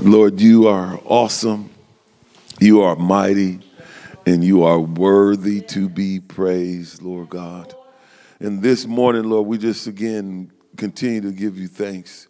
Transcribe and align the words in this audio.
Lord, 0.00 0.40
you 0.40 0.68
are 0.68 1.00
awesome, 1.04 1.70
you 2.60 2.82
are 2.82 2.94
mighty, 2.94 3.58
and 4.24 4.44
you 4.44 4.62
are 4.62 4.78
worthy 4.78 5.60
to 5.62 5.88
be 5.88 6.20
praised, 6.20 7.02
Lord 7.02 7.30
God. 7.30 7.74
And 8.38 8.62
this 8.62 8.86
morning, 8.86 9.24
Lord, 9.24 9.48
we 9.48 9.58
just 9.58 9.88
again 9.88 10.52
continue 10.76 11.20
to 11.22 11.32
give 11.32 11.58
you 11.58 11.66
thanks. 11.66 12.28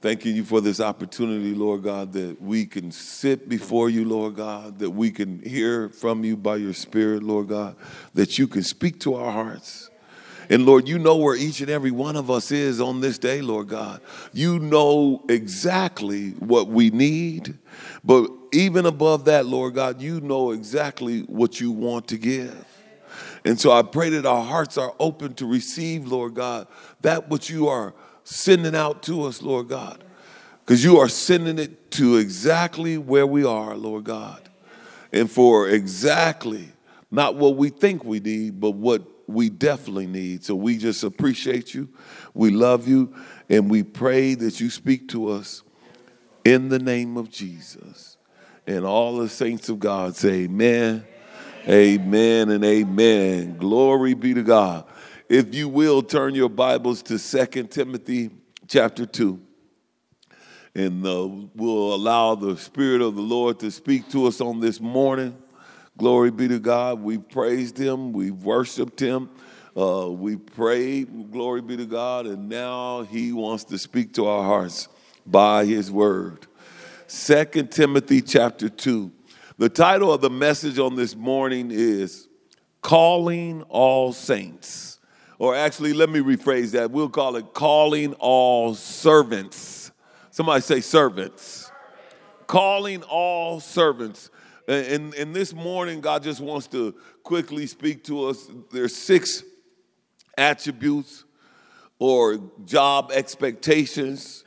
Thanking 0.00 0.34
you 0.34 0.44
for 0.44 0.60
this 0.60 0.80
opportunity, 0.80 1.54
Lord 1.54 1.84
God, 1.84 2.12
that 2.14 2.42
we 2.42 2.66
can 2.66 2.90
sit 2.90 3.48
before 3.48 3.88
you, 3.88 4.04
Lord 4.04 4.34
God, 4.34 4.80
that 4.80 4.90
we 4.90 5.12
can 5.12 5.40
hear 5.42 5.88
from 5.88 6.24
you 6.24 6.36
by 6.36 6.56
your 6.56 6.74
Spirit, 6.74 7.22
Lord 7.22 7.46
God, 7.48 7.76
that 8.14 8.36
you 8.36 8.48
can 8.48 8.64
speak 8.64 8.98
to 9.00 9.14
our 9.14 9.30
hearts. 9.30 9.90
And 10.48 10.64
Lord, 10.64 10.86
you 10.86 10.98
know 10.98 11.16
where 11.16 11.34
each 11.34 11.60
and 11.60 11.70
every 11.70 11.90
one 11.90 12.16
of 12.16 12.30
us 12.30 12.52
is 12.52 12.80
on 12.80 13.00
this 13.00 13.18
day, 13.18 13.40
Lord 13.40 13.68
God. 13.68 14.00
You 14.32 14.58
know 14.58 15.24
exactly 15.28 16.30
what 16.30 16.68
we 16.68 16.90
need. 16.90 17.58
But 18.04 18.30
even 18.52 18.86
above 18.86 19.24
that, 19.24 19.46
Lord 19.46 19.74
God, 19.74 20.00
you 20.00 20.20
know 20.20 20.52
exactly 20.52 21.20
what 21.22 21.60
you 21.60 21.72
want 21.72 22.08
to 22.08 22.16
give. 22.16 22.64
And 23.44 23.60
so 23.60 23.70
I 23.72 23.82
pray 23.82 24.10
that 24.10 24.26
our 24.26 24.44
hearts 24.44 24.78
are 24.78 24.94
open 24.98 25.34
to 25.34 25.46
receive, 25.46 26.06
Lord 26.06 26.34
God, 26.34 26.66
that 27.00 27.28
which 27.28 27.50
you 27.50 27.68
are 27.68 27.94
sending 28.24 28.74
out 28.74 29.02
to 29.04 29.24
us, 29.24 29.42
Lord 29.42 29.68
God. 29.68 30.02
Because 30.64 30.82
you 30.82 30.98
are 30.98 31.08
sending 31.08 31.58
it 31.58 31.90
to 31.92 32.16
exactly 32.16 32.98
where 32.98 33.26
we 33.26 33.44
are, 33.44 33.76
Lord 33.76 34.04
God. 34.04 34.48
And 35.12 35.30
for 35.30 35.68
exactly 35.68 36.68
not 37.10 37.36
what 37.36 37.56
we 37.56 37.68
think 37.68 38.04
we 38.04 38.18
need, 38.18 38.60
but 38.60 38.72
what 38.72 39.02
we 39.26 39.48
definitely 39.48 40.06
need. 40.06 40.44
So 40.44 40.54
we 40.54 40.78
just 40.78 41.02
appreciate 41.02 41.74
you. 41.74 41.88
We 42.34 42.50
love 42.50 42.86
you. 42.86 43.14
And 43.48 43.70
we 43.70 43.82
pray 43.82 44.34
that 44.34 44.60
you 44.60 44.70
speak 44.70 45.08
to 45.08 45.28
us 45.30 45.62
in 46.44 46.68
the 46.68 46.78
name 46.78 47.16
of 47.16 47.30
Jesus. 47.30 48.16
And 48.66 48.84
all 48.84 49.16
the 49.16 49.28
saints 49.28 49.68
of 49.68 49.78
God 49.78 50.16
say, 50.16 50.44
Amen, 50.44 51.04
amen, 51.68 52.50
and 52.50 52.64
amen. 52.64 53.56
Glory 53.58 54.14
be 54.14 54.34
to 54.34 54.42
God. 54.42 54.84
If 55.28 55.54
you 55.54 55.68
will, 55.68 56.02
turn 56.02 56.34
your 56.34 56.48
Bibles 56.48 57.02
to 57.04 57.18
Second 57.18 57.70
Timothy 57.70 58.30
chapter 58.68 59.06
2. 59.06 59.40
And 60.74 61.06
uh, 61.06 61.28
we'll 61.54 61.94
allow 61.94 62.34
the 62.34 62.56
Spirit 62.56 63.00
of 63.00 63.14
the 63.16 63.22
Lord 63.22 63.58
to 63.60 63.70
speak 63.70 64.08
to 64.10 64.26
us 64.26 64.40
on 64.40 64.60
this 64.60 64.80
morning. 64.80 65.36
Glory 65.96 66.30
be 66.30 66.48
to 66.48 66.58
God. 66.58 67.00
We've 67.00 67.26
praised 67.28 67.78
Him, 67.78 68.12
we've 68.12 68.42
worshiped 68.42 69.00
Him, 69.00 69.30
uh, 69.76 70.10
we 70.10 70.36
prayed. 70.36 71.30
Glory 71.30 71.60
be 71.60 71.76
to 71.76 71.84
God. 71.84 72.26
And 72.26 72.48
now 72.48 73.02
He 73.02 73.32
wants 73.32 73.64
to 73.64 73.78
speak 73.78 74.14
to 74.14 74.26
our 74.26 74.42
hearts 74.42 74.88
by 75.26 75.66
His 75.66 75.90
word. 75.90 76.46
Second 77.06 77.70
Timothy 77.70 78.22
chapter 78.22 78.68
2. 78.68 79.12
The 79.58 79.68
title 79.68 80.12
of 80.12 80.22
the 80.22 80.30
message 80.30 80.78
on 80.78 80.96
this 80.96 81.14
morning 81.14 81.70
is 81.70 82.28
Calling 82.80 83.62
All 83.64 84.12
Saints. 84.12 84.98
Or 85.38 85.54
actually, 85.54 85.92
let 85.92 86.08
me 86.08 86.20
rephrase 86.20 86.72
that. 86.72 86.90
We'll 86.90 87.10
call 87.10 87.36
it 87.36 87.52
Calling 87.52 88.14
All 88.14 88.74
Servants. 88.74 89.92
Somebody 90.30 90.60
say 90.62 90.80
servants. 90.80 91.70
Calling 92.46 93.02
all 93.04 93.58
servants. 93.58 94.30
And, 94.68 95.14
and 95.14 95.34
this 95.34 95.54
morning, 95.54 96.00
God 96.00 96.24
just 96.24 96.40
wants 96.40 96.66
to 96.68 96.94
quickly 97.22 97.66
speak 97.66 98.02
to 98.04 98.26
us. 98.26 98.48
There's 98.72 98.96
six 98.96 99.44
attributes 100.36 101.24
or 101.98 102.40
job 102.64 103.12
expectations 103.14 104.44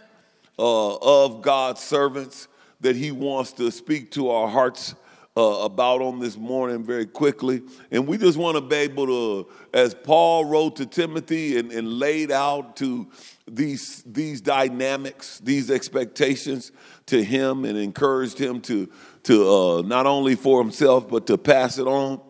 uh, 0.58 0.96
of 0.96 1.42
God's 1.42 1.82
servants 1.82 2.50
that 2.82 2.98
He 2.98 3.12
wants 3.12 3.54
to 3.54 3.72
speak 3.72 4.12
to 4.12 4.30
our 4.30 4.50
hearts 4.50 4.94
uh, 5.38 5.42
about 5.42 6.02
on 6.02 6.20
this 6.20 6.36
morning 6.36 6.84
very 6.84 7.06
quickly. 7.06 7.62
And 7.92 8.06
we 8.06 8.18
just 8.18 8.38
want 8.38 8.58
to 8.58 8.62
be 8.62 8.76
able 8.76 9.08
to, 9.08 9.50
as 9.74 9.94
Paul 9.94 10.46
wrote 10.46 10.76
to 10.78 10.86
Timothy 10.86 11.58
and, 11.58 11.72
and 11.72 11.98
laid 11.98 12.30
out 12.30 12.76
to 12.78 13.08
these, 13.48 14.04
these 14.06 14.42
dynamics, 14.42 15.40
these 15.40 15.72
expectations 15.72 16.74
to 17.06 17.24
him 17.24 17.64
and 17.64 17.78
encouraged 17.78 18.38
him 18.38 18.60
to, 18.62 18.90
to 19.24 19.50
uh, 19.50 19.82
not 19.82 20.06
only 20.06 20.36
for 20.36 20.62
himself, 20.62 21.10
but 21.10 21.28
to 21.28 21.38
pass 21.38 21.78
it 21.78 21.88
on 21.88 22.22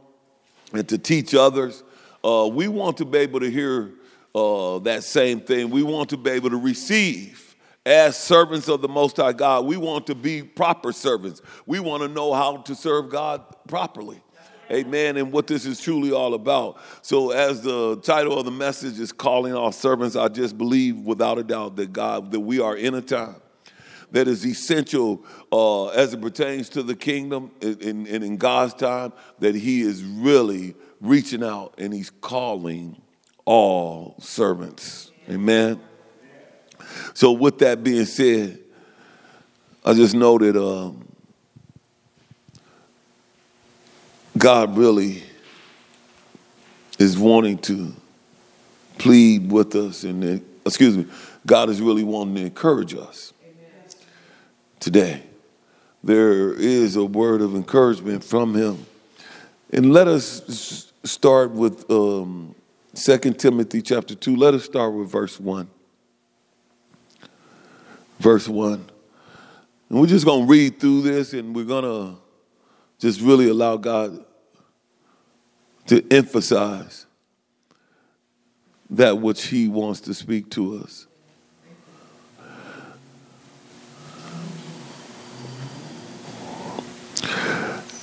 and 0.73 0.87
to 0.89 0.97
teach 0.97 1.33
others. 1.33 1.83
Uh, 2.23 2.49
we 2.51 2.67
want 2.67 2.97
to 2.97 3.05
be 3.05 3.19
able 3.19 3.39
to 3.39 3.49
hear 3.49 3.91
uh, 4.35 4.79
that 4.79 5.03
same 5.03 5.41
thing. 5.41 5.69
We 5.69 5.83
want 5.83 6.09
to 6.09 6.17
be 6.17 6.31
able 6.31 6.49
to 6.49 6.57
receive 6.57 7.55
as 7.85 8.17
servants 8.17 8.67
of 8.67 8.81
the 8.81 8.87
Most 8.87 9.17
High 9.17 9.33
God. 9.33 9.65
We 9.65 9.77
want 9.77 10.07
to 10.07 10.15
be 10.15 10.43
proper 10.43 10.91
servants. 10.91 11.41
We 11.65 11.79
want 11.79 12.03
to 12.03 12.09
know 12.09 12.33
how 12.33 12.57
to 12.57 12.75
serve 12.75 13.09
God 13.09 13.43
properly. 13.67 14.21
Amen. 14.71 15.17
And 15.17 15.31
what 15.31 15.47
this 15.47 15.65
is 15.65 15.81
truly 15.81 16.11
all 16.11 16.35
about. 16.35 16.79
So, 17.01 17.31
as 17.31 17.61
the 17.61 17.97
title 18.01 18.37
of 18.37 18.45
the 18.45 18.51
message 18.51 18.99
is 18.99 19.11
calling 19.11 19.55
our 19.55 19.73
servants, 19.73 20.15
I 20.15 20.27
just 20.27 20.59
believe 20.59 20.99
without 20.99 21.39
a 21.39 21.43
doubt 21.43 21.75
that 21.77 21.91
God, 21.91 22.31
that 22.31 22.39
we 22.39 22.59
are 22.59 22.75
in 22.75 22.93
a 22.93 23.01
time 23.01 23.37
that 24.11 24.27
is 24.27 24.45
essential 24.45 25.23
uh, 25.51 25.87
as 25.89 26.13
it 26.13 26.21
pertains 26.21 26.69
to 26.69 26.83
the 26.83 26.95
kingdom 26.95 27.51
and 27.61 27.81
in, 27.81 28.07
in, 28.07 28.23
in 28.23 28.37
God's 28.37 28.73
time, 28.73 29.13
that 29.39 29.55
He 29.55 29.81
is 29.81 30.03
really 30.03 30.75
reaching 31.01 31.43
out 31.43 31.75
and 31.77 31.93
He's 31.93 32.09
calling 32.09 33.01
all 33.45 34.15
servants. 34.19 35.11
Amen. 35.29 35.79
So, 37.13 37.31
with 37.31 37.59
that 37.59 37.83
being 37.83 38.05
said, 38.05 38.59
I 39.85 39.93
just 39.93 40.15
know 40.15 40.37
that 40.37 40.55
um, 40.55 41.07
God 44.37 44.77
really 44.77 45.23
is 46.97 47.17
wanting 47.17 47.57
to 47.59 47.93
plead 48.97 49.51
with 49.51 49.75
us, 49.75 50.03
and 50.03 50.43
excuse 50.65 50.97
me, 50.97 51.05
God 51.45 51.69
is 51.69 51.81
really 51.81 52.03
wanting 52.03 52.35
to 52.35 52.41
encourage 52.41 52.93
us 52.93 53.33
today. 54.79 55.23
There 56.03 56.53
is 56.53 56.95
a 56.95 57.03
word 57.03 57.41
of 57.41 57.55
encouragement 57.55 58.23
from 58.23 58.55
Him. 58.55 58.85
And 59.71 59.93
let 59.93 60.07
us 60.07 60.91
start 61.03 61.51
with 61.51 61.89
um, 61.91 62.55
2 62.95 63.17
Timothy 63.33 63.81
chapter 63.81 64.15
2. 64.15 64.35
Let 64.35 64.53
us 64.53 64.63
start 64.63 64.93
with 64.93 65.11
verse 65.11 65.39
1. 65.39 65.69
Verse 68.19 68.47
1. 68.47 68.85
And 69.89 69.99
we're 69.99 70.07
just 70.07 70.25
going 70.25 70.45
to 70.45 70.51
read 70.51 70.79
through 70.79 71.01
this 71.01 71.33
and 71.33 71.55
we're 71.55 71.65
going 71.65 71.83
to 71.83 72.17
just 72.99 73.21
really 73.21 73.49
allow 73.49 73.77
God 73.77 74.25
to 75.87 76.05
emphasize 76.11 77.05
that 78.89 79.17
which 79.19 79.47
He 79.47 79.67
wants 79.67 80.01
to 80.01 80.13
speak 80.13 80.49
to 80.51 80.77
us. 80.77 81.07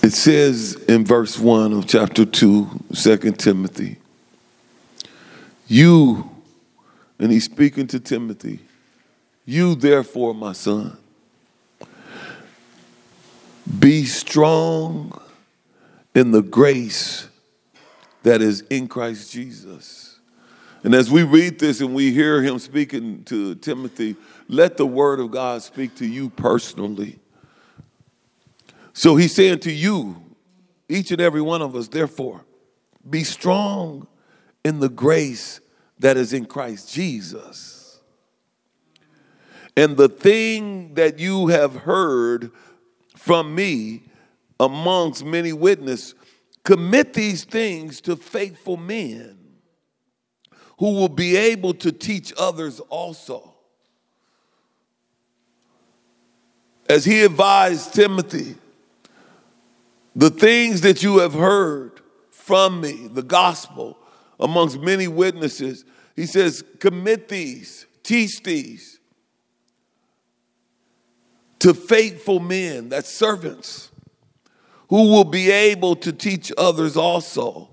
It 0.06 0.12
says 0.12 0.74
in 0.86 1.04
verse 1.04 1.36
1 1.36 1.72
of 1.72 1.88
chapter 1.88 2.24
2, 2.24 2.84
2 2.94 3.16
Timothy, 3.32 3.96
you, 5.66 6.30
and 7.18 7.32
he's 7.32 7.46
speaking 7.46 7.88
to 7.88 7.98
Timothy, 7.98 8.60
you 9.44 9.74
therefore, 9.74 10.32
my 10.32 10.52
son, 10.52 10.96
be 13.80 14.04
strong 14.04 15.20
in 16.14 16.30
the 16.30 16.42
grace 16.42 17.26
that 18.22 18.40
is 18.40 18.60
in 18.70 18.86
Christ 18.86 19.32
Jesus. 19.32 20.20
And 20.84 20.94
as 20.94 21.10
we 21.10 21.24
read 21.24 21.58
this 21.58 21.80
and 21.80 21.92
we 21.92 22.12
hear 22.12 22.42
him 22.42 22.60
speaking 22.60 23.24
to 23.24 23.56
Timothy, 23.56 24.14
let 24.46 24.76
the 24.76 24.86
word 24.86 25.18
of 25.18 25.32
God 25.32 25.62
speak 25.62 25.96
to 25.96 26.06
you 26.06 26.30
personally. 26.30 27.18
So 28.98 29.15
he's 29.16 29.34
saying 29.34 29.59
to 29.60 29.71
you, 29.71 30.16
each 30.89 31.10
and 31.10 31.21
every 31.21 31.43
one 31.43 31.60
of 31.60 31.77
us, 31.77 31.89
therefore, 31.89 32.47
be 33.09 33.25
strong 33.25 34.07
in 34.65 34.81
the 34.81 34.89
grace 34.89 35.60
that 35.98 36.16
is 36.16 36.33
in 36.33 36.47
Christ 36.47 36.95
Jesus. 36.95 38.01
And 39.77 39.98
the 39.98 40.09
thing 40.09 40.95
that 40.95 41.19
you 41.19 41.48
have 41.48 41.77
heard 41.77 42.51
from 43.15 43.54
me 43.54 44.04
amongst 44.59 45.27
many 45.27 45.53
witnesses, 45.53 46.15
commit 46.65 47.13
these 47.13 47.45
things 47.45 48.01
to 48.01 48.16
faithful 48.16 48.78
men 48.78 49.37
who 50.78 50.95
will 50.95 51.10
be 51.10 51.37
able 51.37 51.75
to 51.75 51.93
teach 51.93 52.33
others 52.39 52.81
also. 52.81 53.53
As 56.89 57.04
he 57.04 57.22
advised 57.25 57.93
Timothy, 57.93 58.57
the 60.16 60.30
things 60.30 60.80
that 60.80 61.03
you 61.03 61.18
have 61.18 61.34
heard 61.34 62.01
from 62.30 62.80
me, 62.80 63.07
the 63.07 63.22
gospel, 63.22 63.98
amongst 64.41 64.80
many 64.80 65.07
witnesses, 65.07 65.84
he 66.16 66.24
says, 66.24 66.65
commit 66.80 67.28
these, 67.28 67.86
teach 68.03 68.42
these 68.42 68.98
to 71.59 71.74
faithful 71.74 72.41
men, 72.41 72.89
that's 72.89 73.10
servants, 73.10 73.91
who 74.89 75.10
will 75.10 75.24
be 75.24 75.51
able 75.51 75.95
to 75.97 76.13
teach 76.13 76.51
others 76.57 76.97
also. 76.97 77.69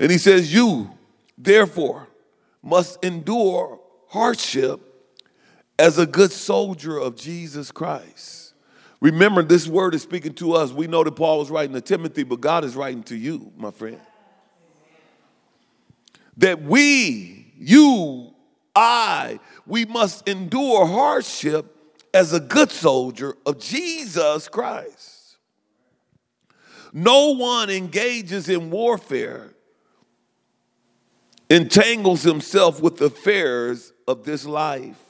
And 0.00 0.10
he 0.10 0.18
says, 0.18 0.52
You, 0.52 0.90
therefore, 1.38 2.08
must 2.62 3.04
endure 3.04 3.80
hardship 4.08 4.80
as 5.78 5.98
a 5.98 6.06
good 6.06 6.32
soldier 6.32 6.98
of 6.98 7.16
Jesus 7.16 7.70
Christ. 7.70 8.45
Remember, 9.00 9.42
this 9.42 9.66
word 9.66 9.94
is 9.94 10.02
speaking 10.02 10.34
to 10.34 10.54
us. 10.54 10.72
We 10.72 10.86
know 10.86 11.04
that 11.04 11.12
Paul 11.12 11.40
was 11.40 11.50
writing 11.50 11.74
to 11.74 11.80
Timothy, 11.80 12.22
but 12.22 12.40
God 12.40 12.64
is 12.64 12.74
writing 12.74 13.02
to 13.04 13.16
you, 13.16 13.52
my 13.56 13.70
friend. 13.70 14.00
That 16.38 16.62
we, 16.62 17.52
you, 17.58 18.34
I, 18.74 19.40
we 19.66 19.84
must 19.84 20.28
endure 20.28 20.86
hardship 20.86 21.76
as 22.12 22.32
a 22.32 22.40
good 22.40 22.70
soldier 22.70 23.36
of 23.44 23.58
Jesus 23.58 24.48
Christ. 24.48 25.36
No 26.92 27.32
one 27.32 27.68
engages 27.68 28.48
in 28.48 28.70
warfare, 28.70 29.54
entangles 31.50 32.22
himself 32.22 32.80
with 32.80 32.96
the 32.96 33.06
affairs 33.06 33.92
of 34.08 34.24
this 34.24 34.46
life, 34.46 35.02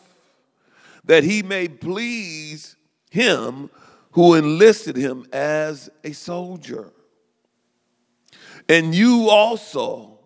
that 1.05 1.23
he 1.23 1.43
may 1.43 1.69
please 1.69 2.76
him 3.17 3.71
who 4.13 4.35
enlisted 4.35 4.97
him 4.97 5.27
as 5.33 5.91
a 6.05 6.13
soldier. 6.13 6.93
And 8.69 8.95
you 8.95 9.29
also, 9.31 10.19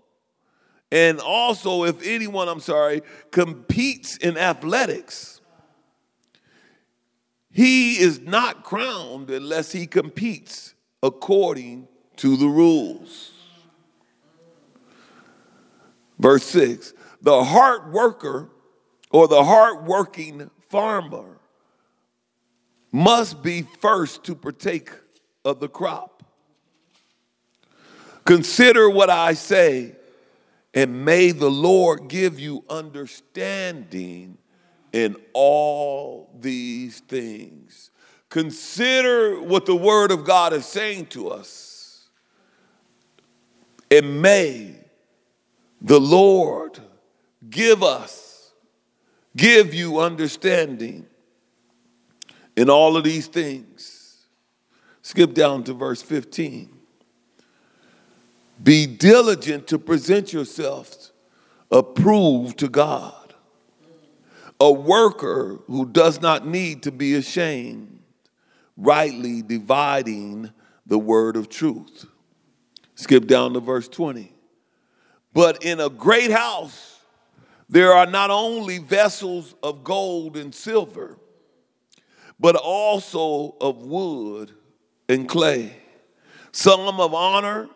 and 0.91 1.21
also 1.21 1.85
if 1.85 2.05
anyone, 2.05 2.49
I'm 2.49 2.61
sorry, 2.61 3.03
competes 3.31 4.17
in 4.17 4.37
athletics, 4.37 5.41
he 7.53 7.99
is 7.99 8.21
not 8.21 8.65
crowned 8.65 9.31
unless 9.31 9.73
he 9.73 9.87
competes 9.87 10.75
according 11.03 11.89
to 12.17 12.37
the 12.37 12.47
rules. 12.47 13.33
Verse 16.19 16.45
6 16.45 16.93
The 17.23 17.45
hard 17.45 17.93
worker 17.93 18.51
or 19.11 19.27
the 19.29 19.45
hard 19.45 19.87
working 19.87 20.51
farmer 20.69 21.40
must 22.93 23.43
be 23.43 23.63
first 23.63 24.25
to 24.25 24.35
partake 24.35 24.91
of 25.45 25.61
the 25.61 25.69
crop. 25.69 26.23
Consider 28.25 28.89
what 28.89 29.11
I 29.11 29.35
say, 29.35 29.97
and 30.75 31.05
may 31.05 31.33
the 31.33 31.51
Lord 31.51 32.09
give 32.09 32.39
you 32.39 32.65
understanding 32.69 34.39
in 34.93 35.17
all 35.33 36.31
these 36.39 37.01
things. 37.01 37.91
Consider 38.29 39.41
what 39.41 39.67
the 39.67 39.75
Word 39.75 40.11
of 40.11 40.25
God 40.25 40.53
is 40.53 40.67
saying 40.67 41.07
to 41.07 41.29
us. 41.29 42.09
And 43.91 44.23
may 44.23 44.77
the 45.81 45.99
Lord 45.99 46.79
give 47.49 47.83
us, 47.83 48.53
give 49.37 49.75
you 49.75 49.99
understanding 49.99 51.07
in 52.61 52.69
all 52.69 52.95
of 52.95 53.05
these 53.05 53.27
things. 53.27 54.27
Skip 55.01 55.33
down 55.33 55.65
to 55.65 55.73
verse 55.73 56.03
15. 56.03 56.69
Be 58.63 58.87
diligent 58.87 59.67
to 59.69 59.79
present 59.79 60.35
yourselves 60.35 61.13
approved 61.71 62.59
to 62.59 62.69
God 62.69 63.15
a 64.61 64.71
worker 64.71 65.59
who 65.69 65.87
does 65.87 66.21
not 66.21 66.47
need 66.47 66.83
to 66.83 66.93
be 66.93 67.15
ashamed, 67.15 68.03
rightly 68.77 69.41
dividing 69.41 70.51
the 70.85 70.99
word 70.99 71.37
of 71.37 71.49
truth. 71.49 72.05
Skip 72.95 73.27
down 73.27 73.55
to 73.55 73.61
verse 73.61 73.89
20. 73.89 74.31
But 75.33 75.65
in 75.65 75.81
a 75.81 75.89
great 75.89 76.31
house, 76.31 77.01
there 77.71 77.95
are 77.95 78.05
not 78.05 78.29
only 78.29 78.77
vessels 78.77 79.55
of 79.63 79.83
gold 79.83 80.37
and 80.37 80.55
silver, 80.55 81.17
but 82.41 82.57
also 82.57 83.55
of 83.61 83.85
wood 83.85 84.51
and 85.09 85.29
clay, 85.29 85.77
some 86.51 86.99
of 86.99 87.15
honor, 87.15 87.69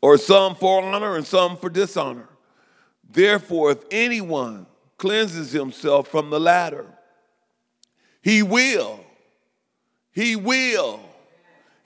or 0.00 0.18
some 0.18 0.54
for 0.54 0.82
honor, 0.82 1.16
and 1.16 1.26
some 1.26 1.56
for 1.56 1.70
dishonor. 1.70 2.28
Therefore, 3.10 3.72
if 3.72 3.78
anyone 3.90 4.66
cleanses 4.98 5.52
himself 5.52 6.08
from 6.08 6.28
the 6.28 6.40
latter. 6.40 6.86
He 8.20 8.42
will, 8.42 9.00
he 10.10 10.36
will, 10.36 11.00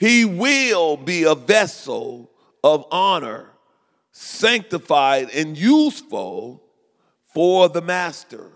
he 0.01 0.25
will 0.25 0.97
be 0.97 1.23
a 1.25 1.35
vessel 1.35 2.31
of 2.65 2.87
honor, 2.91 3.51
sanctified 4.11 5.31
and 5.31 5.57
useful 5.57 6.63
for 7.33 7.69
the 7.69 7.83
master, 7.83 8.51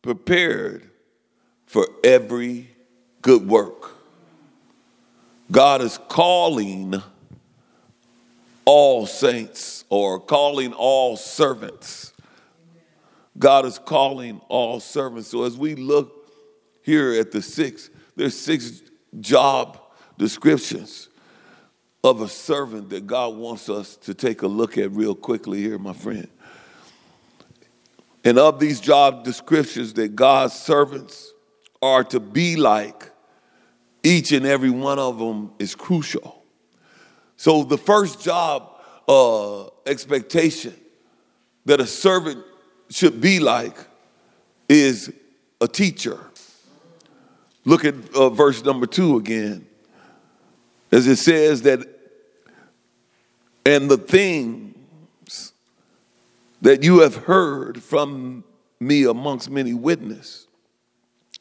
prepared 0.00 0.90
for 1.72 1.88
every 2.04 2.68
good 3.22 3.48
work. 3.48 3.90
God 5.50 5.80
is 5.82 5.98
calling 6.08 7.02
all 8.64 9.06
saints 9.06 9.84
or 9.88 10.20
calling 10.20 10.72
all 10.72 11.16
servants 11.16 12.12
God 13.38 13.64
is 13.64 13.78
calling 13.78 14.40
all 14.48 14.80
servants. 14.80 15.28
So 15.28 15.44
as 15.44 15.56
we 15.56 15.74
look 15.74 16.30
here 16.82 17.12
at 17.14 17.32
the 17.32 17.40
six, 17.40 17.90
there's 18.16 18.38
six 18.38 18.82
job 19.20 19.80
descriptions 20.18 21.08
of 22.04 22.20
a 22.20 22.28
servant 22.28 22.90
that 22.90 23.06
God 23.06 23.36
wants 23.36 23.68
us 23.68 23.96
to 23.98 24.14
take 24.14 24.42
a 24.42 24.46
look 24.46 24.76
at 24.76 24.90
real 24.92 25.14
quickly 25.14 25.60
here, 25.60 25.78
my 25.78 25.92
friend. 25.92 26.28
And 28.24 28.38
of 28.38 28.60
these 28.60 28.80
job 28.80 29.24
descriptions 29.24 29.94
that 29.94 30.14
God's 30.14 30.54
servants 30.54 31.31
are 31.82 32.04
to 32.04 32.20
be 32.20 32.56
like, 32.56 33.10
each 34.04 34.32
and 34.32 34.46
every 34.46 34.70
one 34.70 34.98
of 34.98 35.18
them 35.18 35.52
is 35.58 35.74
crucial. 35.74 36.44
So 37.36 37.64
the 37.64 37.76
first 37.76 38.22
job 38.22 38.80
uh, 39.08 39.66
expectation 39.84 40.74
that 41.64 41.80
a 41.80 41.86
servant 41.86 42.44
should 42.88 43.20
be 43.20 43.40
like 43.40 43.76
is 44.68 45.12
a 45.60 45.68
teacher. 45.68 46.18
Look 47.64 47.84
at 47.84 47.94
uh, 48.14 48.30
verse 48.30 48.64
number 48.64 48.86
two 48.86 49.16
again. 49.16 49.66
As 50.90 51.06
it 51.06 51.16
says 51.16 51.62
that, 51.62 51.80
and 53.64 53.90
the 53.90 53.96
things 53.96 55.52
that 56.60 56.82
you 56.82 57.00
have 57.00 57.16
heard 57.16 57.82
from 57.82 58.44
me 58.78 59.04
amongst 59.04 59.50
many 59.50 59.74
witnesses, 59.74 60.46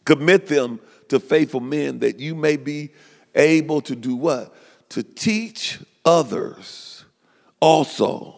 commit 0.05 0.47
them 0.47 0.79
to 1.09 1.19
faithful 1.19 1.59
men 1.59 1.99
that 1.99 2.19
you 2.19 2.35
may 2.35 2.57
be 2.57 2.91
able 3.35 3.81
to 3.81 3.95
do 3.95 4.15
what? 4.15 4.53
To 4.89 5.03
teach 5.03 5.79
others 6.05 7.05
also. 7.59 8.35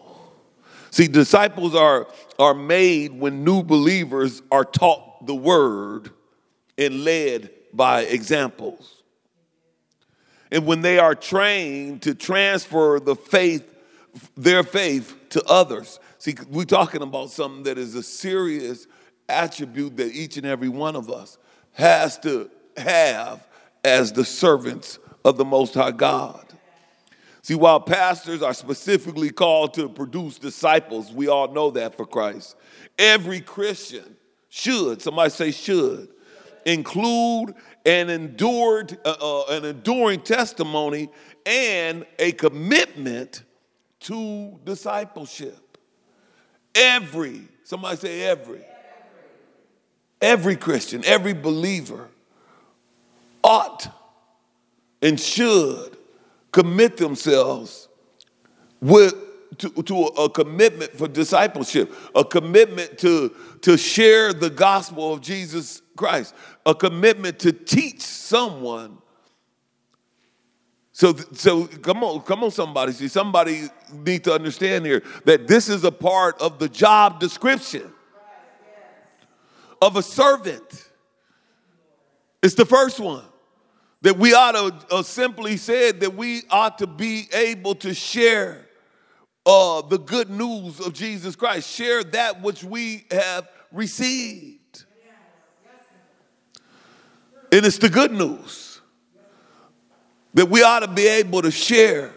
See, 0.90 1.08
disciples 1.08 1.74
are 1.74 2.06
are 2.38 2.54
made 2.54 3.12
when 3.18 3.44
new 3.44 3.62
believers 3.62 4.42
are 4.50 4.64
taught 4.64 5.26
the 5.26 5.34
word 5.34 6.10
and 6.76 7.04
led 7.04 7.50
by 7.72 8.02
examples. 8.02 9.02
And 10.50 10.66
when 10.66 10.82
they 10.82 10.98
are 10.98 11.14
trained 11.14 12.02
to 12.02 12.14
transfer 12.14 13.00
the 13.00 13.16
faith, 13.16 13.64
their 14.36 14.62
faith 14.62 15.16
to 15.30 15.44
others. 15.44 15.98
See, 16.18 16.36
we're 16.48 16.64
talking 16.64 17.02
about 17.02 17.30
something 17.30 17.64
that 17.64 17.78
is 17.78 17.94
a 17.94 18.02
serious 18.02 18.86
attribute 19.28 19.96
that 19.96 20.12
each 20.12 20.36
and 20.36 20.46
every 20.46 20.68
one 20.68 20.96
of 20.96 21.10
us 21.10 21.38
has 21.74 22.18
to 22.18 22.50
have 22.76 23.46
as 23.84 24.12
the 24.12 24.24
servants 24.24 24.98
of 25.24 25.36
the 25.36 25.44
Most 25.44 25.74
High 25.74 25.90
God. 25.90 26.44
See, 27.42 27.54
while 27.54 27.80
pastors 27.80 28.42
are 28.42 28.54
specifically 28.54 29.30
called 29.30 29.74
to 29.74 29.88
produce 29.88 30.38
disciples, 30.38 31.12
we 31.12 31.28
all 31.28 31.52
know 31.52 31.70
that 31.72 31.94
for 31.94 32.06
Christ. 32.06 32.56
Every 32.98 33.40
Christian 33.40 34.16
should, 34.48 35.02
somebody 35.02 35.30
say 35.30 35.50
should, 35.50 36.08
include 36.64 37.54
an 37.84 38.08
endured, 38.08 38.98
uh, 39.04 39.16
uh, 39.20 39.56
an 39.56 39.64
enduring 39.66 40.20
testimony 40.20 41.10
and 41.44 42.06
a 42.18 42.32
commitment 42.32 43.42
to 44.00 44.58
discipleship. 44.64 45.78
Every, 46.74 47.42
somebody 47.64 47.96
say 47.96 48.22
every. 48.22 48.64
Every 50.24 50.56
Christian, 50.56 51.04
every 51.04 51.34
believer 51.34 52.08
ought 53.42 53.94
and 55.02 55.20
should 55.20 55.98
commit 56.50 56.96
themselves 56.96 57.88
with, 58.80 59.12
to, 59.58 59.68
to 59.82 60.04
a 60.04 60.30
commitment 60.30 60.92
for 60.92 61.08
discipleship, 61.08 61.92
a 62.14 62.24
commitment 62.24 62.96
to, 63.00 63.34
to 63.60 63.76
share 63.76 64.32
the 64.32 64.48
gospel 64.48 65.12
of 65.12 65.20
Jesus 65.20 65.82
Christ, 65.94 66.34
a 66.64 66.74
commitment 66.74 67.38
to 67.40 67.52
teach 67.52 68.00
someone. 68.00 68.96
So, 70.92 71.14
so 71.34 71.66
come 71.66 72.02
on, 72.02 72.22
come 72.22 72.44
on, 72.44 72.50
somebody. 72.50 72.92
See, 72.92 73.08
somebody 73.08 73.68
need 73.92 74.24
to 74.24 74.32
understand 74.32 74.86
here 74.86 75.02
that 75.26 75.48
this 75.48 75.68
is 75.68 75.84
a 75.84 75.92
part 75.92 76.40
of 76.40 76.58
the 76.58 76.70
job 76.70 77.20
description 77.20 77.92
of 79.80 79.96
a 79.96 80.02
servant. 80.02 80.88
It's 82.42 82.54
the 82.54 82.66
first 82.66 83.00
one 83.00 83.24
that 84.02 84.18
we 84.18 84.34
ought 84.34 84.52
to 84.52 84.94
uh, 84.94 85.02
simply 85.02 85.56
said 85.56 86.00
that 86.00 86.14
we 86.14 86.42
ought 86.50 86.78
to 86.78 86.86
be 86.86 87.26
able 87.32 87.74
to 87.76 87.94
share 87.94 88.66
uh, 89.46 89.82
the 89.82 89.98
good 89.98 90.30
news 90.30 90.78
of 90.80 90.92
Jesus 90.92 91.36
Christ, 91.36 91.70
share 91.70 92.04
that 92.04 92.42
which 92.42 92.62
we 92.62 93.06
have 93.10 93.48
received. 93.72 94.84
And 97.50 97.64
it's 97.64 97.78
the 97.78 97.88
good 97.88 98.12
news 98.12 98.80
that 100.34 100.50
we 100.50 100.62
ought 100.62 100.80
to 100.80 100.88
be 100.88 101.06
able 101.06 101.40
to 101.42 101.50
share. 101.50 102.12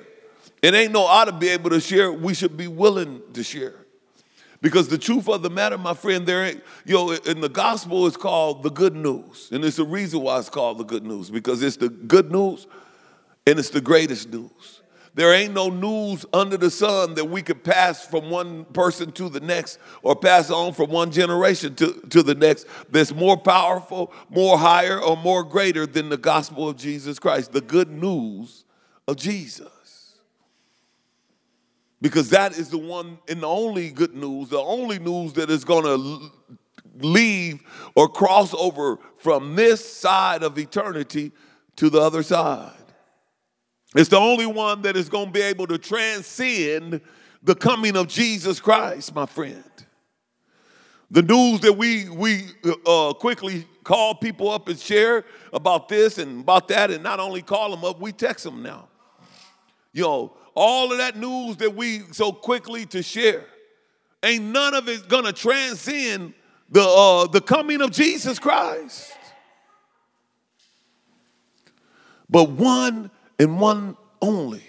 It 0.62 0.74
ain't 0.74 0.92
no 0.92 1.04
ought 1.04 1.26
to 1.26 1.32
be 1.32 1.50
able 1.50 1.70
to 1.70 1.80
share, 1.80 2.12
we 2.12 2.34
should 2.34 2.58
be 2.58 2.68
willing 2.68 3.22
to 3.34 3.44
share. 3.44 3.87
Because 4.62 4.88
the 4.88 4.98
truth 4.98 5.30
of 5.30 5.44
the 5.44 5.50
matter, 5.50 5.78
my 5.78 5.94
friend, 5.94 6.26
there 6.26 6.46
ain't, 6.46 6.64
you 6.86 6.96
know, 6.96 7.12
in 7.12 7.42
the 7.42 7.50
gospel 7.50 8.08
it's 8.08 8.18
called 8.18 8.64
the 8.64 8.72
good 8.72 8.96
news. 8.96 9.50
And 9.52 9.64
it's 9.64 9.78
the 9.78 9.84
reason 9.84 10.22
why 10.22 10.40
it's 10.40 10.50
called 10.50 10.80
the 10.80 10.84
good 10.84 11.06
news, 11.06 11.30
because 11.30 11.62
it's 11.62 11.78
the 11.78 11.90
good 11.90 12.32
news 12.32 12.66
and 13.46 13.60
it's 13.60 13.70
the 13.70 13.82
greatest 13.82 14.30
news. 14.30 14.82
There 15.14 15.34
ain't 15.34 15.56
no 15.56 15.70
news 15.70 16.28
under 16.32 16.58
the 16.58 16.70
sun 16.70 17.16
that 17.16 17.26
we 17.26 17.42
could 17.42 17.64
pass 17.64 18.06
from 18.06 18.30
one 18.30 18.66
person 18.66 19.12
to 19.14 19.30
the 19.30 19.40
next 19.40 19.80
or 20.04 20.16
pass 20.16 20.52
on 20.52 20.74
from 20.74 20.92
one 20.92 21.12
generation 21.12 21.74
to, 21.76 21.94
to 22.10 22.22
the 22.22 22.36
next 22.36 22.68
that's 22.92 23.12
more 23.12 23.36
powerful, 23.36 24.14
more 24.30 24.60
higher, 24.60 25.00
or 25.00 25.18
more 25.18 25.44
greater 25.44 25.88
than 25.88 26.10
the 26.10 26.18
gospel 26.18 26.70
of 26.70 26.78
Jesus 26.78 27.18
Christ, 27.18 27.52
the 27.52 27.62
good 27.62 27.90
news 27.90 28.64
of 29.08 29.16
Jesus. 29.16 29.68
Because 32.02 32.30
that 32.30 32.58
is 32.58 32.70
the 32.70 32.78
one 32.78 33.18
and 33.28 33.42
the 33.42 33.48
only 33.48 33.90
good 33.90 34.14
news, 34.14 34.50
the 34.50 34.60
only 34.60 35.00
news 35.00 35.34
that 35.34 35.50
is 35.50 35.64
going 35.64 35.84
to 35.84 36.32
leave 37.00 37.62
or 37.96 38.08
cross 38.08 38.54
over 38.54 39.00
from 39.18 39.56
this 39.56 39.84
side 39.84 40.44
of 40.44 40.58
eternity 40.58 41.32
to 41.76 41.90
the 41.90 42.00
other 42.00 42.24
side. 42.24 42.72
It's 43.96 44.10
the 44.10 44.20
only 44.20 44.46
one 44.46 44.84
that 44.84 44.96
is 44.96 45.10
going 45.10 45.28
to 45.28 45.32
be 45.32 45.42
able 45.42 45.68
to 45.68 45.78
transcend 45.78 47.02
the 47.42 47.56
coming 47.56 47.96
of 47.96 48.08
Jesus 48.08 48.60
Christ, 48.60 49.16
my 49.16 49.26
friend. 49.26 49.64
The 51.10 51.22
news 51.22 51.62
that 51.62 51.74
we 51.74 52.10
we 52.10 52.44
uh, 52.86 53.14
quickly 53.14 53.66
call 53.84 54.14
people 54.16 54.50
up 54.50 54.68
and 54.68 54.78
share 54.78 55.24
about 55.54 55.88
this 55.88 56.18
and 56.18 56.42
about 56.42 56.68
that, 56.68 56.92
and 56.92 57.02
not 57.02 57.22
only 57.22 57.42
call 57.42 57.72
them 57.72 57.86
up, 57.86 58.02
we 58.02 58.12
text 58.12 58.44
them 58.44 58.62
now. 58.62 58.90
Know, 59.94 60.34
all 60.58 60.92
of 60.92 60.98
that 60.98 61.16
news 61.16 61.58
that 61.58 61.76
we 61.76 62.00
so 62.12 62.32
quickly 62.32 62.88
to 62.88 63.04
share, 63.04 63.46
ain't 64.24 64.44
none 64.44 64.74
of 64.74 64.90
it 64.90 65.08
gonna 65.08 65.32
transcend 65.32 66.34
the 66.72 66.82
uh, 66.82 67.28
the 67.28 67.40
coming 67.40 67.80
of 67.82 67.92
Jesus 67.92 68.40
Christ. 68.40 69.14
But 72.28 72.50
one 72.50 73.12
and 73.40 73.60
one 73.60 73.96
only. 74.22 74.64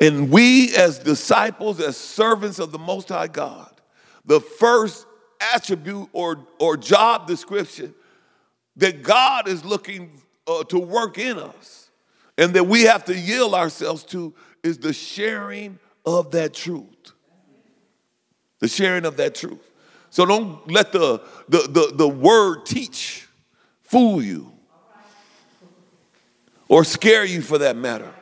And 0.00 0.30
we, 0.30 0.74
as 0.74 0.98
disciples, 0.98 1.78
as 1.78 1.96
servants 1.96 2.58
of 2.58 2.72
the 2.72 2.78
Most 2.78 3.10
High 3.10 3.28
God, 3.28 3.70
the 4.24 4.40
first 4.40 5.06
attribute 5.54 6.08
or, 6.12 6.46
or 6.58 6.76
job 6.76 7.26
description 7.26 7.94
that 8.76 9.02
God 9.02 9.46
is 9.46 9.64
looking 9.64 10.10
uh, 10.48 10.64
to 10.64 10.78
work 10.78 11.18
in 11.18 11.38
us 11.38 11.90
and 12.36 12.54
that 12.54 12.64
we 12.64 12.82
have 12.82 13.04
to 13.04 13.16
yield 13.16 13.54
ourselves 13.54 14.02
to 14.04 14.34
is 14.64 14.78
the 14.78 14.92
sharing 14.92 15.78
of 16.04 16.32
that 16.32 16.54
truth. 16.54 17.12
The 18.58 18.68
sharing 18.68 19.04
of 19.04 19.18
that 19.18 19.34
truth. 19.34 19.70
So 20.10 20.24
don't 20.24 20.68
let 20.70 20.90
the, 20.90 21.20
the, 21.48 21.58
the, 21.58 21.92
the 21.94 22.08
word 22.08 22.64
teach 22.64 23.28
fool 23.82 24.22
you 24.22 24.50
or 26.68 26.82
scare 26.82 27.24
you 27.24 27.42
for 27.42 27.58
that 27.58 27.76
matter. 27.76 28.12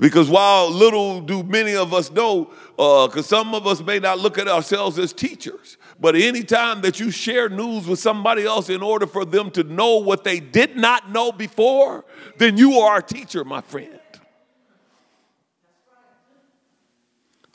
Because 0.00 0.28
while 0.28 0.70
little 0.70 1.20
do 1.20 1.42
many 1.42 1.74
of 1.74 1.92
us 1.92 2.10
know, 2.10 2.44
because 2.76 3.16
uh, 3.16 3.22
some 3.22 3.54
of 3.54 3.66
us 3.66 3.80
may 3.80 3.98
not 3.98 4.18
look 4.18 4.38
at 4.38 4.46
ourselves 4.46 4.98
as 4.98 5.12
teachers, 5.12 5.76
but 6.00 6.14
anytime 6.14 6.80
that 6.82 7.00
you 7.00 7.10
share 7.10 7.48
news 7.48 7.86
with 7.86 7.98
somebody 7.98 8.44
else 8.44 8.70
in 8.70 8.80
order 8.80 9.06
for 9.06 9.24
them 9.24 9.50
to 9.52 9.64
know 9.64 9.96
what 9.96 10.22
they 10.22 10.38
did 10.38 10.76
not 10.76 11.10
know 11.10 11.32
before, 11.32 12.04
then 12.36 12.56
you 12.56 12.78
are 12.78 12.98
a 12.98 13.02
teacher, 13.02 13.44
my 13.44 13.60
friend. 13.60 13.97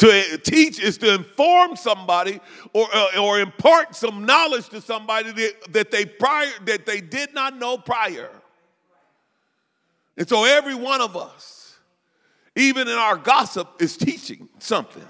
To 0.03 0.37
teach 0.37 0.81
is 0.81 0.97
to 0.97 1.13
inform 1.13 1.77
somebody 1.77 2.41
or, 2.73 2.85
uh, 2.93 3.21
or 3.21 3.39
impart 3.39 3.95
some 3.95 4.25
knowledge 4.25 4.67
to 4.71 4.81
somebody 4.81 5.31
that, 5.31 5.71
that, 5.71 5.91
they 5.91 6.05
prior, 6.05 6.51
that 6.65 6.85
they 6.85 6.99
did 6.99 7.33
not 7.33 7.57
know 7.57 7.77
prior. 7.77 8.29
And 10.17 10.27
so 10.27 10.43
every 10.43 10.75
one 10.75 10.99
of 10.99 11.15
us, 11.15 11.77
even 12.57 12.89
in 12.89 12.95
our 12.95 13.15
gossip, 13.15 13.69
is 13.79 13.95
teaching 13.95 14.49
something. 14.59 15.07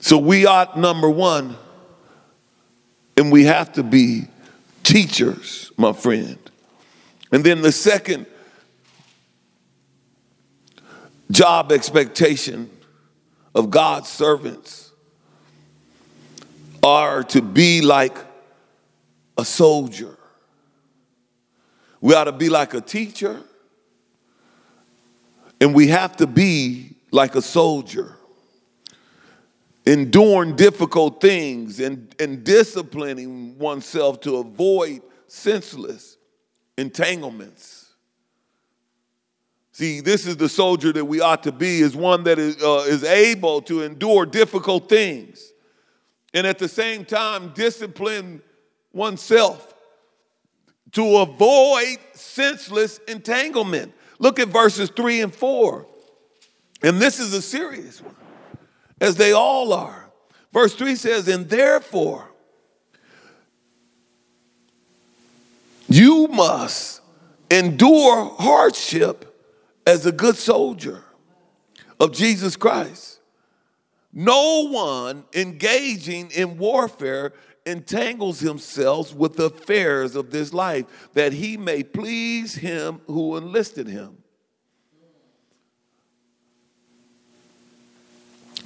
So 0.00 0.18
we 0.18 0.44
ought, 0.44 0.78
number 0.78 1.08
one, 1.08 1.56
and 3.16 3.32
we 3.32 3.44
have 3.44 3.72
to 3.72 3.82
be 3.82 4.24
teachers, 4.82 5.72
my 5.78 5.94
friend. 5.94 6.36
And 7.32 7.42
then 7.42 7.62
the 7.62 7.72
second 7.72 8.26
job 11.30 11.72
expectation 11.72 12.70
of 13.54 13.70
God's 13.70 14.08
servants 14.08 14.92
are 16.82 17.22
to 17.24 17.40
be 17.40 17.80
like 17.80 18.16
a 19.38 19.44
soldier. 19.44 20.16
We 22.00 22.14
ought 22.14 22.24
to 22.24 22.32
be 22.32 22.50
like 22.50 22.74
a 22.74 22.80
teacher, 22.80 23.40
and 25.60 25.74
we 25.74 25.88
have 25.88 26.16
to 26.18 26.26
be 26.26 26.96
like 27.10 27.34
a 27.34 27.42
soldier, 27.42 28.16
enduring 29.86 30.56
difficult 30.56 31.20
things 31.20 31.80
and, 31.80 32.14
and 32.18 32.44
disciplining 32.44 33.58
oneself 33.58 34.20
to 34.22 34.36
avoid 34.36 35.00
senseless 35.26 36.18
entanglements. 36.76 37.83
See, 39.74 39.98
this 39.98 40.24
is 40.24 40.36
the 40.36 40.48
soldier 40.48 40.92
that 40.92 41.04
we 41.04 41.20
ought 41.20 41.42
to 41.42 41.50
be, 41.50 41.80
is 41.80 41.96
one 41.96 42.22
that 42.24 42.38
is, 42.38 42.62
uh, 42.62 42.84
is 42.86 43.02
able 43.02 43.60
to 43.62 43.82
endure 43.82 44.24
difficult 44.24 44.88
things 44.88 45.52
and 46.32 46.46
at 46.46 46.60
the 46.60 46.68
same 46.68 47.04
time 47.04 47.48
discipline 47.54 48.40
oneself 48.92 49.74
to 50.92 51.16
avoid 51.16 51.98
senseless 52.12 52.98
entanglement. 53.08 53.92
Look 54.20 54.38
at 54.38 54.46
verses 54.46 54.90
3 54.90 55.22
and 55.22 55.34
4. 55.34 55.84
And 56.84 57.00
this 57.00 57.18
is 57.18 57.34
a 57.34 57.42
serious 57.42 58.00
one, 58.00 58.14
as 59.00 59.16
they 59.16 59.32
all 59.32 59.72
are. 59.72 60.08
Verse 60.52 60.76
3 60.76 60.94
says, 60.94 61.26
And 61.26 61.50
therefore, 61.50 62.30
you 65.88 66.28
must 66.28 67.00
endure 67.50 68.36
hardship 68.38 69.32
as 69.86 70.06
a 70.06 70.12
good 70.12 70.36
soldier 70.36 71.04
of 72.00 72.12
Jesus 72.12 72.56
Christ. 72.56 73.20
No 74.12 74.68
one 74.68 75.24
engaging 75.34 76.30
in 76.30 76.56
warfare 76.58 77.32
entangles 77.66 78.40
himself 78.40 79.14
with 79.14 79.36
the 79.36 79.46
affairs 79.46 80.14
of 80.14 80.30
this 80.30 80.52
life 80.52 80.84
that 81.14 81.32
he 81.32 81.56
may 81.56 81.82
please 81.82 82.54
him 82.54 83.00
who 83.06 83.36
enlisted 83.36 83.88
him. 83.88 84.18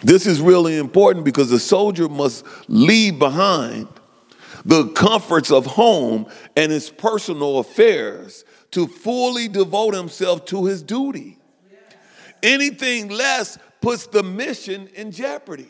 This 0.03 0.27
is 0.27 0.41
really 0.41 0.77
important 0.77 1.25
because 1.25 1.51
the 1.51 1.59
soldier 1.59 2.09
must 2.09 2.45
leave 2.69 3.19
behind 3.19 3.89
the 4.65 4.89
comforts 4.89 5.51
of 5.51 5.67
home 5.67 6.27
and 6.57 6.71
his 6.71 6.91
personal 6.91 7.59
affairs 7.59 8.45
to 8.73 8.87
fully 8.87 9.49
devote 9.49 9.95
himself 9.95 10.45
to 10.47 10.67
his 10.67 10.83
duty. 10.83 11.39
Anything 12.43 13.09
less 13.09 13.59
puts 13.81 14.07
the 14.07 14.23
mission 14.23 14.89
in 14.95 15.11
jeopardy. 15.11 15.69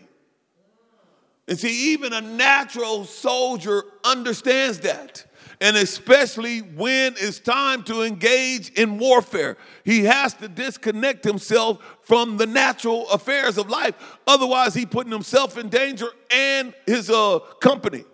And 1.47 1.59
see, 1.59 1.93
even 1.93 2.13
a 2.13 2.21
natural 2.21 3.05
soldier 3.05 3.85
understands 4.05 4.81
that. 4.81 5.25
And 5.61 5.77
especially 5.77 6.61
when 6.61 7.15
it's 7.19 7.41
time 7.41 7.83
to 7.85 8.03
engage 8.03 8.69
in 8.71 8.99
warfare, 8.99 9.57
he 9.85 10.05
has 10.05 10.35
to 10.35 10.47
disconnect 10.47 11.25
himself 11.25 11.83
from 12.03 12.37
the 12.37 12.47
natural 12.47 13.09
affairs 13.11 13.59
of 13.59 13.69
life. 13.69 14.19
Otherwise, 14.27 14.75
he's 14.75 14.87
putting 14.87 15.11
himself 15.11 15.59
in 15.59 15.69
danger 15.69 16.07
and 16.31 16.75
his 16.87 17.11
uh, 17.11 17.41
company. 17.61 18.05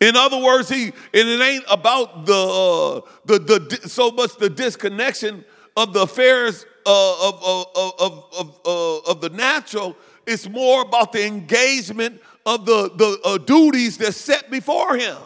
In 0.00 0.16
other 0.16 0.38
words, 0.38 0.68
he 0.68 0.84
and 0.84 0.94
it 1.12 1.40
ain't 1.40 1.64
about 1.68 2.24
the, 2.24 2.32
uh, 2.34 3.00
the 3.26 3.38
the 3.38 3.88
so 3.88 4.10
much 4.10 4.36
the 4.36 4.48
disconnection 4.48 5.44
of 5.76 5.92
the 5.92 6.02
affairs 6.02 6.64
uh, 6.86 7.28
of, 7.28 7.42
of, 7.44 7.66
of, 7.98 8.24
of, 8.38 8.60
uh, 8.66 9.10
of 9.10 9.20
the 9.20 9.28
natural. 9.30 9.96
It's 10.26 10.48
more 10.48 10.82
about 10.82 11.12
the 11.12 11.26
engagement 11.26 12.20
of 12.46 12.64
the, 12.64 12.90
the 12.96 13.20
uh, 13.24 13.38
duties 13.38 13.98
that's 13.98 14.16
set 14.16 14.50
before 14.50 14.96
him. 14.96 15.16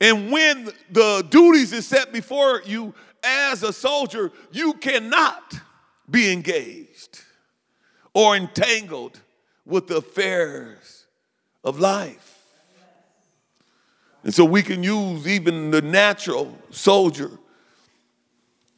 And 0.00 0.30
when 0.30 0.70
the 0.90 1.26
duties 1.30 1.72
is 1.72 1.86
set 1.86 2.12
before 2.12 2.62
you 2.66 2.94
as 3.22 3.62
a 3.62 3.72
soldier, 3.72 4.32
you 4.52 4.74
cannot 4.74 5.54
be 6.10 6.32
engaged 6.32 7.22
or 8.12 8.36
entangled 8.36 9.20
with 9.64 9.86
the 9.86 9.96
affairs 9.96 11.06
of 11.62 11.80
life. 11.80 12.23
And 14.24 14.34
so 14.34 14.44
we 14.44 14.62
can 14.62 14.82
use 14.82 15.28
even 15.28 15.70
the 15.70 15.82
natural 15.82 16.56
soldier 16.70 17.30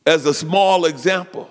as 0.04 0.26
a 0.26 0.34
small 0.34 0.84
example 0.84 1.48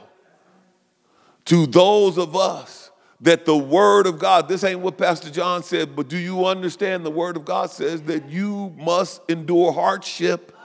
to 1.46 1.66
those 1.66 2.18
of 2.18 2.36
us 2.36 2.92
that 3.22 3.46
the 3.46 3.58
Word 3.58 4.06
of 4.06 4.20
God, 4.20 4.50
this 4.50 4.66
ain't 4.66 4.82
what 4.82 4.98
Pastor 4.98 5.30
John 5.30 5.64
said, 5.64 5.96
but 5.96 6.10
do 6.10 6.18
you 6.18 6.46
understand 6.46 7.06
the 7.06 7.12
Word 7.12 7.38
of 7.38 7.46
God 7.46 7.72
says 7.72 8.02
that 8.04 8.30
you 8.30 8.74
must 8.78 9.22
endure 9.30 9.72
hardship, 9.72 10.56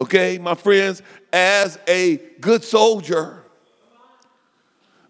okay, 0.00 0.38
my 0.38 0.54
friends, 0.54 1.02
as 1.32 1.78
a 1.86 2.16
good 2.40 2.64
soldier? 2.64 3.44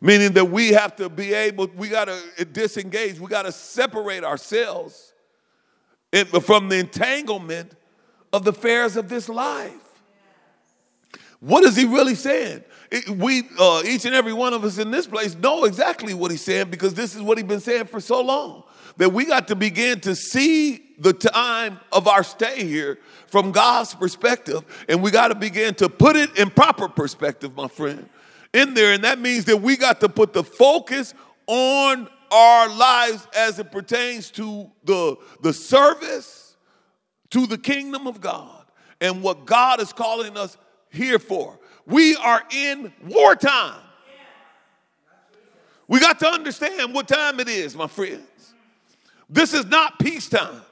Meaning 0.01 0.33
that 0.33 0.47
we 0.47 0.71
have 0.73 0.97
to 0.97 1.09
be 1.09 1.33
able, 1.33 1.69
we 1.77 1.89
got 1.89 2.07
to 2.07 2.45
disengage, 2.45 3.21
we 3.21 3.29
got 3.29 3.43
to 3.43 3.53
separate 3.53 4.25
ourselves 4.25 5.14
from 6.43 6.69
the 6.69 6.79
entanglement 6.79 7.73
of 8.33 8.45
the 8.45 8.51
affairs 8.51 8.97
of 8.97 9.09
this 9.09 9.29
life. 9.29 9.73
What 11.41 11.65
is 11.65 11.77
he 11.77 11.85
really 11.85 12.15
saying? 12.15 12.65
we, 13.17 13.43
uh, 13.59 13.83
each 13.85 14.05
and 14.05 14.15
every 14.15 14.33
one 14.33 14.53
of 14.55 14.65
us 14.65 14.79
in 14.79 14.91
this 14.91 15.07
place, 15.07 15.35
know 15.37 15.65
exactly 15.65 16.15
what 16.15 16.31
he's 16.31 16.43
saying 16.43 16.71
because 16.71 16.95
this 16.95 17.15
is 17.15 17.23
what 17.23 17.39
he's 17.39 17.47
been 17.47 17.61
saying 17.61 17.87
for 17.87 18.01
so 18.01 18.21
long. 18.21 18.65
That 18.97 19.13
we 19.13 19.25
got 19.25 19.49
to 19.49 19.57
begin 19.57 20.01
to 20.01 20.15
see 20.15 20.83
the 20.99 21.13
time 21.13 21.81
of 21.91 22.07
our 22.07 22.23
stay 22.23 22.65
here 22.65 22.99
from 23.27 23.51
God's 23.51 23.95
perspective, 23.95 24.63
and 24.89 25.03
we 25.03 25.11
got 25.11 25.29
to 25.29 25.35
begin 25.35 25.75
to 25.77 25.89
put 25.89 26.15
it 26.15 26.39
in 26.39 26.51
proper 26.51 26.89
perspective, 26.89 27.57
my 27.57 27.67
friend, 27.67 28.09
in 28.53 28.75
there. 28.75 28.93
And 28.93 29.03
that 29.03 29.19
means 29.19 29.47
that 29.47 29.57
we 29.57 29.77
got 29.77 30.01
to 30.01 30.09
put 30.09 30.33
the 30.33 30.45
focus 30.45 31.15
on 31.49 32.09
our 32.31 32.69
lives 32.69 33.27
as 33.37 33.59
it 33.59 33.71
pertains 33.71 34.31
to 34.33 34.71
the, 34.85 35.17
the 35.43 35.53
service 35.53 36.57
to 37.31 37.47
the 37.47 37.59
kingdom 37.59 38.07
of 38.07 38.21
God 38.21 38.65
and 39.01 39.23
what 39.23 39.45
God 39.45 39.81
is 39.81 39.93
calling 39.93 40.37
us 40.37 40.57
here 40.91 41.19
for. 41.19 41.59
We 41.87 42.17
are 42.17 42.43
in 42.51 42.93
wartime. 43.05 43.81
We 45.89 46.01
got 46.01 46.19
to 46.21 46.29
understand 46.29 46.95
what 46.95 47.09
time 47.09 47.41
it 47.41 47.49
is, 47.49 47.77
my 47.77 47.89
friends. 47.89 48.55
This 49.29 49.53
is 49.53 49.67
not 49.67 49.99
peacetime. 49.99 50.63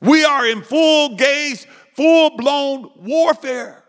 We 0.00 0.24
are 0.24 0.46
in 0.46 0.62
full 0.62 1.16
gauge, 1.16 1.66
full 1.94 2.36
blown 2.36 2.90
warfare. 2.96 3.84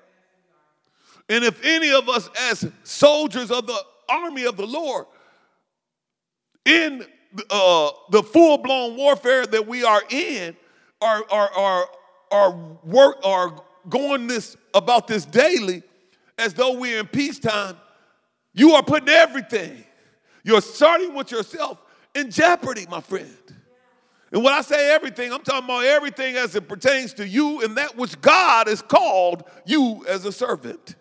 And 1.28 1.44
if 1.44 1.64
any 1.64 1.92
of 1.92 2.10
us, 2.10 2.30
as 2.50 2.70
soldiers 2.84 3.52
of 3.52 3.68
the 3.68 3.80
army 4.08 4.46
of 4.46 4.58
the 4.58 4.66
Lord, 4.66 5.06
in 6.70 7.06
uh, 7.50 7.92
the 8.12 8.24
full 8.24 8.58
blown 8.58 8.96
warfare 8.96 9.46
that 9.46 9.68
we 9.68 9.84
are 9.84 10.02
in 10.10 10.56
are, 11.02 11.24
are, 11.32 11.50
are, 11.52 11.86
are, 12.32 12.52
work, 12.84 13.20
are 13.24 13.62
going 13.88 14.28
this 14.28 14.56
about 14.74 15.08
this 15.08 15.26
daily 15.26 15.84
as 16.38 16.54
though 16.54 16.80
we're 16.80 17.00
in 17.00 17.08
peacetime, 17.08 17.76
you 18.54 18.72
are 18.72 18.84
putting 18.84 19.10
everything. 19.10 19.84
You're 20.44 20.62
starting 20.62 21.14
with 21.14 21.32
yourself 21.32 21.80
in 22.16 22.32
jeopardy, 22.32 22.86
my 22.90 23.02
friend. 23.02 23.28
And 24.32 24.44
when 24.44 24.54
I 24.54 24.62
say 24.62 24.94
everything, 24.94 25.34
I'm 25.34 25.42
talking 25.42 25.66
about 25.66 25.84
everything 25.86 26.36
as 26.36 26.56
it 26.56 26.68
pertains 26.68 27.14
to 27.16 27.28
you 27.28 27.62
and 27.62 27.76
that 27.78 27.98
which 27.98 28.20
God 28.22 28.68
has 28.68 28.82
called 28.82 29.44
you 29.66 30.06
as 30.08 30.26
a 30.26 30.32
servant 30.32 30.96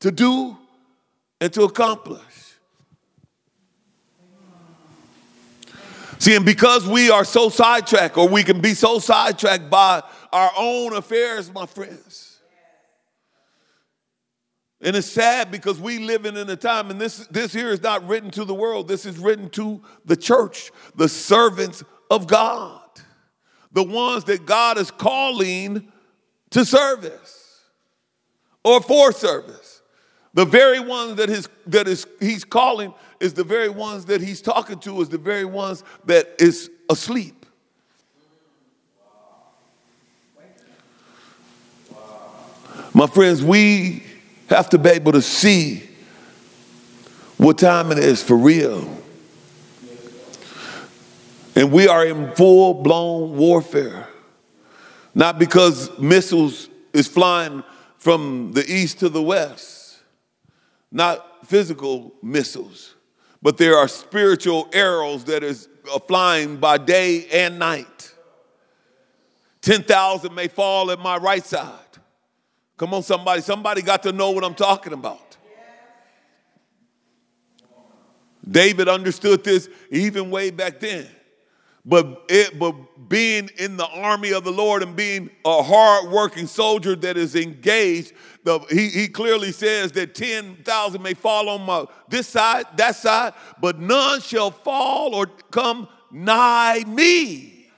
to 0.00 0.10
do 0.10 0.56
and 1.40 1.52
to 1.52 1.64
accomplish. 1.64 2.45
See, 6.18 6.34
and 6.34 6.44
because 6.44 6.86
we 6.86 7.10
are 7.10 7.24
so 7.24 7.48
sidetracked, 7.48 8.16
or 8.16 8.28
we 8.28 8.42
can 8.42 8.60
be 8.60 8.74
so 8.74 8.98
sidetracked 8.98 9.68
by 9.70 10.02
our 10.32 10.50
own 10.56 10.94
affairs, 10.94 11.52
my 11.52 11.66
friends. 11.66 12.38
And 14.80 14.94
it's 14.94 15.10
sad 15.10 15.50
because 15.50 15.80
we 15.80 15.98
living 15.98 16.36
in 16.36 16.48
a 16.50 16.56
time, 16.56 16.90
and 16.90 17.00
this, 17.00 17.26
this 17.28 17.52
here 17.52 17.70
is 17.70 17.82
not 17.82 18.06
written 18.06 18.30
to 18.32 18.44
the 18.44 18.54
world, 18.54 18.88
this 18.88 19.06
is 19.06 19.18
written 19.18 19.48
to 19.50 19.82
the 20.04 20.16
church, 20.16 20.70
the 20.94 21.08
servants 21.08 21.82
of 22.10 22.26
God, 22.26 22.80
the 23.72 23.82
ones 23.82 24.24
that 24.24 24.46
God 24.46 24.78
is 24.78 24.90
calling 24.90 25.90
to 26.50 26.64
service 26.64 27.62
or 28.64 28.80
for 28.80 29.12
service. 29.12 29.82
The 30.34 30.44
very 30.44 30.80
ones 30.80 31.16
that, 31.16 31.30
his, 31.30 31.48
that 31.68 31.88
is, 31.88 32.06
he's 32.20 32.44
calling 32.44 32.92
is 33.20 33.34
the 33.34 33.44
very 33.44 33.68
ones 33.68 34.04
that 34.06 34.20
he's 34.20 34.40
talking 34.40 34.78
to, 34.80 35.00
is 35.00 35.08
the 35.08 35.18
very 35.18 35.44
ones 35.44 35.84
that 36.04 36.34
is 36.38 36.70
asleep. 36.88 37.46
My 42.92 43.06
friends, 43.06 43.42
we 43.42 44.02
have 44.48 44.70
to 44.70 44.78
be 44.78 44.90
able 44.90 45.12
to 45.12 45.20
see 45.20 45.86
what 47.36 47.58
time 47.58 47.92
it 47.92 47.98
is 47.98 48.22
for 48.22 48.36
real. 48.36 48.88
And 51.54 51.72
we 51.72 51.88
are 51.88 52.06
in 52.06 52.32
full 52.32 52.74
blown 52.74 53.36
warfare. 53.36 54.08
Not 55.14 55.38
because 55.38 55.98
missiles 55.98 56.68
is 56.92 57.06
flying 57.06 57.62
from 57.96 58.52
the 58.52 58.64
east 58.70 59.00
to 59.00 59.08
the 59.08 59.22
west, 59.22 59.98
not 60.92 61.46
physical 61.46 62.14
missiles, 62.22 62.95
but 63.46 63.58
there 63.58 63.78
are 63.78 63.86
spiritual 63.86 64.68
arrows 64.72 65.22
that 65.26 65.44
is 65.44 65.68
uh, 65.94 66.00
flying 66.00 66.56
by 66.56 66.76
day 66.76 67.28
and 67.28 67.60
night. 67.60 68.12
10,000 69.60 70.34
may 70.34 70.48
fall 70.48 70.90
at 70.90 70.98
my 70.98 71.16
right 71.16 71.46
side. 71.46 71.70
Come 72.76 72.92
on, 72.92 73.04
somebody. 73.04 73.42
Somebody 73.42 73.82
got 73.82 74.02
to 74.02 74.10
know 74.10 74.32
what 74.32 74.42
I'm 74.42 74.56
talking 74.56 74.92
about. 74.92 75.36
David 78.50 78.88
understood 78.88 79.44
this 79.44 79.68
even 79.92 80.28
way 80.28 80.50
back 80.50 80.80
then. 80.80 81.06
But, 81.84 82.24
it, 82.28 82.58
but 82.58 82.74
being 83.08 83.48
in 83.58 83.76
the 83.76 83.86
army 83.86 84.32
of 84.32 84.42
the 84.42 84.50
Lord 84.50 84.82
and 84.82 84.96
being 84.96 85.30
a 85.44 85.62
hard-working 85.62 86.48
soldier 86.48 86.96
that 86.96 87.16
is 87.16 87.36
engaged, 87.36 88.12
the, 88.46 88.60
he, 88.70 88.88
he 88.88 89.08
clearly 89.08 89.50
says 89.50 89.90
that 89.92 90.14
10,000 90.14 91.02
may 91.02 91.14
fall 91.14 91.48
on 91.48 91.62
my, 91.62 91.84
this 92.08 92.28
side, 92.28 92.64
that 92.76 92.94
side, 92.94 93.34
but 93.60 93.80
none 93.80 94.20
shall 94.20 94.52
fall 94.52 95.14
or 95.14 95.26
come 95.50 95.88
nigh 96.12 96.84
me. 96.86 97.68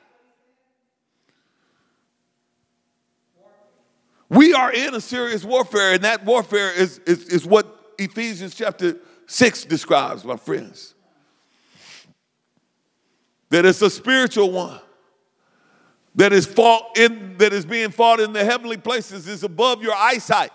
We 4.29 4.53
are 4.53 4.71
in 4.71 4.95
a 4.95 5.01
serious 5.01 5.43
warfare, 5.43 5.95
and 5.95 6.05
that 6.05 6.27
warfare 6.27 6.71
is, 6.71 6.99
is, 7.07 7.25
is 7.25 7.47
what 7.47 7.95
Ephesians 7.99 8.55
chapter 8.55 8.99
6 9.27 9.65
describes, 9.65 10.23
my 10.23 10.37
friends 10.37 10.95
that 13.51 13.65
it's 13.65 13.81
a 13.81 13.89
spiritual 13.89 14.51
one 14.51 14.81
that 16.14 16.33
is 16.33 16.47
fought 16.47 16.97
in 16.97 17.37
that 17.38 17.53
is 17.53 17.64
being 17.64 17.90
fought 17.90 18.21
in 18.21 18.33
the 18.33 18.44
heavenly 18.44 18.77
places 18.77 19.27
is 19.29 19.42
above 19.42 19.83
your 19.83 19.94
eyesight 19.94 20.51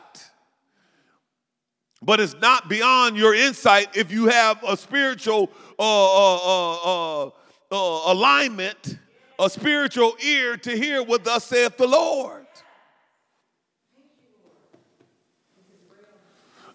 but 2.01 2.19
it's 2.19 2.35
not 2.41 2.67
beyond 2.67 3.15
your 3.15 3.33
insight 3.33 3.95
if 3.95 4.11
you 4.11 4.27
have 4.27 4.61
a 4.63 4.75
spiritual 4.75 5.49
uh, 5.79 5.83
uh, 5.83 7.25
uh, 7.25 7.31
uh, 7.71 8.11
alignment 8.11 8.97
a 9.39 9.49
spiritual 9.49 10.15
ear 10.25 10.57
to 10.57 10.77
hear 10.77 11.01
what 11.03 11.23
thus 11.23 11.45
saith 11.45 11.77
the 11.77 11.87
lord 11.87 12.43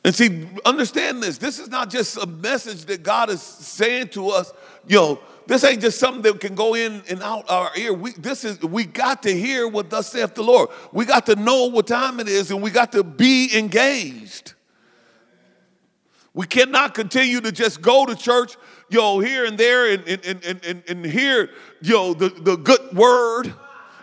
And 0.05 0.15
see, 0.15 0.49
understand 0.65 1.23
this. 1.23 1.39
This 1.39 1.59
is 1.59 1.69
not 1.69 1.91
just 1.91 2.17
a 2.17 2.27
message 2.27 2.85
that 2.87 3.03
God 3.03 3.31
is 3.31 3.43
saying 3.43 4.09
to 4.11 4.31
us, 4.31 4.53
yo, 4.87 5.21
this 5.49 5.65
ain't 5.65 5.81
just 5.81 5.99
something 5.99 6.21
that 6.23 6.41
can 6.41 6.55
go 6.55 6.75
in 6.75 7.03
and 7.09 7.23
out 7.23 7.49
our 7.51 7.71
ear. 7.75 7.95
We, 7.95 8.13
this 8.13 8.45
is 8.45 8.61
we 8.61 8.85
got 8.85 9.23
to 9.23 9.33
hear 9.35 9.67
what 9.67 9.89
thus 9.89 10.13
saith 10.13 10.35
the 10.35 10.43
Lord. 10.43 10.69
We 10.93 11.07
got 11.07 11.25
to 11.27 11.37
know 11.37 11.65
what 11.65 11.87
time 11.87 12.21
it 12.21 12.29
is, 12.29 12.51
and 12.51 12.63
we 12.63 12.71
got 12.71 12.93
to 12.93 13.03
be 13.03 13.57
engaged. 13.57 14.53
We 16.35 16.47
cannot 16.47 16.93
continue 16.93 17.41
to 17.41 17.51
just 17.51 17.81
go 17.81 18.05
to 18.05 18.15
church, 18.15 18.57
yo, 18.91 19.21
here 19.21 19.47
and 19.47 19.57
there 19.57 19.91
and, 19.91 20.07
and, 20.07 20.45
and, 20.45 20.65
and, 20.65 20.83
and 20.87 21.07
hear, 21.07 21.49
yo, 21.81 22.13
the, 22.13 22.29
the 22.29 22.57
good 22.57 22.93
word 22.95 23.55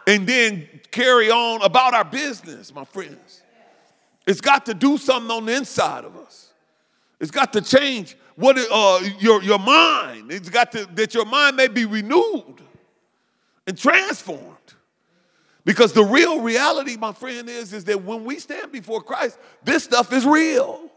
and 0.08 0.26
then 0.26 0.68
carry 0.90 1.30
on 1.30 1.62
about 1.62 1.94
our 1.94 2.06
business, 2.06 2.74
my 2.74 2.86
friends. 2.86 3.44
It's 4.26 4.42
got 4.42 4.66
to 4.66 4.74
do 4.74 4.98
something 4.98 5.30
on 5.30 5.46
the 5.46 5.56
inside 5.56 6.06
of 6.06 6.18
us. 6.18 6.50
It's 7.20 7.32
got 7.32 7.54
to 7.54 7.62
change 7.62 8.18
what 8.36 8.58
uh, 8.58 9.08
your, 9.20 9.42
your 9.44 9.60
mind. 9.60 10.32
It's 10.32 10.50
got 10.50 10.72
to 10.74 10.86
that 10.96 11.14
your 11.14 11.26
mind 11.26 11.56
may 11.56 11.68
be 11.68 11.86
renewed 11.86 12.62
and 13.68 13.78
transformed. 13.78 14.52
Because 15.64 15.94
the 15.94 16.04
real 16.04 16.42
reality, 16.42 16.96
my 16.96 17.12
friend, 17.12 17.50
is, 17.50 17.74
is 17.74 17.86
that 17.86 18.04
when 18.04 18.24
we 18.24 18.40
stand 18.40 18.72
before 18.72 19.02
Christ, 19.02 19.40
this 19.64 19.84
stuff 19.84 20.14
is 20.14 20.26
real. 20.26 20.92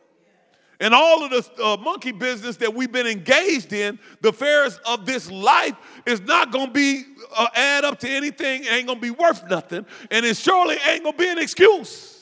And 0.81 0.95
all 0.95 1.25
of 1.25 1.31
the 1.31 1.65
uh, 1.65 1.77
monkey 1.79 2.13
business 2.13 2.57
that 2.59 2.73
we've 2.73 2.93
been 2.93 3.07
engaged 3.07 3.73
in, 3.73 3.99
the 4.21 4.29
affairs 4.29 4.79
of 4.87 5.07
this 5.07 5.31
life, 5.31 5.75
is 6.07 6.21
not 6.21 6.53
going 6.53 6.67
to 6.67 6.73
be 6.73 7.03
uh, 7.37 7.49
add 7.55 7.85
up 7.85 7.99
to 8.01 8.09
anything, 8.09 8.65
ain't 8.67 8.87
going 8.87 8.99
to 8.99 9.03
be 9.03 9.11
worth 9.11 9.49
nothing, 9.49 9.87
and 10.11 10.25
it 10.25 10.37
surely 10.37 10.77
ain't 10.87 11.03
going 11.03 11.17
to 11.17 11.19
be 11.19 11.29
an 11.29 11.39
excuse. 11.39 12.18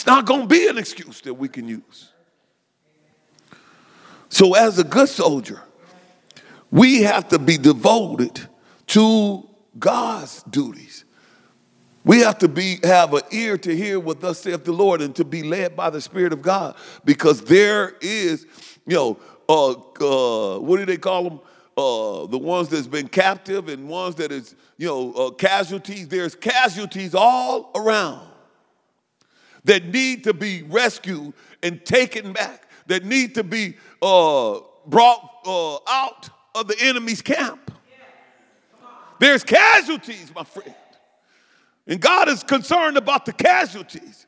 It's 0.00 0.06
not 0.06 0.24
going 0.24 0.40
to 0.40 0.46
be 0.46 0.66
an 0.66 0.78
excuse 0.78 1.20
that 1.20 1.34
we 1.34 1.46
can 1.46 1.68
use. 1.68 2.10
So, 4.30 4.54
as 4.54 4.78
a 4.78 4.84
good 4.84 5.10
soldier, 5.10 5.60
we 6.70 7.02
have 7.02 7.28
to 7.28 7.38
be 7.38 7.58
devoted 7.58 8.40
to 8.86 9.46
God's 9.78 10.42
duties. 10.44 11.04
We 12.02 12.20
have 12.20 12.38
to 12.38 12.48
be 12.48 12.78
have 12.82 13.12
an 13.12 13.20
ear 13.30 13.58
to 13.58 13.76
hear 13.76 14.00
what 14.00 14.22
thus 14.22 14.38
saith 14.38 14.64
the 14.64 14.72
Lord 14.72 15.02
and 15.02 15.14
to 15.16 15.24
be 15.26 15.42
led 15.42 15.76
by 15.76 15.90
the 15.90 16.00
Spirit 16.00 16.32
of 16.32 16.40
God 16.40 16.76
because 17.04 17.42
there 17.42 17.94
is, 18.00 18.46
you 18.86 18.96
know, 18.96 19.18
uh, 19.50 19.72
uh, 19.72 20.60
what 20.60 20.78
do 20.78 20.86
they 20.86 20.96
call 20.96 21.24
them? 21.24 21.40
Uh, 21.76 22.26
the 22.26 22.38
ones 22.38 22.70
that's 22.70 22.86
been 22.86 23.08
captive 23.08 23.68
and 23.68 23.86
ones 23.86 24.14
that 24.14 24.32
is, 24.32 24.54
you 24.78 24.86
know, 24.86 25.12
uh, 25.12 25.30
casualties. 25.32 26.08
There's 26.08 26.34
casualties 26.34 27.14
all 27.14 27.70
around 27.74 28.29
that 29.64 29.86
need 29.86 30.24
to 30.24 30.34
be 30.34 30.62
rescued 30.62 31.32
and 31.62 31.84
taken 31.84 32.32
back, 32.32 32.68
that 32.86 33.04
need 33.04 33.34
to 33.34 33.44
be 33.44 33.76
uh, 34.02 34.60
brought 34.86 35.30
uh, 35.46 35.76
out 35.88 36.28
of 36.54 36.68
the 36.68 36.76
enemy's 36.80 37.22
camp. 37.22 37.70
There's 39.18 39.44
casualties, 39.44 40.32
my 40.34 40.44
friend. 40.44 40.74
And 41.86 42.00
God 42.00 42.28
is 42.28 42.42
concerned 42.42 42.96
about 42.96 43.26
the 43.26 43.32
casualties. 43.32 44.26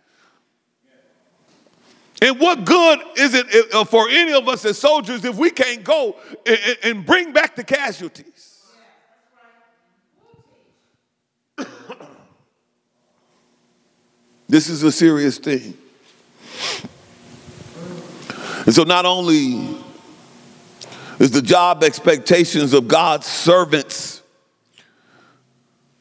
And 2.21 2.39
what 2.39 2.65
good 2.65 3.01
is 3.17 3.35
it 3.35 3.75
uh, 3.75 3.85
for 3.85 4.09
any 4.09 4.33
of 4.33 4.49
us 4.49 4.65
as 4.65 4.79
soldiers 4.79 5.25
if 5.25 5.37
we 5.37 5.51
can't 5.51 5.83
go 5.83 6.17
and 6.85 7.05
bring 7.05 7.33
back 7.33 7.57
the 7.57 7.65
casualties? 7.65 8.52
This 14.53 14.69
is 14.69 14.83
a 14.83 14.93
serious 14.93 15.39
thing. 15.39 15.79
And 18.67 18.75
so, 18.75 18.83
not 18.83 19.07
only 19.07 19.79
is 21.19 21.31
the 21.31 21.41
job 21.41 21.83
expectations 21.83 22.75
of 22.75 22.87
God's 22.87 23.27
servants 23.27 24.21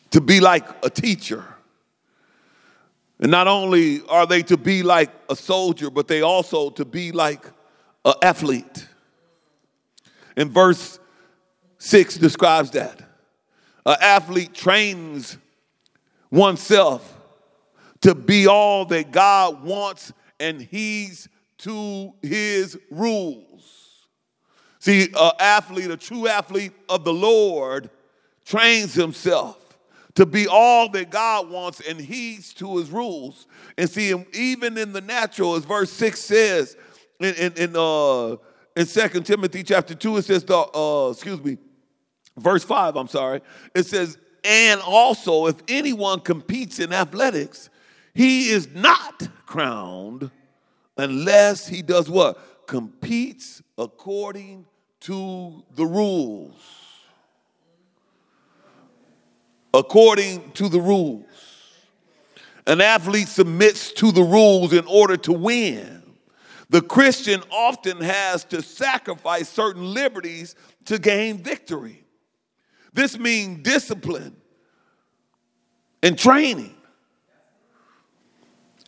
to 0.10 0.20
be 0.20 0.42
like 0.42 0.68
a 0.84 0.90
teacher. 0.90 1.46
And 3.22 3.32
not 3.32 3.48
only 3.48 4.02
are 4.10 4.26
they 4.26 4.44
to 4.44 4.58
be 4.58 4.84
like 4.84 5.12
a 5.30 5.36
soldier, 5.38 5.90
but 5.90 6.10
they 6.10 6.22
also 6.22 6.72
to 6.72 6.84
be 6.84 7.14
like 7.14 7.46
an 8.04 8.16
athlete. 8.22 8.86
And 10.36 10.52
verse 10.52 11.00
6 11.78 12.18
describes 12.18 12.72
that. 12.72 13.00
An 13.86 13.96
athlete 14.02 14.54
trains 14.54 15.38
oneself 16.30 17.20
to 18.02 18.16
be 18.16 18.48
all 18.48 18.86
that 18.86 19.12
God 19.12 19.64
wants 19.64 20.12
and 20.40 20.62
he's 20.62 21.28
to 21.60 22.14
his 22.22 22.78
rules. 22.90 24.08
See, 24.80 25.10
an 25.16 25.32
athlete, 25.40 25.92
a 25.92 25.98
true 25.98 26.28
athlete 26.28 26.74
of 26.90 27.04
the 27.04 27.14
Lord, 27.14 27.92
trains 28.46 28.96
himself 28.96 29.58
to 30.16 30.26
be 30.26 30.48
all 30.48 30.90
that 30.90 31.10
God 31.10 31.50
wants 31.50 31.82
and 31.88 32.00
heeds 32.00 32.54
to 32.56 32.78
his 32.78 32.90
rules. 32.90 33.48
And 33.78 33.90
see, 33.90 34.14
even 34.34 34.78
in 34.78 34.92
the 34.92 35.02
natural, 35.02 35.56
as 35.56 35.66
verse 35.66 35.92
6 35.92 36.20
says 36.20 36.76
in, 37.20 37.36
in, 37.36 37.54
in, 37.54 37.76
uh, 37.76 38.38
in 38.76 38.88
2 38.88 39.22
Timothy 39.22 39.64
chapter 39.64 39.94
2, 39.94 40.18
it 40.18 40.26
says, 40.26 40.44
the, 40.44 40.58
uh, 40.58 41.12
excuse 41.12 41.42
me, 41.44 41.58
verse 42.38 42.64
5, 42.64 42.96
I'm 42.96 43.08
sorry, 43.08 43.42
it 43.76 43.86
says, 43.86 44.18
and 44.44 44.82
also 44.82 45.46
if 45.46 45.62
anyone 45.68 46.20
competes 46.20 46.80
in 46.80 46.92
athletics, 46.92 47.70
he 48.14 48.50
is 48.50 48.68
not 48.74 49.28
crowned 49.46 50.32
unless 50.98 51.68
he 51.68 51.82
does 51.82 52.10
what? 52.10 52.68
Competes 52.68 53.62
according 53.78 54.66
to 55.02 55.64
the 55.76 55.86
rules 55.86 56.82
according 59.74 60.52
to 60.52 60.70
the 60.70 60.80
rules. 60.80 61.26
An 62.68 62.82
athlete 62.82 63.28
submits 63.28 63.92
to 63.94 64.12
the 64.12 64.22
rules 64.22 64.74
in 64.74 64.86
order 64.86 65.18
to 65.18 65.34
win. 65.34 66.04
The 66.70 66.82
Christian 66.82 67.42
often 67.52 68.00
has 68.02 68.44
to 68.46 68.62
sacrifice 68.62 69.50
certain 69.50 69.94
liberties 69.94 70.56
to 70.86 71.00
gain 71.00 71.38
victory. 71.40 72.04
This 72.94 73.18
means 73.18 73.64
discipline 73.64 74.36
and 76.04 76.18
training, 76.18 76.76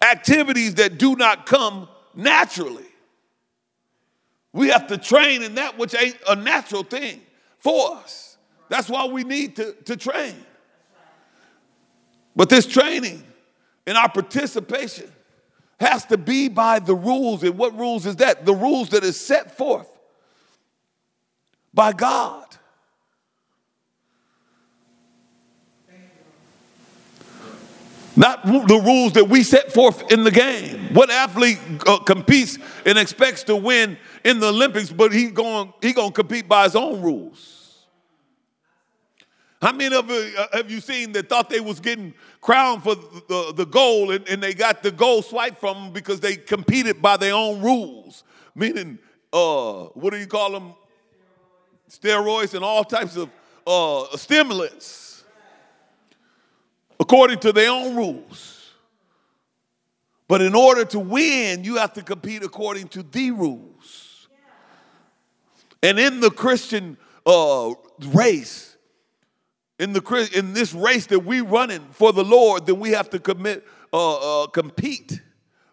activities 0.04 0.76
that 0.76 0.98
do 0.98 1.16
not 1.16 1.46
come 1.46 1.88
naturally. 2.14 2.86
We 4.52 4.68
have 4.70 4.88
to 4.88 4.98
train 4.98 5.42
in 5.42 5.56
that 5.56 5.78
which 5.78 5.96
ain't 5.96 6.18
a 6.28 6.36
natural 6.36 6.84
thing 6.84 7.22
for 7.58 7.96
us. 7.96 8.38
That's 8.70 8.90
why 8.90 9.06
we 9.06 9.24
need 9.24 9.56
to, 9.56 9.74
to 9.86 9.98
train. 9.98 10.36
But 12.36 12.50
this 12.50 12.66
training 12.66 13.24
and 13.86 13.98
our 13.98 14.10
participation 14.10 15.12
has 15.80 16.06
to 16.06 16.18
be 16.18 16.50
by 16.50 16.80
the 16.80 16.96
rules. 16.96 17.44
And 17.44 17.58
what 17.58 17.78
rules 17.78 18.06
is 18.06 18.18
that? 18.18 18.46
The 18.46 18.54
rules 18.54 18.90
that 18.90 19.04
is 19.04 19.20
set 19.20 19.58
forth 19.58 19.88
by 21.74 21.94
God. 21.94 22.43
Not 28.16 28.46
the 28.46 28.82
rules 28.84 29.14
that 29.14 29.28
we 29.28 29.44
set 29.44 29.72
forth 29.74 30.12
in 30.12 30.24
the 30.24 30.30
game. 30.30 30.94
What 30.94 31.10
athlete 31.10 31.60
uh, 31.88 31.98
competes 32.00 32.60
and 32.86 32.98
expects 32.98 33.44
to 33.46 33.56
win 33.56 33.98
in 34.24 34.40
the 34.40 34.50
Olympics, 34.50 34.92
but 34.92 35.12
he's 35.12 35.32
going 35.32 35.74
he 35.82 35.94
going 35.94 36.10
to 36.10 36.14
compete 36.14 36.48
by 36.48 36.66
his 36.66 36.76
own 36.76 37.02
rules? 37.02 37.86
How 39.62 39.72
many 39.72 39.96
of 39.96 40.10
you 40.10 40.34
uh, 40.38 40.48
have 40.54 40.70
you 40.70 40.80
seen 40.80 41.12
that 41.14 41.28
thought 41.28 41.50
they 41.50 41.60
was 41.60 41.80
getting 41.80 42.14
crowned 42.42 42.84
for 42.84 42.96
the, 42.96 43.24
the, 43.28 43.54
the 43.56 43.66
goal 43.66 44.12
and, 44.12 44.28
and, 44.28 44.44
they 44.44 44.54
got 44.54 44.84
the 44.84 44.92
gold 44.92 45.24
swiped 45.24 45.60
from 45.60 45.76
them 45.76 45.94
because 45.94 46.20
they 46.20 46.36
competed 46.36 47.02
by 47.02 47.18
their 47.18 47.34
own 47.34 47.62
rules? 47.62 48.26
Meaning, 48.54 49.00
uh, 49.32 49.86
what 49.94 50.12
do 50.12 50.20
you 50.20 50.28
call 50.28 50.52
them? 50.52 50.76
Steroids 51.90 52.54
and 52.54 52.64
all 52.64 52.84
types 52.84 53.16
of 53.16 53.30
uh, 53.66 54.18
stimulants 54.18 55.03
according 57.04 57.38
to 57.38 57.52
their 57.52 57.70
own 57.70 57.98
rules. 57.98 58.72
But 60.30 60.42
in 60.42 60.56
order 60.56 60.86
to 60.86 61.00
win, 61.00 61.66
you 61.66 61.76
have 61.76 61.92
to 61.94 62.02
compete 62.02 62.44
according 62.44 62.88
to 62.90 63.04
the 63.04 63.32
rules. 63.32 64.30
And 65.84 66.00
in 66.00 66.22
the 66.22 66.32
Christian 66.32 66.98
uh, 67.26 67.74
race, 68.08 68.78
in 69.80 69.92
the 69.92 70.30
in 70.34 70.54
this 70.54 70.74
race 70.74 71.08
that 71.08 71.20
we're 71.20 71.44
running 71.44 71.86
for 71.92 72.14
the 72.14 72.24
Lord, 72.24 72.66
then 72.66 72.80
we 72.80 72.92
have 72.92 73.10
to 73.10 73.20
commit 73.20 73.68
uh, 73.92 74.44
uh, 74.44 74.48
compete 74.48 75.22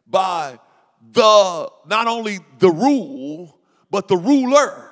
by 0.09 0.59
the 1.13 1.71
not 1.87 2.09
only 2.09 2.41
the 2.59 2.71
rule 2.71 3.57
but 3.89 4.09
the 4.09 4.17
ruler. 4.17 4.90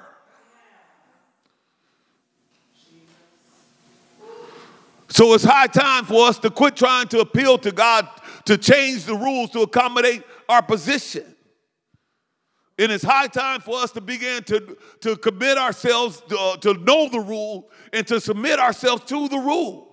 So 5.08 5.32
it's 5.32 5.44
high 5.44 5.66
time 5.66 6.04
for 6.04 6.26
us 6.26 6.38
to 6.40 6.50
quit 6.50 6.76
trying 6.76 7.08
to 7.08 7.20
appeal 7.20 7.58
to 7.58 7.72
God 7.72 8.08
to 8.44 8.58
change 8.58 9.04
the 9.04 9.14
rules 9.14 9.50
to 9.50 9.62
accommodate 9.62 10.22
our 10.48 10.62
position. 10.62 11.24
And 12.78 12.92
it's 12.92 13.02
high 13.02 13.26
time 13.26 13.60
for 13.60 13.78
us 13.78 13.90
to 13.92 14.00
begin 14.00 14.44
to, 14.44 14.76
to 15.00 15.16
commit 15.16 15.58
ourselves 15.58 16.22
to, 16.28 16.38
uh, 16.38 16.56
to 16.58 16.74
know 16.74 17.08
the 17.08 17.20
rule 17.20 17.70
and 17.92 18.06
to 18.06 18.20
submit 18.20 18.60
ourselves 18.60 19.04
to 19.04 19.28
the 19.28 19.38
rule 19.38 19.88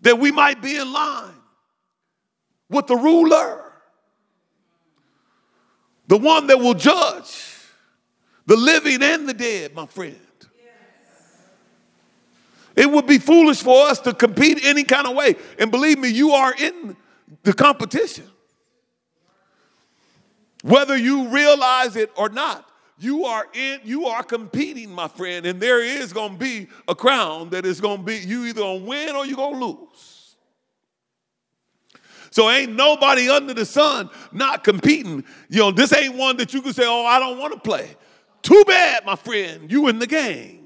that 0.00 0.18
we 0.18 0.30
might 0.30 0.62
be 0.62 0.76
in 0.76 0.90
line 0.90 1.34
with 2.70 2.86
the 2.86 2.96
ruler, 2.96 3.72
the 6.06 6.16
one 6.16 6.46
that 6.46 6.58
will 6.58 6.74
judge 6.74 7.54
the 8.46 8.56
living 8.56 9.02
and 9.02 9.28
the 9.28 9.34
dead, 9.34 9.74
my 9.74 9.84
friend. 9.84 10.18
It 12.78 12.88
would 12.88 13.08
be 13.08 13.18
foolish 13.18 13.60
for 13.60 13.88
us 13.88 13.98
to 14.02 14.14
compete 14.14 14.64
any 14.64 14.84
kind 14.84 15.08
of 15.08 15.16
way. 15.16 15.34
And 15.58 15.68
believe 15.68 15.98
me, 15.98 16.10
you 16.10 16.30
are 16.30 16.54
in 16.54 16.96
the 17.42 17.52
competition. 17.52 18.24
Whether 20.62 20.96
you 20.96 21.26
realize 21.26 21.96
it 21.96 22.12
or 22.16 22.28
not, 22.28 22.70
you 22.96 23.24
are 23.24 23.48
in, 23.52 23.80
you 23.82 24.06
are 24.06 24.22
competing, 24.22 24.92
my 24.92 25.08
friend, 25.08 25.44
and 25.44 25.60
there 25.60 25.82
is 25.82 26.12
gonna 26.12 26.38
be 26.38 26.68
a 26.86 26.94
crown 26.94 27.50
that 27.50 27.66
is 27.66 27.80
gonna 27.80 28.04
be, 28.04 28.18
you 28.18 28.44
either 28.44 28.60
gonna 28.60 28.84
win 28.84 29.16
or 29.16 29.26
you're 29.26 29.36
gonna 29.36 29.58
lose. 29.58 30.36
So 32.30 32.48
ain't 32.48 32.76
nobody 32.76 33.28
under 33.28 33.54
the 33.54 33.66
sun 33.66 34.08
not 34.30 34.62
competing. 34.62 35.24
You 35.48 35.58
know, 35.58 35.70
this 35.72 35.92
ain't 35.92 36.14
one 36.14 36.36
that 36.36 36.54
you 36.54 36.62
can 36.62 36.72
say, 36.72 36.84
oh, 36.86 37.04
I 37.04 37.18
don't 37.18 37.40
want 37.40 37.54
to 37.54 37.58
play. 37.58 37.90
Too 38.42 38.62
bad, 38.68 39.04
my 39.04 39.16
friend, 39.16 39.68
you 39.68 39.88
in 39.88 39.98
the 39.98 40.06
game. 40.06 40.57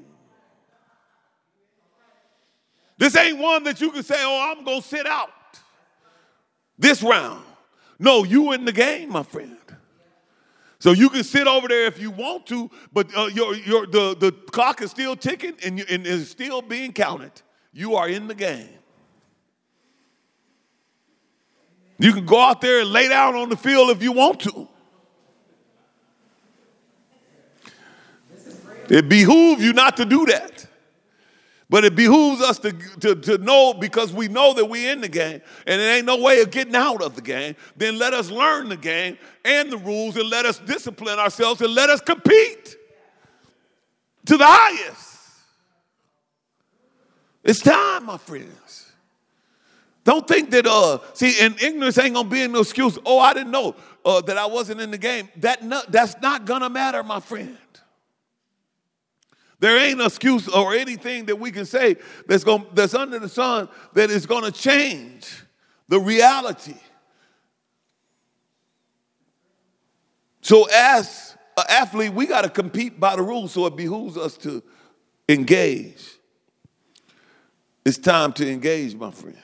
This 3.02 3.16
ain't 3.16 3.36
one 3.36 3.64
that 3.64 3.80
you 3.80 3.90
can 3.90 4.04
say, 4.04 4.14
oh, 4.18 4.54
I'm 4.56 4.64
gonna 4.64 4.80
sit 4.80 5.08
out 5.08 5.32
this 6.78 7.02
round. 7.02 7.42
No, 7.98 8.22
you 8.22 8.52
in 8.52 8.64
the 8.64 8.70
game, 8.70 9.08
my 9.10 9.24
friend. 9.24 9.56
So 10.78 10.92
you 10.92 11.10
can 11.10 11.24
sit 11.24 11.48
over 11.48 11.66
there 11.66 11.86
if 11.86 12.00
you 12.00 12.12
want 12.12 12.46
to, 12.46 12.70
but 12.92 13.08
uh, 13.16 13.24
your, 13.26 13.56
your, 13.56 13.88
the, 13.88 14.14
the 14.16 14.30
clock 14.30 14.82
is 14.82 14.92
still 14.92 15.16
ticking 15.16 15.54
and, 15.64 15.80
you, 15.80 15.84
and 15.90 16.06
is 16.06 16.30
still 16.30 16.62
being 16.62 16.92
counted. 16.92 17.32
You 17.72 17.96
are 17.96 18.08
in 18.08 18.28
the 18.28 18.36
game. 18.36 18.68
You 21.98 22.12
can 22.12 22.24
go 22.24 22.38
out 22.38 22.60
there 22.60 22.82
and 22.82 22.92
lay 22.92 23.08
down 23.08 23.34
on 23.34 23.48
the 23.48 23.56
field 23.56 23.90
if 23.90 24.00
you 24.00 24.12
want 24.12 24.38
to. 24.42 24.68
It 28.88 29.08
behooves 29.08 29.60
you 29.60 29.72
not 29.72 29.96
to 29.96 30.04
do 30.04 30.24
that. 30.26 30.51
But 31.72 31.86
it 31.86 31.96
behooves 31.96 32.42
us 32.42 32.58
to, 32.58 32.72
to, 33.00 33.14
to 33.14 33.38
know 33.38 33.72
because 33.72 34.12
we 34.12 34.28
know 34.28 34.52
that 34.52 34.66
we're 34.66 34.92
in 34.92 35.00
the 35.00 35.08
game 35.08 35.40
and 35.66 35.80
there 35.80 35.96
ain't 35.96 36.04
no 36.04 36.18
way 36.18 36.42
of 36.42 36.50
getting 36.50 36.76
out 36.76 37.00
of 37.00 37.16
the 37.16 37.22
game. 37.22 37.56
Then 37.78 37.98
let 37.98 38.12
us 38.12 38.30
learn 38.30 38.68
the 38.68 38.76
game 38.76 39.16
and 39.42 39.72
the 39.72 39.78
rules 39.78 40.18
and 40.18 40.28
let 40.28 40.44
us 40.44 40.58
discipline 40.58 41.18
ourselves 41.18 41.62
and 41.62 41.74
let 41.74 41.88
us 41.88 42.02
compete 42.02 42.76
to 44.26 44.36
the 44.36 44.44
highest. 44.46 45.18
It's 47.42 47.60
time, 47.60 48.04
my 48.04 48.18
friends. 48.18 48.92
Don't 50.04 50.28
think 50.28 50.50
that, 50.50 50.66
uh, 50.66 50.98
see, 51.14 51.40
and 51.40 51.58
ignorance 51.62 51.96
ain't 51.96 52.12
gonna 52.12 52.28
be 52.28 52.46
no 52.48 52.60
excuse. 52.60 52.98
Oh, 53.06 53.18
I 53.18 53.32
didn't 53.32 53.50
know 53.50 53.76
uh, 54.04 54.20
that 54.20 54.36
I 54.36 54.44
wasn't 54.44 54.82
in 54.82 54.90
the 54.90 54.98
game. 54.98 55.30
That 55.36 55.62
no, 55.62 55.80
that's 55.88 56.20
not 56.20 56.44
gonna 56.44 56.68
matter, 56.68 57.02
my 57.02 57.20
friend. 57.20 57.56
There 59.62 59.78
ain't 59.78 60.00
an 60.00 60.06
excuse 60.06 60.48
or 60.48 60.74
anything 60.74 61.26
that 61.26 61.36
we 61.36 61.52
can 61.52 61.64
say 61.64 61.94
that's, 62.26 62.42
going, 62.42 62.66
that's 62.74 62.94
under 62.94 63.20
the 63.20 63.28
sun 63.28 63.68
that 63.92 64.10
is 64.10 64.26
going 64.26 64.42
to 64.42 64.50
change 64.50 65.44
the 65.86 66.00
reality. 66.00 66.74
So, 70.40 70.64
as 70.64 71.36
an 71.56 71.64
athlete, 71.68 72.12
we 72.12 72.26
got 72.26 72.42
to 72.42 72.50
compete 72.50 72.98
by 72.98 73.14
the 73.14 73.22
rules, 73.22 73.52
so 73.52 73.66
it 73.66 73.76
behooves 73.76 74.16
us 74.16 74.36
to 74.38 74.64
engage. 75.28 76.04
It's 77.84 77.98
time 77.98 78.32
to 78.32 78.50
engage, 78.50 78.96
my 78.96 79.12
friend. 79.12 79.38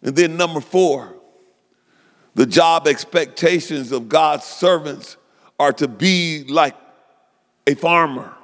And 0.00 0.16
then, 0.16 0.38
number 0.38 0.62
four, 0.62 1.14
the 2.34 2.46
job 2.46 2.88
expectations 2.88 3.92
of 3.92 4.08
God's 4.08 4.44
servants 4.44 5.18
are 5.58 5.74
to 5.74 5.86
be 5.86 6.44
like 6.44 6.74
a 7.70 7.74
farmer, 7.74 8.34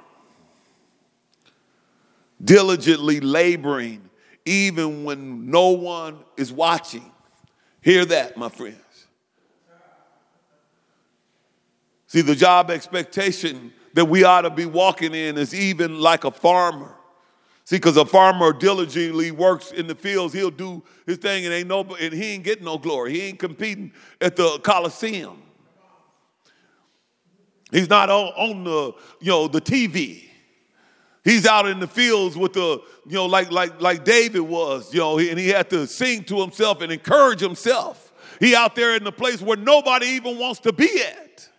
diligently 2.43 3.19
laboring 3.19 4.09
even 4.45 5.03
when 5.03 5.51
no 5.51 5.69
one 5.71 6.19
is 6.37 6.51
watching. 6.51 7.11
Hear 7.81 8.05
that, 8.05 8.37
my 8.37 8.49
friends. 8.49 8.77
See, 12.07 12.21
the 12.21 12.35
job 12.35 12.71
expectation 12.71 13.73
that 13.93 14.05
we 14.05 14.23
ought 14.23 14.41
to 14.41 14.49
be 14.49 14.65
walking 14.65 15.13
in 15.13 15.37
is 15.37 15.53
even 15.53 15.99
like 15.99 16.23
a 16.23 16.31
farmer. 16.31 16.95
See, 17.65 17.75
because 17.75 17.97
a 17.97 18.05
farmer 18.05 18.53
diligently 18.53 19.31
works 19.31 19.73
in 19.73 19.87
the 19.87 19.95
fields, 19.95 20.33
he'll 20.33 20.49
do 20.49 20.81
his 21.05 21.17
thing 21.17 21.43
and 21.43 21.53
ain't 21.53 21.67
no 21.67 21.81
and 21.81 22.13
he 22.13 22.31
ain't 22.31 22.45
getting 22.45 22.63
no 22.63 22.77
glory. 22.77 23.11
He 23.11 23.21
ain't 23.23 23.39
competing 23.39 23.91
at 24.21 24.37
the 24.37 24.59
Coliseum. 24.59 25.41
He's 27.71 27.89
not 27.89 28.09
on, 28.09 28.63
the, 28.63 28.93
you 29.19 29.31
know, 29.31 29.47
the 29.47 29.61
TV. 29.61 30.23
He's 31.23 31.45
out 31.45 31.67
in 31.67 31.79
the 31.79 31.87
fields 31.87 32.37
with 32.37 32.53
the, 32.53 32.81
you 33.05 33.13
know, 33.13 33.25
like, 33.25 33.51
like, 33.51 33.81
like 33.81 34.05
David 34.05 34.39
was, 34.39 34.93
you 34.93 35.01
know, 35.01 35.19
and 35.19 35.37
he 35.37 35.49
had 35.49 35.69
to 35.71 35.85
sing 35.85 36.23
to 36.25 36.39
himself 36.39 36.81
and 36.81 36.91
encourage 36.91 37.41
himself. 37.41 38.13
He 38.39 38.55
out 38.55 38.75
there 38.75 38.95
in 38.95 39.03
the 39.03 39.11
place 39.11 39.41
where 39.41 39.57
nobody 39.57 40.07
even 40.07 40.37
wants 40.37 40.61
to 40.61 40.71
be 40.71 41.01
at. 41.01 41.49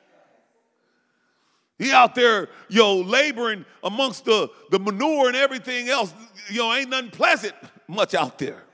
He 1.78 1.92
out 1.92 2.14
there, 2.14 2.48
you 2.68 2.78
know, 2.78 2.96
laboring 2.96 3.64
amongst 3.84 4.24
the, 4.24 4.50
the 4.70 4.78
manure 4.78 5.28
and 5.28 5.36
everything 5.36 5.88
else. 5.88 6.12
You 6.50 6.60
know, 6.60 6.74
ain't 6.74 6.90
nothing 6.90 7.10
pleasant 7.10 7.54
much 7.86 8.14
out 8.14 8.38
there. 8.38 8.64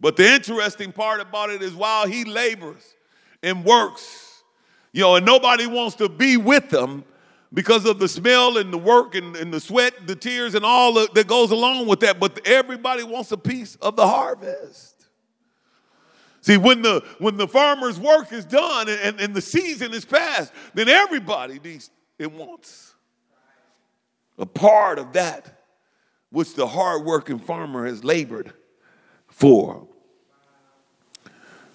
But 0.00 0.16
the 0.16 0.26
interesting 0.26 0.92
part 0.92 1.20
about 1.20 1.50
it 1.50 1.62
is 1.62 1.72
while 1.72 2.06
he 2.06 2.24
labors, 2.24 2.82
and 3.44 3.64
works. 3.64 4.42
You 4.92 5.02
know, 5.02 5.16
and 5.16 5.26
nobody 5.26 5.66
wants 5.66 5.96
to 5.96 6.08
be 6.08 6.36
with 6.36 6.70
them 6.70 7.04
because 7.52 7.84
of 7.84 7.98
the 7.98 8.08
smell 8.08 8.58
and 8.58 8.72
the 8.72 8.78
work 8.78 9.14
and, 9.14 9.36
and 9.36 9.52
the 9.52 9.60
sweat, 9.60 10.06
the 10.06 10.16
tears, 10.16 10.54
and 10.54 10.64
all 10.64 10.94
that 10.94 11.26
goes 11.26 11.50
along 11.50 11.86
with 11.86 12.00
that. 12.00 12.18
But 12.18 12.46
everybody 12.46 13.04
wants 13.04 13.30
a 13.32 13.36
piece 13.36 13.76
of 13.76 13.96
the 13.96 14.06
harvest. 14.06 15.06
See, 16.40 16.56
when 16.56 16.82
the 16.82 17.02
when 17.18 17.36
the 17.36 17.48
farmer's 17.48 17.98
work 17.98 18.32
is 18.32 18.44
done 18.44 18.88
and, 18.88 19.00
and, 19.00 19.20
and 19.20 19.34
the 19.34 19.40
season 19.40 19.94
is 19.94 20.04
past, 20.04 20.52
then 20.74 20.88
everybody 20.88 21.58
needs 21.62 21.90
and 22.18 22.36
wants 22.36 22.94
a 24.38 24.46
part 24.46 24.98
of 24.98 25.12
that 25.14 25.60
which 26.30 26.54
the 26.54 26.66
hardworking 26.66 27.38
farmer 27.38 27.86
has 27.86 28.04
labored 28.04 28.52
for. 29.28 29.86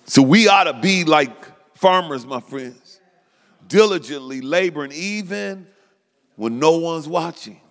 So 0.06 0.22
we 0.22 0.48
ought 0.48 0.66
to 0.66 0.74
be 0.74 1.04
like 1.04 1.32
farmers, 1.80 2.26
my 2.26 2.42
friends, 2.42 3.00
diligently 3.66 4.42
laboring 4.42 4.92
even 4.92 5.66
when 6.36 6.60
no 6.60 6.78
one's 6.78 7.08
watching. 7.08 7.62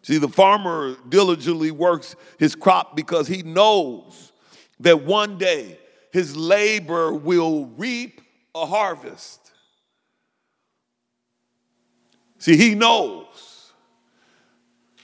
See, 0.00 0.16
the 0.16 0.28
farmer 0.28 0.96
diligently 1.10 1.70
works 1.70 2.16
his 2.38 2.54
crop 2.54 2.96
because 2.96 3.28
he 3.28 3.42
knows 3.42 4.32
that 4.80 5.04
one 5.04 5.36
day 5.36 5.78
his 6.10 6.34
labor 6.34 7.12
will 7.12 7.66
reap 7.76 8.22
a 8.54 8.64
harvest. 8.64 9.52
See, 12.38 12.56
he 12.56 12.74
knows. 12.74 13.72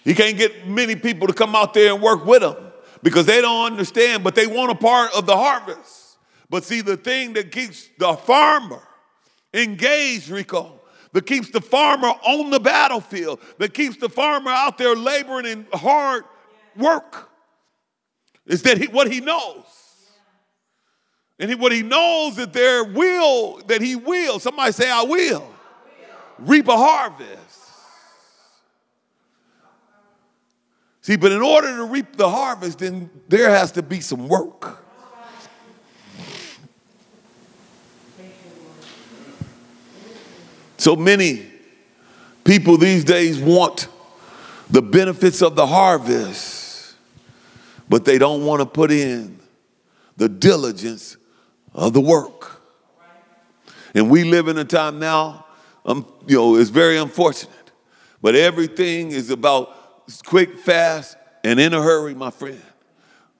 He 0.02 0.14
can't 0.14 0.38
get 0.38 0.66
many 0.66 0.96
people 0.96 1.26
to 1.26 1.34
come 1.34 1.54
out 1.54 1.74
there 1.74 1.92
and 1.92 2.02
work 2.02 2.24
with 2.24 2.42
him 2.42 2.56
because 3.02 3.26
they 3.26 3.42
don't 3.42 3.70
understand, 3.70 4.24
but 4.24 4.34
they 4.34 4.46
want 4.46 4.70
a 4.70 4.74
part 4.74 5.14
of 5.14 5.26
the 5.26 5.36
harvest. 5.36 6.05
But 6.48 6.64
see, 6.64 6.80
the 6.80 6.96
thing 6.96 7.32
that 7.34 7.50
keeps 7.50 7.88
the 7.98 8.14
farmer 8.14 8.82
engaged, 9.52 10.28
Rico, 10.28 10.80
that 11.12 11.26
keeps 11.26 11.50
the 11.50 11.60
farmer 11.60 12.08
on 12.08 12.50
the 12.50 12.60
battlefield, 12.60 13.40
that 13.58 13.74
keeps 13.74 13.96
the 13.96 14.08
farmer 14.08 14.50
out 14.50 14.78
there 14.78 14.94
laboring 14.94 15.46
in 15.46 15.66
hard 15.72 16.24
work, 16.76 17.30
is 18.46 18.62
that 18.62 18.78
he, 18.78 18.86
what 18.86 19.10
he 19.10 19.20
knows. 19.20 19.64
And 21.38 21.50
he, 21.50 21.54
what 21.54 21.72
he 21.72 21.82
knows 21.82 22.36
that 22.36 22.52
there 22.52 22.84
will, 22.84 23.58
that 23.66 23.82
he 23.82 23.96
will, 23.96 24.38
somebody 24.38 24.72
say, 24.72 24.90
I 24.90 25.02
will, 25.02 25.10
I 25.10 25.38
will. 25.38 26.46
reap 26.46 26.68
a 26.68 26.76
harvest. 26.76 27.30
See, 31.02 31.16
but 31.16 31.30
in 31.30 31.40
order 31.40 31.76
to 31.76 31.84
reap 31.84 32.16
the 32.16 32.28
harvest, 32.28 32.80
then 32.80 33.10
there 33.28 33.50
has 33.50 33.72
to 33.72 33.82
be 33.82 34.00
some 34.00 34.28
work. 34.28 34.85
So 40.86 40.94
many 40.94 41.44
people 42.44 42.76
these 42.76 43.02
days 43.02 43.40
want 43.40 43.88
the 44.70 44.80
benefits 44.80 45.42
of 45.42 45.56
the 45.56 45.66
harvest, 45.66 46.94
but 47.88 48.04
they 48.04 48.18
don't 48.18 48.46
want 48.46 48.60
to 48.60 48.66
put 48.66 48.92
in 48.92 49.40
the 50.16 50.28
diligence 50.28 51.16
of 51.74 51.92
the 51.92 52.00
work. 52.00 52.62
And 53.96 54.08
we 54.08 54.22
live 54.22 54.46
in 54.46 54.58
a 54.58 54.64
time 54.64 55.00
now, 55.00 55.46
um, 55.84 56.06
you 56.28 56.36
know, 56.36 56.54
it's 56.54 56.70
very 56.70 56.98
unfortunate, 56.98 57.72
but 58.22 58.36
everything 58.36 59.10
is 59.10 59.30
about 59.30 59.74
quick, 60.24 60.56
fast, 60.56 61.16
and 61.42 61.58
in 61.58 61.74
a 61.74 61.82
hurry, 61.82 62.14
my 62.14 62.30
friend. 62.30 62.62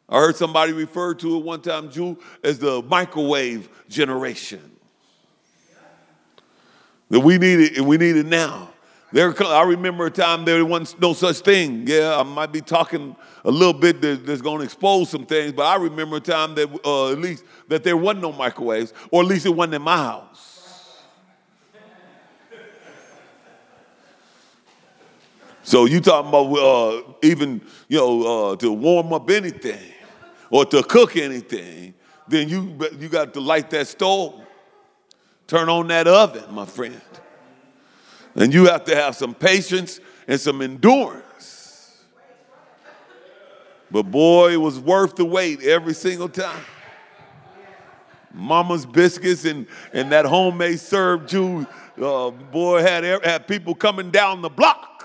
I 0.09 0.19
heard 0.19 0.35
somebody 0.35 0.73
refer 0.73 1.15
to 1.15 1.37
it 1.37 1.45
one 1.45 1.61
time, 1.61 1.93
Jew, 1.93 2.19
as 2.43 2.59
the 2.59 2.83
microwave 2.83 3.69
generation. 3.89 4.76
That 7.11 7.21
we 7.21 7.39
need 7.39 7.61
it 7.61 7.77
and 7.77 7.87
we 7.87 7.97
need 7.97 8.17
it 8.17 8.27
now. 8.27 8.71
There, 9.13 9.33
I 9.47 9.63
remember 9.63 10.07
a 10.07 10.11
time 10.11 10.45
there 10.45 10.65
wasn't 10.65 11.01
no 11.01 11.13
such 11.13 11.39
thing. 11.39 11.87
Yeah, 11.87 12.19
I 12.19 12.23
might 12.25 12.51
be 12.51 12.61
talking 12.61 13.15
a 13.45 13.51
little 13.51 13.73
bit 13.73 14.01
that, 14.01 14.27
that's 14.27 14.43
going 14.43 14.59
to 14.59 14.65
expose 14.65 15.11
some 15.11 15.25
things, 15.25 15.53
but 15.53 15.63
I 15.63 15.77
remember 15.77 16.17
a 16.17 16.21
time 16.21 16.57
that 16.57 16.69
uh, 16.85 17.13
at 17.13 17.19
least 17.19 17.45
that 17.69 17.85
there 17.85 17.97
wasn't 17.97 18.23
no 18.23 18.33
microwaves, 18.33 18.93
or 19.13 19.23
at 19.23 19.29
least 19.29 19.47
it 19.47 19.55
wasn't 19.55 19.75
in 19.77 19.83
my 19.83 19.97
house. 19.97 20.57
So 25.63 25.85
you 25.85 26.01
talking 26.01 26.29
about 26.29 26.53
uh, 26.53 27.03
even 27.23 27.61
you 27.89 27.99
know 27.99 28.53
uh, 28.53 28.57
to 28.57 28.73
warm 28.73 29.13
up 29.13 29.29
anything 29.31 29.93
or 30.51 30.65
to 30.65 30.83
cook 30.83 31.17
anything, 31.17 31.95
then 32.29 32.49
you 32.49 32.77
you 32.99 33.09
got 33.09 33.33
to 33.35 33.41
light 33.41 33.71
that 33.71 33.89
stove, 33.89 34.46
turn 35.47 35.69
on 35.69 35.89
that 35.89 36.07
oven, 36.07 36.45
my 36.55 36.65
friend. 36.65 37.01
And 38.35 38.53
you 38.53 38.67
have 38.67 38.85
to 38.85 38.95
have 38.95 39.17
some 39.17 39.35
patience 39.35 40.01
and 40.29 40.41
some 40.41 40.61
endurance. 40.61 42.03
But 43.91 44.05
boy, 44.05 44.53
it 44.53 44.61
was 44.61 44.79
worth 44.79 45.17
the 45.17 45.25
wait 45.25 45.63
every 45.63 45.95
single 45.95 46.29
time. 46.29 46.65
Mama's 48.33 48.85
biscuits 48.85 49.45
and, 49.45 49.67
and 49.93 50.13
that 50.13 50.27
homemade 50.27 50.81
served 50.81 51.29
Jew, 51.31 51.67
uh, 52.01 52.31
boy, 52.31 52.83
had, 52.83 53.05
had 53.25 53.49
people 53.49 53.75
coming 53.75 54.11
down 54.11 54.43
the 54.43 54.51
block 54.51 54.96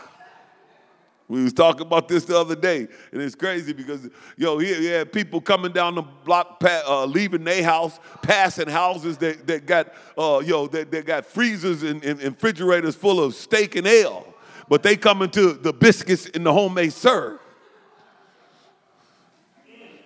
we 1.31 1.41
was 1.41 1.53
talking 1.53 1.83
about 1.87 2.09
this 2.09 2.25
the 2.25 2.37
other 2.37 2.57
day, 2.57 2.89
and 3.13 3.21
it's 3.21 3.35
crazy 3.35 3.71
because 3.71 4.09
yo, 4.35 4.57
he, 4.57 4.73
he 4.73 4.87
had 4.87 5.13
people 5.13 5.39
coming 5.39 5.71
down 5.71 5.95
the 5.95 6.01
block, 6.01 6.61
uh, 6.61 7.05
leaving 7.05 7.45
their 7.45 7.63
house, 7.63 8.01
passing 8.21 8.67
houses 8.67 9.17
that, 9.19 9.47
that 9.47 9.65
got 9.65 9.93
uh, 10.17 10.41
yo 10.43 10.67
that, 10.67 10.91
that 10.91 11.05
got 11.05 11.25
freezers 11.25 11.83
and, 11.83 12.03
and, 12.03 12.19
and 12.19 12.33
refrigerators 12.33 12.95
full 12.95 13.23
of 13.23 13.33
steak 13.33 13.77
and 13.77 13.87
ale, 13.87 14.27
but 14.67 14.83
they 14.83 14.97
coming 14.97 15.29
to 15.29 15.53
the 15.53 15.71
biscuits 15.71 16.29
and 16.33 16.45
the 16.45 16.51
homemade 16.51 16.91
serve. 16.91 17.39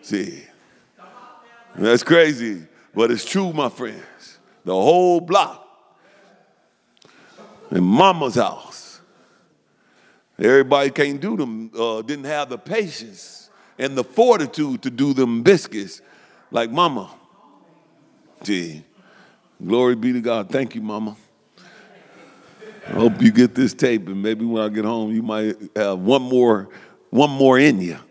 See, 0.04 0.44
that's 1.76 2.04
crazy, 2.04 2.68
but 2.94 3.10
it's 3.10 3.26
true, 3.26 3.52
my 3.52 3.70
friends. 3.70 4.38
The 4.64 4.74
whole 4.74 5.22
block 5.22 5.68
in 7.72 7.84
Mama's 7.84 8.36
house 8.36 8.85
Everybody 10.38 10.90
can't 10.90 11.22
do 11.22 11.38
them, 11.38 11.72
uh, 11.78 12.02
didn't 12.02 12.26
have 12.26 12.50
the 12.50 12.58
patience 12.58 13.50
and 13.78 13.98
the 13.98 14.04
fortitude 14.04 14.82
to 14.82 14.90
do 14.90 15.14
them 15.14 15.44
biscuits 15.44 16.02
like 16.52 16.70
mama. 16.70 17.10
Gee, 18.44 18.84
glory 19.66 19.96
be 19.96 20.12
to 20.14 20.22
God. 20.22 20.50
Thank 20.50 20.76
you, 20.76 20.82
mama. 20.82 21.16
I 22.88 22.92
hope 22.92 23.22
you 23.22 23.32
get 23.32 23.56
this 23.56 23.74
tape 23.74 24.08
and 24.08 24.22
maybe 24.22 24.46
when 24.46 24.62
I 24.62 24.70
get 24.70 24.86
home 24.86 25.12
you 25.12 25.24
might 25.24 25.56
have 25.76 26.00
one 26.00 26.22
more, 26.22 26.70
one 27.10 27.32
more 27.32 27.58
in 27.58 27.82
you. 27.82 27.98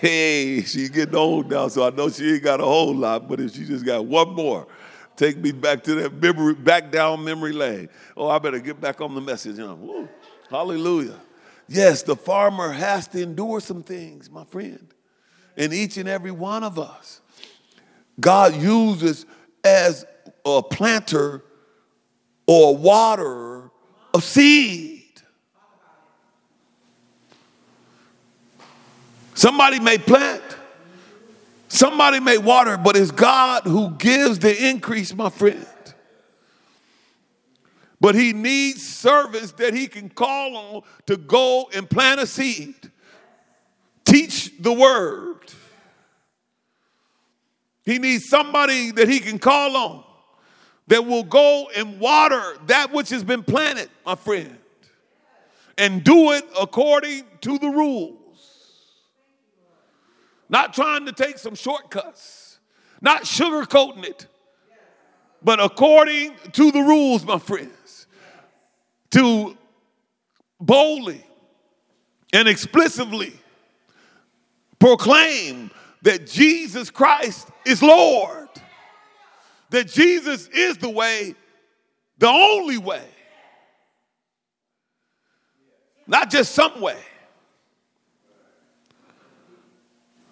Hey, 0.00 0.62
she's 0.62 0.90
getting 0.90 1.14
old 1.14 1.48
now, 1.48 1.68
so 1.68 1.86
I 1.86 1.90
know 1.90 2.10
she 2.10 2.34
ain't 2.34 2.42
got 2.42 2.58
a 2.58 2.64
whole 2.64 2.92
lot, 2.92 3.28
but 3.28 3.38
if 3.38 3.54
she 3.54 3.64
just 3.64 3.86
got 3.86 4.04
one 4.04 4.34
more, 4.34 4.66
take 5.14 5.38
me 5.38 5.52
back 5.52 5.84
to 5.84 5.94
that 5.94 6.12
memory, 6.20 6.54
back 6.54 6.90
down 6.90 7.22
memory 7.22 7.52
lane. 7.52 7.88
Oh, 8.16 8.28
I 8.28 8.40
better 8.40 8.58
get 8.58 8.80
back 8.80 9.00
on 9.00 9.14
the 9.14 9.20
message. 9.20 9.58
Hallelujah. 10.52 11.18
Yes, 11.66 12.02
the 12.02 12.14
farmer 12.14 12.72
has 12.72 13.08
to 13.08 13.22
endure 13.22 13.58
some 13.58 13.82
things, 13.82 14.28
my 14.30 14.44
friend. 14.44 14.86
And 15.56 15.72
each 15.72 15.96
and 15.96 16.06
every 16.06 16.30
one 16.30 16.62
of 16.62 16.78
us, 16.78 17.22
God 18.20 18.54
uses 18.54 19.24
as 19.64 20.04
a 20.44 20.62
planter 20.62 21.42
or 22.46 22.68
a 22.68 22.72
waterer 22.72 23.70
of 24.12 24.22
seed. 24.22 25.00
Somebody 29.32 29.80
may 29.80 29.96
plant, 29.96 30.42
somebody 31.68 32.20
may 32.20 32.36
water, 32.36 32.76
but 32.76 32.94
it's 32.94 33.10
God 33.10 33.62
who 33.62 33.92
gives 33.92 34.38
the 34.38 34.68
increase, 34.68 35.14
my 35.14 35.30
friend. 35.30 35.66
But 38.02 38.16
he 38.16 38.32
needs 38.32 38.84
servants 38.84 39.52
that 39.52 39.74
he 39.74 39.86
can 39.86 40.08
call 40.08 40.56
on 40.56 40.82
to 41.06 41.16
go 41.16 41.70
and 41.72 41.88
plant 41.88 42.18
a 42.18 42.26
seed, 42.26 42.74
teach 44.04 44.50
the 44.58 44.72
word. 44.72 45.38
He 47.84 48.00
needs 48.00 48.28
somebody 48.28 48.90
that 48.90 49.08
he 49.08 49.20
can 49.20 49.38
call 49.38 49.76
on 49.76 50.04
that 50.88 51.06
will 51.06 51.22
go 51.22 51.70
and 51.76 52.00
water 52.00 52.42
that 52.66 52.92
which 52.92 53.10
has 53.10 53.22
been 53.22 53.44
planted, 53.44 53.88
my 54.04 54.16
friend, 54.16 54.58
and 55.78 56.02
do 56.02 56.32
it 56.32 56.44
according 56.60 57.22
to 57.42 57.56
the 57.56 57.68
rules. 57.68 58.98
Not 60.48 60.74
trying 60.74 61.06
to 61.06 61.12
take 61.12 61.38
some 61.38 61.54
shortcuts, 61.54 62.58
not 63.00 63.22
sugarcoating 63.22 64.04
it, 64.04 64.26
but 65.40 65.60
according 65.60 66.34
to 66.50 66.72
the 66.72 66.80
rules, 66.80 67.24
my 67.24 67.38
friend 67.38 67.70
to 69.12 69.56
boldly 70.60 71.24
and 72.32 72.48
explicitly 72.48 73.32
proclaim 74.78 75.70
that 76.02 76.26
Jesus 76.26 76.90
Christ 76.90 77.48
is 77.64 77.82
Lord, 77.82 78.48
that 79.70 79.86
Jesus 79.86 80.48
is 80.48 80.78
the 80.78 80.90
way, 80.90 81.34
the 82.18 82.28
only 82.28 82.78
way, 82.78 83.04
not 86.06 86.30
just 86.30 86.52
some 86.54 86.80
way. 86.80 86.98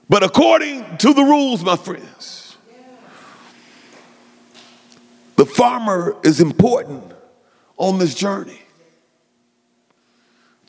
But 0.08 0.24
according 0.24 0.96
to 0.98 1.14
the 1.14 1.22
rules, 1.22 1.62
my 1.62 1.76
friends, 1.76 2.56
the 5.36 5.46
farmer 5.46 6.16
is 6.24 6.40
important 6.40 7.12
on 7.76 7.98
this 7.98 8.14
journey 8.14 8.60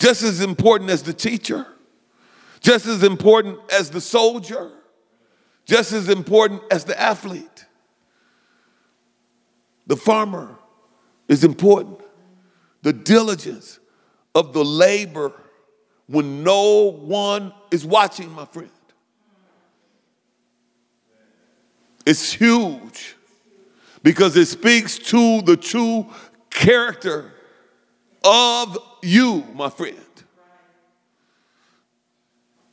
just 0.02 0.24
as 0.24 0.42
important 0.42 0.90
as 0.90 1.04
the 1.04 1.14
teacher, 1.14 1.68
just 2.60 2.88
as 2.88 3.04
important 3.04 3.60
as 3.72 3.92
the 3.92 4.02
soldier, 4.02 4.72
just 5.66 5.94
as 5.94 6.10
important 6.10 6.60
as 6.72 6.86
the 6.86 7.00
athlete. 7.00 7.66
The 9.86 9.96
farmer 9.96 10.58
is 11.28 11.44
important. 11.44 12.00
The 12.82 12.94
diligence 12.94 13.80
of 14.34 14.54
the 14.54 14.66
labor 14.66 15.34
when 16.08 16.44
no 16.44 16.92
one 16.92 17.54
is 17.70 17.86
watching, 17.86 18.32
my 18.32 18.46
friend. 18.46 18.72
It's 22.08 22.34
huge 22.34 23.16
because 24.02 24.36
it 24.36 24.48
speaks 24.48 24.98
to 24.98 25.44
the 25.44 25.56
true 25.56 26.08
character 26.50 27.31
of 28.24 28.78
you, 29.02 29.46
my 29.54 29.70
friend. 29.70 29.98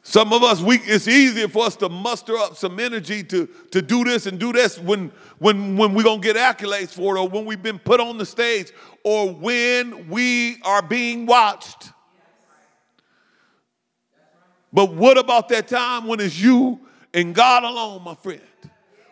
Some 0.08 0.32
of 0.32 0.42
us, 0.42 0.62
we, 0.62 0.78
it's 0.78 1.06
easier 1.06 1.48
for 1.48 1.66
us 1.66 1.76
to 1.76 1.90
muster 1.90 2.34
up 2.38 2.56
some 2.56 2.80
energy 2.80 3.22
to, 3.24 3.46
to 3.72 3.82
do 3.82 4.04
this 4.04 4.24
and 4.24 4.38
do 4.38 4.54
this 4.54 4.78
when, 4.78 5.12
when, 5.38 5.76
when 5.76 5.92
we're 5.92 6.02
going 6.02 6.22
to 6.22 6.32
get 6.32 6.36
accolades 6.36 6.94
for 6.94 7.16
it 7.16 7.20
or 7.20 7.28
when 7.28 7.44
we've 7.44 7.62
been 7.62 7.78
put 7.78 8.00
on 8.00 8.16
the 8.16 8.24
stage 8.24 8.72
or 9.04 9.30
when 9.30 10.08
we 10.08 10.62
are 10.62 10.80
being 10.80 11.26
watched. 11.26 11.92
But 14.72 14.94
what 14.94 15.18
about 15.18 15.50
that 15.50 15.68
time 15.68 16.06
when 16.06 16.20
it's 16.20 16.40
you 16.40 16.80
and 17.12 17.34
God 17.34 17.64
alone, 17.64 18.02
my 18.02 18.14
friend? 18.14 18.40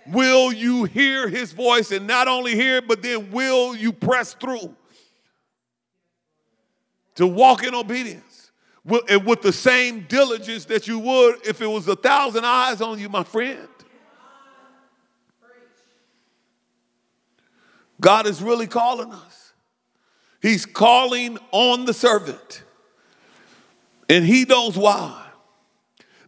Will 0.07 0.51
you 0.51 0.85
hear 0.85 1.29
his 1.29 1.53
voice 1.53 1.93
and 1.93 2.07
not 2.07 2.27
only 2.27 2.55
hear 2.55 2.79
it, 2.79 2.89
but 2.89 3.03
then 3.03 3.31
will 3.31 3.77
you 3.77 3.93
press 3.93 4.33
through? 4.33 4.75
To 7.17 7.27
walk 7.27 7.64
in 7.64 7.75
obedience 7.75 8.51
with, 8.85 9.03
with 9.25 9.43
the 9.43 9.53
same 9.53 10.07
diligence 10.09 10.64
that 10.67 10.87
you 10.87 10.99
would 10.99 11.47
if 11.47 11.61
it 11.61 11.67
was 11.67 11.89
a 11.89 11.97
thousand 11.97 12.45
eyes 12.45 12.81
on 12.81 12.99
you, 12.99 13.09
my 13.09 13.25
friend. 13.25 13.69
God 18.01 18.27
is 18.27 18.43
really 18.43 18.67
calling 18.67 19.12
us. 19.12 19.53
He's 20.43 20.67
calling 20.67 21.39
on 21.51 21.87
the 21.87 21.95
servant. 21.95 22.62
And 24.09 24.25
he 24.25 24.45
knows 24.45 24.77
why. 24.77 25.27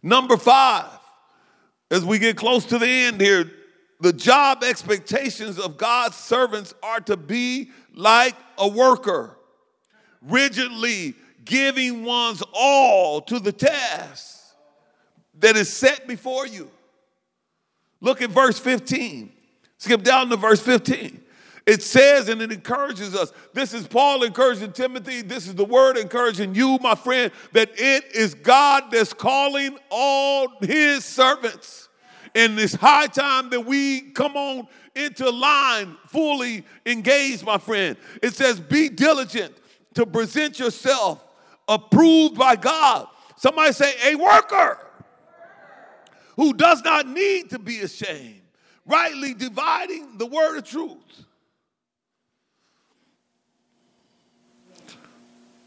Number 0.01 0.35
five, 0.35 0.89
as 1.91 2.03
we 2.03 2.19
get 2.19 2.35
close 2.35 2.65
to 2.65 2.77
the 2.77 2.87
end 2.87 3.21
here, 3.21 3.51
the 4.01 4.13
job 4.13 4.63
expectations 4.63 5.59
of 5.59 5.77
God's 5.77 6.15
servants 6.15 6.73
are 6.81 7.01
to 7.01 7.17
be 7.17 7.71
like 7.93 8.35
a 8.57 8.67
worker, 8.67 9.37
rigidly 10.21 11.15
giving 11.45 12.03
one's 12.03 12.43
all 12.53 13.21
to 13.21 13.39
the 13.39 13.51
task 13.51 14.55
that 15.39 15.55
is 15.55 15.71
set 15.71 16.07
before 16.07 16.45
you. 16.45 16.69
Look 18.01 18.21
at 18.21 18.29
verse 18.29 18.59
15. 18.59 19.31
Skip 19.77 20.03
down 20.03 20.29
to 20.29 20.35
verse 20.35 20.61
15. 20.61 21.23
It 21.65 21.83
says 21.83 22.29
and 22.29 22.41
it 22.41 22.51
encourages 22.51 23.15
us. 23.15 23.31
This 23.53 23.73
is 23.73 23.87
Paul 23.87 24.23
encouraging 24.23 24.71
Timothy. 24.71 25.21
This 25.21 25.47
is 25.47 25.55
the 25.55 25.65
word 25.65 25.97
encouraging 25.97 26.55
you, 26.55 26.79
my 26.81 26.95
friend, 26.95 27.31
that 27.51 27.69
it 27.75 28.05
is 28.15 28.33
God 28.33 28.85
that's 28.91 29.13
calling 29.13 29.77
all 29.89 30.47
his 30.61 31.05
servants. 31.05 31.89
And 32.35 32.59
it's 32.59 32.73
high 32.73 33.07
time 33.07 33.49
that 33.51 33.61
we 33.61 34.01
come 34.11 34.35
on 34.35 34.67
into 34.95 35.29
line 35.29 35.95
fully 36.07 36.65
engaged, 36.85 37.45
my 37.45 37.57
friend. 37.57 37.97
It 38.21 38.33
says, 38.33 38.59
Be 38.59 38.89
diligent 38.89 39.55
to 39.95 40.05
present 40.05 40.59
yourself 40.59 41.23
approved 41.67 42.37
by 42.37 42.55
God. 42.55 43.07
Somebody 43.37 43.73
say, 43.73 43.93
A 44.05 44.15
worker 44.15 44.77
who 46.35 46.53
does 46.53 46.83
not 46.83 47.07
need 47.07 47.49
to 47.51 47.59
be 47.59 47.79
ashamed, 47.79 48.41
rightly 48.85 49.33
dividing 49.33 50.17
the 50.17 50.25
word 50.25 50.57
of 50.57 50.65
truth. 50.65 51.25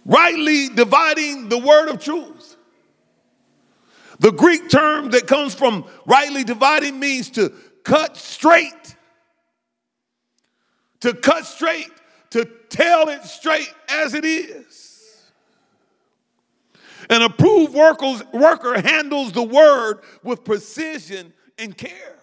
rightly 0.04 0.68
dividing 0.68 1.48
the 1.48 1.58
word 1.58 1.88
of 1.88 2.02
truth. 2.02 2.56
The 4.18 4.32
Greek 4.32 4.68
term 4.68 5.10
that 5.10 5.26
comes 5.26 5.54
from 5.54 5.84
rightly 6.06 6.44
dividing 6.44 6.98
means 6.98 7.30
to 7.30 7.52
cut 7.82 8.16
straight. 8.16 8.96
To 11.00 11.14
cut 11.14 11.44
straight, 11.44 11.90
tell 12.72 13.08
it 13.08 13.22
straight 13.24 13.72
as 13.88 14.14
it 14.14 14.24
is. 14.24 15.30
An 17.10 17.22
approved 17.22 17.74
worker 17.74 18.80
handles 18.80 19.32
the 19.32 19.42
word 19.42 20.00
with 20.22 20.44
precision 20.44 21.32
and 21.58 21.76
care. 21.76 22.18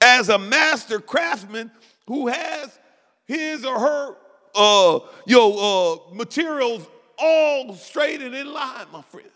As 0.00 0.30
a 0.30 0.38
master 0.38 0.98
craftsman 0.98 1.70
who 2.06 2.28
has 2.28 2.78
his 3.26 3.64
or 3.64 3.78
her 3.78 4.16
uh, 4.54 4.98
your 5.26 5.52
uh, 5.58 6.14
materials 6.14 6.86
all 7.18 7.74
straight 7.74 8.22
and 8.22 8.34
in 8.34 8.52
line, 8.52 8.86
my 8.92 9.02
friend. 9.02 9.28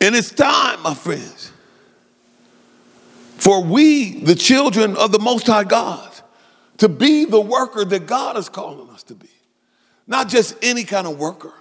And 0.00 0.16
it's 0.16 0.32
time, 0.32 0.82
my 0.82 0.94
friends, 0.94 1.51
for 3.42 3.62
we, 3.62 4.20
the 4.20 4.34
children 4.34 4.96
of 4.96 5.10
the 5.12 5.18
Most 5.18 5.46
High 5.46 5.64
God, 5.64 6.10
to 6.78 6.88
be 6.88 7.24
the 7.24 7.40
worker 7.40 7.84
that 7.84 8.06
God 8.06 8.36
is 8.36 8.48
calling 8.48 8.88
us 8.90 9.02
to 9.04 9.14
be. 9.14 9.28
Not 10.06 10.28
just 10.28 10.56
any 10.62 10.84
kind 10.84 11.06
of 11.06 11.18
worker, 11.18 11.52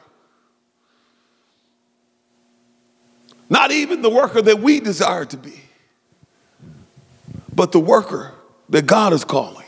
not 3.49 3.71
even 3.71 4.01
the 4.01 4.09
worker 4.09 4.41
that 4.41 4.59
we 4.59 4.79
desire 4.79 5.25
to 5.25 5.37
be 5.37 5.61
but 7.61 7.71
the 7.71 7.79
worker 7.79 8.33
that 8.69 8.87
God 8.87 9.13
is 9.13 9.23
calling. 9.23 9.67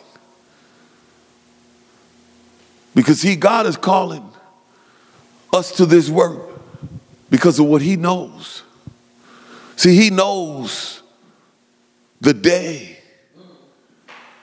Because 2.96 3.22
He, 3.22 3.36
God 3.36 3.68
is 3.68 3.78
calling 3.78 4.28
us 5.54 5.74
to 5.74 5.86
this 5.86 6.10
work 6.10 6.50
because 7.30 7.60
of 7.60 7.68
what 7.68 7.84
He 7.84 7.96
knows. 7.96 8.64
See, 9.76 9.96
He 9.96 10.10
knows 10.10 11.03
the 12.24 12.34
day 12.34 12.98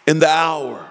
and 0.07 0.23
the 0.23 0.29
hour. 0.29 0.89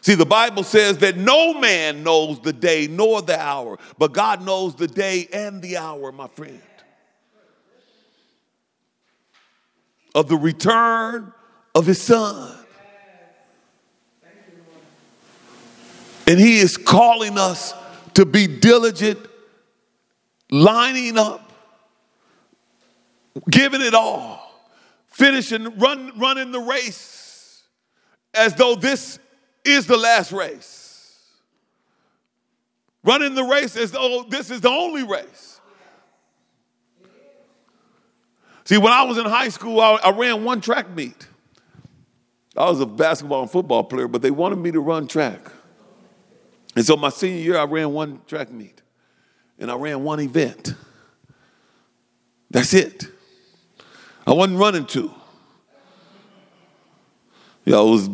See, 0.00 0.16
the 0.16 0.26
Bible 0.26 0.64
says 0.64 0.98
that 0.98 1.16
no 1.16 1.54
man 1.60 2.02
knows 2.02 2.40
the 2.40 2.52
day 2.52 2.88
nor 2.90 3.22
the 3.22 3.38
hour, 3.38 3.78
but 3.98 4.12
God 4.12 4.44
knows 4.44 4.74
the 4.74 4.88
day 4.88 5.28
and 5.32 5.62
the 5.62 5.76
hour, 5.76 6.10
my 6.10 6.26
friend. 6.26 6.60
of 10.14 10.28
the 10.28 10.36
return 10.36 11.32
of 11.74 11.86
his 11.86 12.00
son. 12.00 12.56
And 16.26 16.38
he 16.38 16.58
is 16.58 16.76
calling 16.76 17.38
us 17.38 17.74
to 18.14 18.24
be 18.24 18.46
diligent, 18.46 19.18
lining 20.50 21.18
up, 21.18 21.52
giving 23.50 23.80
it 23.80 23.94
all, 23.94 24.49
finishing, 25.20 25.78
run, 25.78 26.18
running 26.18 26.50
the 26.50 26.60
race 26.60 27.62
as 28.32 28.54
though 28.54 28.74
this 28.74 29.18
is 29.64 29.86
the 29.86 29.96
last 29.96 30.32
race. 30.32 31.28
Running 33.04 33.34
the 33.34 33.44
race 33.44 33.76
as 33.76 33.92
though 33.92 34.24
this 34.28 34.50
is 34.50 34.62
the 34.62 34.70
only 34.70 35.04
race. 35.04 35.60
See, 38.64 38.78
when 38.78 38.92
I 38.92 39.02
was 39.02 39.18
in 39.18 39.26
high 39.26 39.48
school, 39.50 39.80
I, 39.80 39.98
I 40.02 40.10
ran 40.10 40.42
one 40.42 40.60
track 40.60 40.88
meet. 40.90 41.28
I 42.56 42.68
was 42.70 42.80
a 42.80 42.86
basketball 42.86 43.42
and 43.42 43.50
football 43.50 43.84
player, 43.84 44.08
but 44.08 44.22
they 44.22 44.30
wanted 44.30 44.56
me 44.56 44.70
to 44.70 44.80
run 44.80 45.06
track. 45.06 45.50
And 46.76 46.84
so 46.84 46.96
my 46.96 47.10
senior 47.10 47.42
year, 47.42 47.58
I 47.58 47.64
ran 47.64 47.92
one 47.92 48.22
track 48.26 48.50
meet 48.50 48.80
and 49.58 49.70
I 49.70 49.74
ran 49.74 50.02
one 50.02 50.20
event. 50.20 50.74
That's 52.50 52.72
it. 52.72 53.06
I 54.26 54.32
wasn't 54.32 54.58
running 54.58 54.86
two. 54.86 55.12
Yeah, 57.64 57.78
I 57.78 57.82
was 57.82 58.08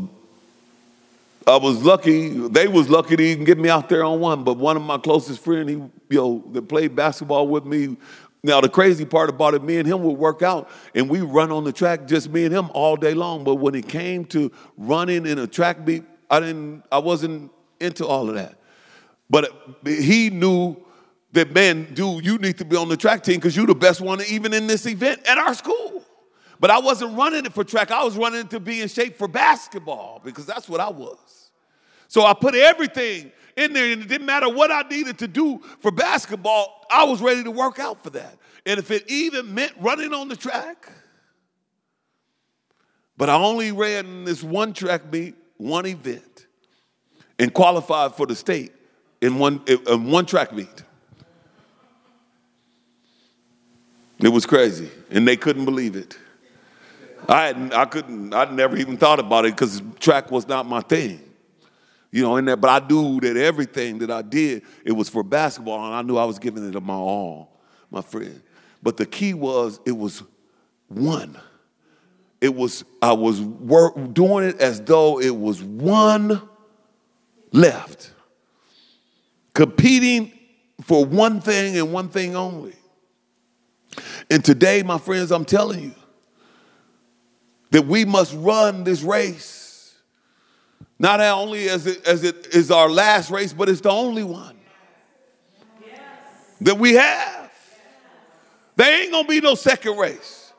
I 1.47 1.57
was 1.57 1.81
lucky, 1.85 2.31
they 2.31 2.67
was 2.67 2.89
lucky 2.89 3.15
to 3.15 3.23
even 3.23 3.45
get 3.45 3.57
me 3.57 3.69
out 3.69 3.89
there 3.89 4.03
on 4.03 4.19
one, 4.19 4.43
but 4.43 4.57
one 4.57 4.77
of 4.77 4.83
my 4.83 4.99
closest 4.99 5.45
friends, 5.45 5.71
he, 5.71 5.77
you 5.77 5.91
know, 6.11 6.45
that 6.51 6.63
played 6.63 6.97
basketball 6.97 7.47
with 7.47 7.65
me, 7.65 7.97
now, 8.47 8.61
the 8.61 8.69
crazy 8.69 9.05
part 9.05 9.29
about 9.29 9.55
it, 9.55 9.65
me 9.65 9.79
and 9.79 9.89
him 9.89 10.05
would 10.05 10.19
work 10.19 10.41
out 10.41 10.71
and 10.95 11.11
we 11.11 11.21
run 11.21 11.51
on 11.51 11.65
the 11.65 11.73
track, 11.73 12.07
just 12.07 12.31
me 12.31 12.45
and 12.45 12.55
him 12.55 12.71
all 12.75 12.95
day 12.95 13.13
long. 13.13 13.43
But 13.43 13.57
when 13.57 13.75
it 13.75 13.89
came 13.89 14.25
to 14.27 14.53
running 14.77 15.27
in 15.27 15.41
a 15.41 15.49
track 15.49 15.85
beat, 15.85 16.05
I 16.31 16.39
didn't, 16.39 16.85
I 16.93 16.99
wasn't 16.99 17.51
into 17.81 18.07
all 18.07 18.29
of 18.29 18.37
that. 18.37 18.57
But 19.29 19.51
he 19.85 20.31
knew 20.31 20.77
that, 21.33 21.53
man, 21.53 21.93
dude, 21.93 22.25
you 22.25 22.39
need 22.39 22.59
to 22.59 22.65
be 22.65 22.77
on 22.77 22.89
the 22.89 22.97
track 22.97 23.25
team 23.25 23.37
because 23.37 23.57
you're 23.57 23.67
the 23.67 23.75
best 23.75 24.01
one 24.01 24.21
even 24.29 24.55
in 24.55 24.69
this 24.69 24.87
event 24.87 25.27
at 25.27 25.39
our 25.39 25.53
school. 25.53 25.96
But 26.59 26.71
I 26.71 26.79
wasn't 26.79 27.17
running 27.17 27.45
it 27.45 27.53
for 27.53 27.65
track, 27.65 27.91
I 27.91 28.03
was 28.05 28.17
running 28.17 28.41
it 28.41 28.51
to 28.51 28.61
be 28.61 28.81
in 28.81 28.89
shape 28.89 29.17
for 29.17 29.29
basketball 29.29 30.21
because 30.25 30.47
that's 30.47 30.69
what 30.69 30.81
I 30.81 30.89
was. 30.89 31.51
So 32.09 32.25
I 32.25 32.35
put 32.35 32.55
everything 32.55 33.33
in 33.57 33.73
there, 33.73 33.91
and 33.93 34.03
it 34.03 34.09
didn't 34.09 34.27
matter 34.27 34.49
what 34.49 34.71
I 34.71 34.83
needed 34.83 35.19
to 35.19 35.29
do 35.29 35.61
for 35.81 35.91
basketball, 35.91 36.87
I 36.91 37.05
was 37.05 37.21
ready 37.21 37.43
to 37.45 37.51
work 37.51 37.79
out 37.79 38.03
for 38.03 38.11
that. 38.11 38.39
And 38.67 38.79
if 38.79 38.91
it 38.91 39.11
even 39.11 39.55
meant 39.55 39.73
running 39.81 40.13
on 40.13 40.29
the 40.29 40.37
track, 40.37 40.91
but 43.17 43.31
I 43.31 43.35
only 43.35 43.73
ran 43.73 44.25
this 44.25 44.43
one 44.43 44.73
track 44.73 45.11
meet, 45.11 45.35
one 45.57 45.87
event, 45.87 46.47
and 47.39 47.53
qualified 47.53 48.15
for 48.15 48.27
the 48.27 48.35
state 48.35 48.73
in 49.23 49.39
one, 49.39 49.63
in 49.67 50.11
one 50.11 50.27
track 50.27 50.53
meet. 50.53 50.83
It 54.19 54.29
was 54.29 54.47
crazy, 54.47 54.91
and 55.11 55.27
they 55.27 55.37
couldn't 55.37 55.65
believe 55.65 55.97
it. 55.97 56.19
I, 57.29 57.47
hadn't, 57.47 57.72
I 57.72 57.85
couldn't, 57.85 58.33
I'd 58.35 58.53
never 58.53 58.77
even 58.77 58.97
thought 58.97 59.20
about 59.20 59.45
it 59.45 59.53
because 59.53 59.83
track 59.99 60.31
was 60.31 60.47
not 60.47 60.66
my 60.66 60.81
thing 60.81 61.20
you 62.16 62.22
know, 62.22 62.37
in 62.37 62.47
there. 62.47 62.57
But 62.57 62.83
I 62.83 62.87
knew 62.87 63.20
that 63.20 63.37
everything 63.37 63.99
that 63.99 64.11
I 64.11 64.22
did, 64.22 64.62
it 64.85 64.93
was 64.93 65.11
for 65.11 65.22
basketball, 65.22 65.85
and 65.85 65.95
I 65.95 66.01
knew 66.01 66.16
I 66.16 66.24
was 66.24 66.39
giving 66.39 66.66
it 66.66 66.83
my 66.83 66.95
all, 66.95 67.61
my 67.91 68.01
friend. 68.01 68.43
But 68.83 68.97
the 68.97 69.05
key 69.05 69.35
was 69.35 69.81
it 69.85 69.93
was 69.93 70.22
one. 70.89 71.39
It 72.41 72.55
was 72.55 72.85
I 73.03 73.12
was 73.12 73.41
work, 73.43 74.14
doing 74.14 74.45
it 74.45 74.61
as 74.61 74.81
though 74.81 75.20
it 75.20 75.37
was 75.37 75.62
one 75.62 76.41
left, 77.53 78.12
competing 79.53 80.33
for 80.83 81.05
one 81.05 81.43
thing 81.43 81.77
and 81.77 81.93
one 81.93 82.09
thing 82.09 82.35
only. 82.35 82.74
And 84.31 84.43
today, 84.45 84.83
my 84.83 84.99
friends, 84.99 85.31
I'm 85.31 85.45
telling 85.45 85.83
you 85.83 85.95
that 87.77 87.87
we 87.87 88.07
must 88.07 88.33
run 88.39 88.85
this 88.85 89.03
race 89.03 89.95
not 90.99 91.20
only 91.20 91.68
as 91.68 91.87
it, 91.87 92.07
as 92.07 92.24
it 92.24 92.47
is 92.55 92.70
our 92.70 92.89
last 92.89 93.31
race, 93.31 93.53
but 93.53 93.68
it's 93.68 93.83
the 93.83 93.91
only 93.91 94.24
one 94.24 94.57
that 96.62 96.79
we 96.79 96.95
have. 96.95 97.53
There 98.77 99.03
ain't 99.03 99.12
gonna 99.12 99.29
be 99.29 99.43
no 99.43 99.55
second 99.55 99.99
race. 99.99 100.55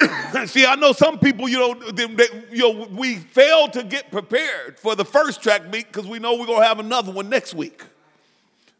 See, 0.46 0.64
I 0.64 0.74
know 0.76 0.92
some 0.92 1.18
people, 1.18 1.50
you 1.50 1.58
know, 1.58 1.74
they, 1.92 2.06
they, 2.06 2.46
you 2.50 2.60
know, 2.60 2.88
we 2.90 3.16
fail 3.16 3.68
to 3.68 3.82
get 3.82 4.10
prepared 4.10 4.78
for 4.78 4.96
the 4.96 5.04
first 5.04 5.42
track 5.42 5.68
meet 5.68 5.92
because 5.92 6.06
we 6.06 6.18
know 6.18 6.38
we're 6.38 6.46
gonna 6.46 6.64
have 6.64 6.78
another 6.78 7.12
one 7.12 7.28
next 7.28 7.52
week. 7.52 7.82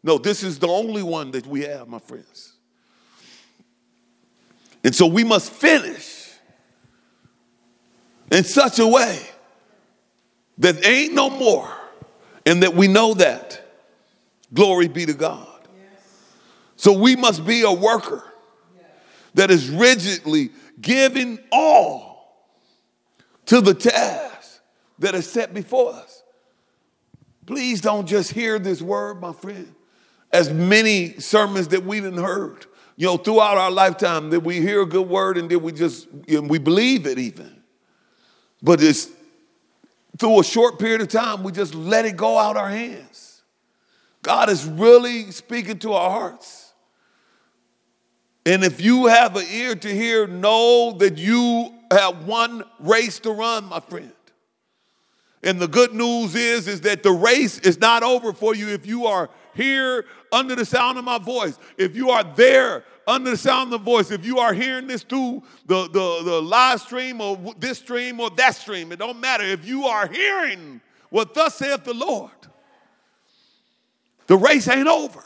No, 0.01 0.17
this 0.17 0.41
is 0.41 0.57
the 0.57 0.67
only 0.67 1.03
one 1.03 1.29
that 1.29 1.45
we 1.45 1.61
have, 1.65 1.87
my 1.87 1.99
friends. 1.99 2.53
And 4.83 4.95
so 4.95 5.05
we 5.05 5.23
must 5.23 5.51
finish 5.51 6.28
in 8.31 8.43
such 8.43 8.79
a 8.79 8.87
way 8.87 9.19
that 10.59 10.85
ain't 10.85 11.13
no 11.13 11.29
more, 11.29 11.71
and 12.45 12.63
that 12.63 12.73
we 12.73 12.87
know 12.87 13.13
that. 13.13 13.61
Glory 14.53 14.87
be 14.87 15.05
to 15.05 15.13
God. 15.13 15.47
So 16.75 16.93
we 16.97 17.15
must 17.15 17.45
be 17.45 17.61
a 17.63 17.71
worker 17.71 18.23
that 19.35 19.51
is 19.51 19.69
rigidly 19.69 20.49
giving 20.81 21.39
all 21.51 22.45
to 23.45 23.61
the 23.61 23.73
task 23.73 24.61
that 24.99 25.15
is 25.15 25.29
set 25.29 25.53
before 25.53 25.93
us. 25.93 26.23
Please 27.45 27.81
don't 27.81 28.07
just 28.07 28.31
hear 28.31 28.59
this 28.59 28.81
word, 28.81 29.21
my 29.21 29.33
friend. 29.33 29.73
As 30.31 30.51
many 30.53 31.19
sermons 31.19 31.69
that 31.69 31.83
we've 31.83 32.03
heard, 32.03 32.65
you 32.95 33.07
know, 33.07 33.17
throughout 33.17 33.57
our 33.57 33.71
lifetime, 33.71 34.29
that 34.29 34.41
we 34.41 34.61
hear 34.61 34.81
a 34.81 34.85
good 34.85 35.07
word 35.07 35.37
and 35.37 35.49
that 35.49 35.59
we 35.59 35.71
just, 35.71 36.07
know, 36.27 36.41
we 36.41 36.59
believe 36.59 37.07
it 37.07 37.17
even. 37.17 37.58
But 38.61 38.81
it's 38.81 39.09
through 40.17 40.39
a 40.39 40.43
short 40.43 40.79
period 40.79 41.01
of 41.01 41.07
time, 41.07 41.43
we 41.43 41.51
just 41.51 41.73
let 41.73 42.05
it 42.05 42.17
go 42.17 42.37
out 42.37 42.57
our 42.57 42.69
hands. 42.69 43.41
God 44.21 44.49
is 44.49 44.65
really 44.65 45.31
speaking 45.31 45.79
to 45.79 45.93
our 45.93 46.09
hearts. 46.09 46.73
And 48.45 48.63
if 48.63 48.81
you 48.81 49.05
have 49.05 49.35
an 49.35 49.45
ear 49.51 49.75
to 49.75 49.93
hear, 49.93 50.27
know 50.27 50.93
that 50.99 51.17
you 51.17 51.73
have 51.91 52.25
one 52.25 52.63
race 52.79 53.19
to 53.19 53.31
run, 53.31 53.65
my 53.65 53.79
friend. 53.79 54.11
And 55.41 55.59
the 55.59 55.67
good 55.67 55.93
news 55.93 56.35
is, 56.35 56.67
is 56.67 56.81
that 56.81 57.03
the 57.03 57.11
race 57.11 57.59
is 57.59 57.79
not 57.79 58.03
over 58.03 58.33
for 58.33 58.53
you 58.53 58.69
if 58.69 58.85
you 58.85 59.05
are 59.05 59.29
here 59.53 60.05
under 60.31 60.55
the 60.55 60.65
sound 60.65 60.97
of 60.97 61.05
my 61.05 61.17
voice. 61.17 61.57
If 61.77 61.95
you 61.95 62.09
are 62.09 62.23
there 62.23 62.83
under 63.09 63.31
the 63.31 63.37
sound 63.37 63.73
of 63.73 63.79
the 63.79 63.83
voice, 63.83 64.11
if 64.11 64.25
you 64.25 64.39
are 64.39 64.53
hearing 64.53 64.87
this 64.87 65.03
through 65.03 65.43
the, 65.65 65.83
the, 65.89 66.21
the 66.23 66.41
live 66.41 66.79
stream 66.79 67.19
or 67.19 67.55
this 67.57 67.79
stream 67.79 68.19
or 68.19 68.29
that 68.31 68.55
stream, 68.55 68.91
it 68.91 68.99
don't 68.99 69.19
matter. 69.19 69.43
If 69.43 69.65
you 69.65 69.85
are 69.85 70.07
hearing 70.07 70.79
what 71.09 71.33
thus 71.33 71.55
saith 71.55 71.83
the 71.83 71.93
Lord, 71.93 72.31
the 74.27 74.37
race 74.37 74.67
ain't 74.67 74.87
over. 74.87 75.23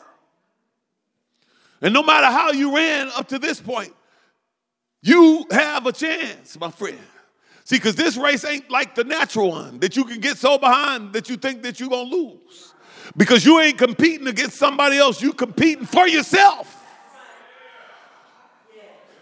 And 1.82 1.94
no 1.94 2.02
matter 2.02 2.28
how 2.28 2.52
you 2.52 2.74
ran 2.74 3.10
up 3.18 3.28
to 3.28 3.40
this 3.40 3.60
point, 3.60 3.94
you 5.02 5.46
have 5.52 5.86
a 5.86 5.92
chance, 5.92 6.58
my 6.58 6.72
friend. 6.72 6.98
See, 7.66 7.76
because 7.76 7.96
this 7.96 8.16
race 8.16 8.46
ain't 8.46 8.70
like 8.72 8.96
the 8.96 9.04
natural 9.04 9.50
one 9.50 9.80
that 9.80 9.98
you 9.98 10.06
can 10.06 10.22
get 10.22 10.38
so 10.38 10.58
behind 10.58 11.12
that 11.14 11.30
you 11.30 11.36
think 11.36 11.64
that 11.64 11.80
you're 11.80 11.90
going 11.90 12.10
to 12.10 12.16
lose. 12.16 12.74
Because 13.18 13.46
you 13.46 13.60
ain't 13.60 13.78
competing 13.78 14.28
against 14.28 14.56
somebody 14.56 14.98
else, 14.98 15.22
you 15.22 15.34
competing 15.34 15.86
for 15.86 16.08
yourself. 16.08 16.83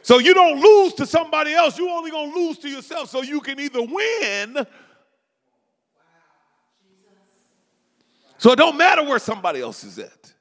So 0.01 0.17
you 0.17 0.33
don't 0.33 0.59
lose 0.59 0.93
to 0.95 1.05
somebody 1.05 1.53
else, 1.53 1.77
you're 1.77 1.89
only 1.89 2.11
going 2.11 2.31
to 2.31 2.39
lose 2.39 2.57
to 2.59 2.69
yourself. 2.69 3.09
So 3.09 3.21
you 3.21 3.39
can 3.41 3.59
either 3.59 3.81
win. 3.81 4.65
So 8.37 8.51
it 8.51 8.55
don't 8.55 8.77
matter 8.77 9.03
where 9.03 9.19
somebody 9.19 9.61
else 9.61 9.83
is 9.83 9.99
at. 9.99 10.33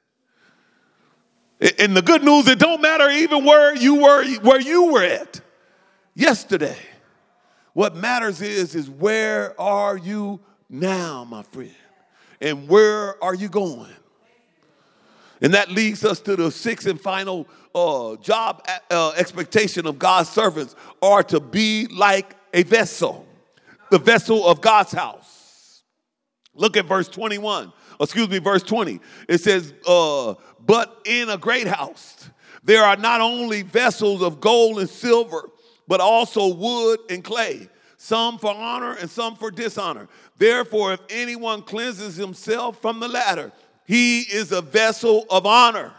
And 1.77 1.95
the 1.95 2.01
good 2.01 2.23
news, 2.23 2.47
it 2.47 2.57
don't 2.57 2.81
matter 2.81 3.07
even 3.09 3.45
where 3.45 3.75
you 3.75 4.01
were, 4.01 4.25
where 4.39 4.59
you 4.59 4.91
were 4.91 5.03
at 5.03 5.39
yesterday. 6.15 6.77
What 7.73 7.95
matters 7.95 8.41
is, 8.41 8.73
is 8.73 8.89
where 8.89 9.59
are 9.61 9.95
you 9.95 10.39
now, 10.67 11.23
my 11.23 11.43
friend? 11.43 11.75
And 12.41 12.67
where 12.67 13.23
are 13.23 13.35
you 13.35 13.47
going? 13.47 13.93
And 15.39 15.53
that 15.53 15.69
leads 15.69 16.03
us 16.03 16.19
to 16.21 16.35
the 16.35 16.51
sixth 16.51 16.87
and 16.87 16.99
final 16.99 17.47
uh, 17.73 18.15
job 18.17 18.65
uh, 18.89 19.11
expectation 19.17 19.85
of 19.85 19.99
God's 19.99 20.29
servants 20.29 20.75
are 21.01 21.23
to 21.23 21.39
be 21.39 21.87
like 21.87 22.35
a 22.53 22.63
vessel, 22.63 23.25
the 23.89 23.99
vessel 23.99 24.47
of 24.47 24.61
God's 24.61 24.91
house. 24.91 25.83
Look 26.53 26.77
at 26.77 26.85
verse 26.85 27.07
21 27.07 27.71
excuse 28.01 28.29
me, 28.29 28.39
verse 28.39 28.63
20. 28.63 28.99
It 29.27 29.39
says, 29.39 29.73
uh, 29.87 30.35
But 30.59 30.99
in 31.05 31.29
a 31.29 31.37
great 31.37 31.67
house 31.67 32.29
there 32.63 32.83
are 32.83 32.95
not 32.95 33.21
only 33.21 33.63
vessels 33.63 34.21
of 34.21 34.39
gold 34.39 34.79
and 34.79 34.89
silver, 34.89 35.49
but 35.87 35.99
also 35.99 36.53
wood 36.53 36.99
and 37.09 37.23
clay, 37.23 37.67
some 37.97 38.37
for 38.37 38.53
honor 38.53 38.93
and 38.93 39.09
some 39.09 39.35
for 39.35 39.49
dishonor. 39.49 40.07
Therefore, 40.37 40.93
if 40.93 40.99
anyone 41.09 41.63
cleanses 41.63 42.15
himself 42.15 42.79
from 42.81 42.99
the 42.99 43.07
latter, 43.07 43.51
he 43.85 44.21
is 44.21 44.51
a 44.51 44.61
vessel 44.61 45.25
of 45.29 45.45
honor, 45.45 45.91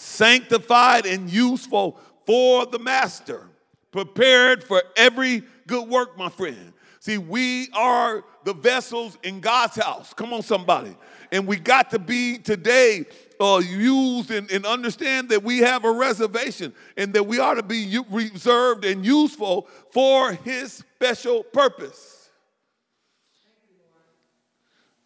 sanctified 0.00 1.04
and 1.04 1.30
useful 1.30 1.98
for 2.24 2.64
the 2.64 2.78
master, 2.78 3.46
prepared 3.92 4.64
for 4.64 4.82
every 4.96 5.42
good 5.66 5.88
work, 5.88 6.16
my 6.16 6.30
friend. 6.30 6.72
See, 7.00 7.18
we 7.18 7.68
are 7.74 8.24
the 8.44 8.54
vessels 8.54 9.18
in 9.22 9.40
God's 9.40 9.76
house. 9.76 10.14
Come 10.14 10.32
on, 10.32 10.42
somebody. 10.42 10.96
And 11.32 11.46
we 11.46 11.58
got 11.58 11.90
to 11.90 11.98
be 11.98 12.38
today 12.38 13.04
uh, 13.40 13.58
used 13.58 14.30
and, 14.30 14.50
and, 14.50 14.66
understand 14.66 15.30
that 15.30 15.42
we 15.42 15.58
have 15.58 15.84
a 15.84 15.90
reservation 15.90 16.74
and 16.96 17.14
that 17.14 17.26
we 17.26 17.38
ought 17.38 17.54
to 17.54 17.62
be 17.62 17.98
reserved 18.10 18.84
and 18.84 19.04
useful 19.04 19.66
for 19.92 20.32
His 20.32 20.72
special 20.72 21.42
purpose. 21.42 22.28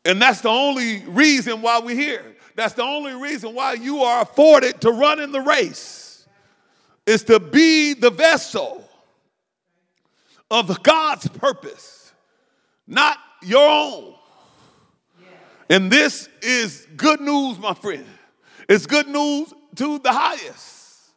And 0.04 0.20
that's 0.20 0.40
the 0.40 0.48
only 0.48 1.04
reason 1.06 1.62
why 1.62 1.78
we're 1.78 1.94
here. 1.94 2.33
That's 2.54 2.74
the 2.74 2.82
only 2.82 3.14
reason 3.14 3.54
why 3.54 3.72
you 3.74 4.02
are 4.02 4.22
afforded 4.22 4.80
to 4.82 4.90
run 4.90 5.20
in 5.20 5.32
the 5.32 5.40
race, 5.40 6.26
is 7.06 7.24
to 7.24 7.40
be 7.40 7.94
the 7.94 8.10
vessel 8.10 8.88
of 10.50 10.82
God's 10.82 11.28
purpose, 11.28 12.12
not 12.86 13.18
your 13.42 13.68
own. 13.68 14.14
And 15.68 15.90
this 15.90 16.28
is 16.42 16.86
good 16.96 17.20
news, 17.20 17.58
my 17.58 17.74
friend. 17.74 18.06
It's 18.68 18.86
good 18.86 19.08
news 19.08 19.52
to 19.76 19.98
the 19.98 20.12
highest. 20.12 21.10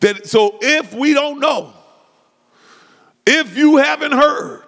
That 0.00 0.26
so 0.26 0.58
if 0.60 0.94
we 0.94 1.12
don't 1.12 1.40
know, 1.40 1.72
if 3.26 3.56
you 3.56 3.76
haven't 3.76 4.12
heard 4.12 4.66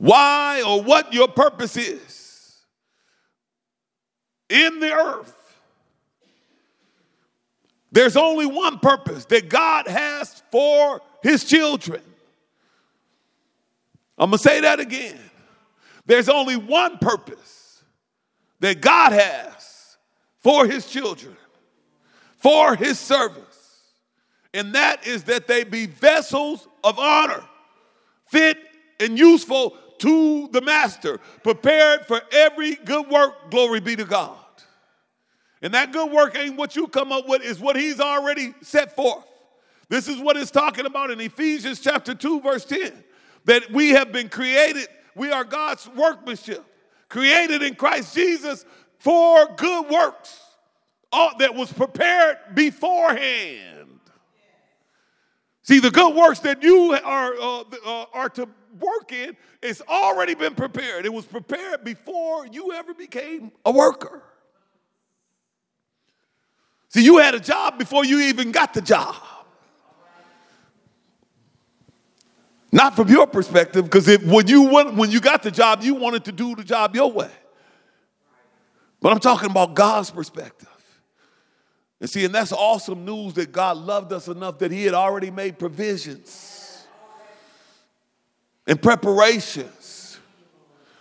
why 0.00 0.62
or 0.66 0.82
what 0.82 1.12
your 1.12 1.28
purpose 1.28 1.76
is 1.76 2.56
in 4.48 4.80
the 4.80 4.90
earth, 4.90 5.58
there's 7.92 8.16
only 8.16 8.46
one 8.46 8.78
purpose 8.78 9.26
that 9.26 9.50
God 9.50 9.86
has 9.86 10.42
for 10.50 11.02
his 11.22 11.44
children. 11.44 12.00
I'm 14.16 14.30
going 14.30 14.38
to 14.38 14.42
say 14.42 14.62
that 14.62 14.80
again. 14.80 15.20
There's 16.06 16.30
only 16.30 16.56
one 16.56 16.96
purpose 16.96 17.84
that 18.60 18.80
God 18.80 19.12
has 19.12 19.98
for 20.38 20.66
his 20.66 20.86
children, 20.86 21.36
for 22.38 22.74
his 22.74 22.98
service, 22.98 23.82
and 24.54 24.74
that 24.74 25.06
is 25.06 25.24
that 25.24 25.46
they 25.46 25.62
be 25.62 25.84
vessels 25.84 26.66
of 26.82 26.98
honor, 26.98 27.44
fit 28.28 28.56
and 28.98 29.18
useful 29.18 29.76
to 30.00 30.48
the 30.48 30.60
master, 30.60 31.18
prepared 31.42 32.06
for 32.06 32.20
every 32.32 32.74
good 32.74 33.08
work. 33.08 33.50
Glory 33.50 33.80
be 33.80 33.96
to 33.96 34.04
God. 34.04 34.36
And 35.62 35.74
that 35.74 35.92
good 35.92 36.10
work 36.10 36.36
ain't 36.36 36.56
what 36.56 36.74
you 36.76 36.88
come 36.88 37.12
up 37.12 37.28
with, 37.28 37.42
is 37.42 37.60
what 37.60 37.76
he's 37.76 38.00
already 38.00 38.54
set 38.62 38.96
forth. 38.96 39.26
This 39.88 40.08
is 40.08 40.18
what 40.18 40.36
it's 40.36 40.50
talking 40.50 40.86
about 40.86 41.10
in 41.10 41.20
Ephesians 41.20 41.80
chapter 41.80 42.14
2, 42.14 42.40
verse 42.40 42.64
10 42.64 42.92
that 43.46 43.70
we 43.70 43.90
have 43.90 44.12
been 44.12 44.28
created, 44.28 44.86
we 45.14 45.30
are 45.30 45.44
God's 45.44 45.88
workmanship, 45.88 46.64
created 47.08 47.62
in 47.62 47.74
Christ 47.74 48.14
Jesus 48.14 48.64
for 48.98 49.46
good 49.56 49.88
works 49.88 50.38
all 51.12 51.36
that 51.38 51.54
was 51.54 51.72
prepared 51.72 52.38
beforehand. 52.54 53.98
See, 55.62 55.80
the 55.80 55.90
good 55.90 56.14
works 56.14 56.40
that 56.40 56.62
you 56.62 56.92
are, 56.92 57.34
uh, 57.34 57.64
uh, 57.84 58.04
are 58.12 58.28
to 58.30 58.48
work 58.78 59.12
in, 59.12 59.36
it's 59.62 59.82
already 59.82 60.34
been 60.34 60.54
prepared. 60.54 61.04
It 61.04 61.12
was 61.12 61.24
prepared 61.24 61.84
before 61.84 62.46
you 62.46 62.72
ever 62.72 62.94
became 62.94 63.52
a 63.64 63.72
worker. 63.72 64.22
See, 66.88 67.04
you 67.04 67.18
had 67.18 67.34
a 67.34 67.40
job 67.40 67.78
before 67.78 68.04
you 68.04 68.20
even 68.20 68.52
got 68.52 68.74
the 68.74 68.82
job. 68.82 69.14
Not 72.72 72.94
from 72.94 73.08
your 73.08 73.26
perspective, 73.26 73.84
because 73.84 74.06
when 74.22 74.46
you 74.46 74.62
when 74.68 75.10
you 75.10 75.20
got 75.20 75.42
the 75.42 75.50
job, 75.50 75.82
you 75.82 75.94
wanted 75.94 76.24
to 76.26 76.32
do 76.32 76.54
the 76.54 76.62
job 76.62 76.94
your 76.94 77.10
way. 77.10 77.30
But 79.00 79.12
I'm 79.12 79.18
talking 79.18 79.50
about 79.50 79.74
God's 79.74 80.10
perspective. 80.10 80.68
And 82.00 82.08
see, 82.08 82.24
and 82.24 82.34
that's 82.34 82.52
awesome 82.52 83.04
news 83.04 83.34
that 83.34 83.52
God 83.52 83.76
loved 83.76 84.12
us 84.12 84.28
enough 84.28 84.58
that 84.58 84.70
He 84.70 84.84
had 84.84 84.94
already 84.94 85.30
made 85.30 85.58
provisions 85.58 86.59
and 88.70 88.80
preparations 88.80 90.20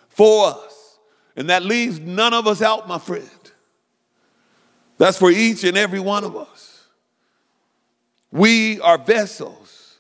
for 0.10 0.48
us. 0.48 0.98
And 1.36 1.52
that 1.52 1.64
leaves 1.64 2.00
none 2.00 2.34
of 2.34 2.48
us 2.48 2.64
out, 2.64 2.88
my 2.88 2.98
friend. 2.98 3.30
That's 4.98 5.20
for 5.20 5.30
each 5.30 5.64
and 5.64 5.78
every 5.78 6.00
one 6.00 6.24
of 6.24 6.36
us. 6.36 6.88
We 8.32 8.82
are 8.82 8.98
vessels 8.98 10.00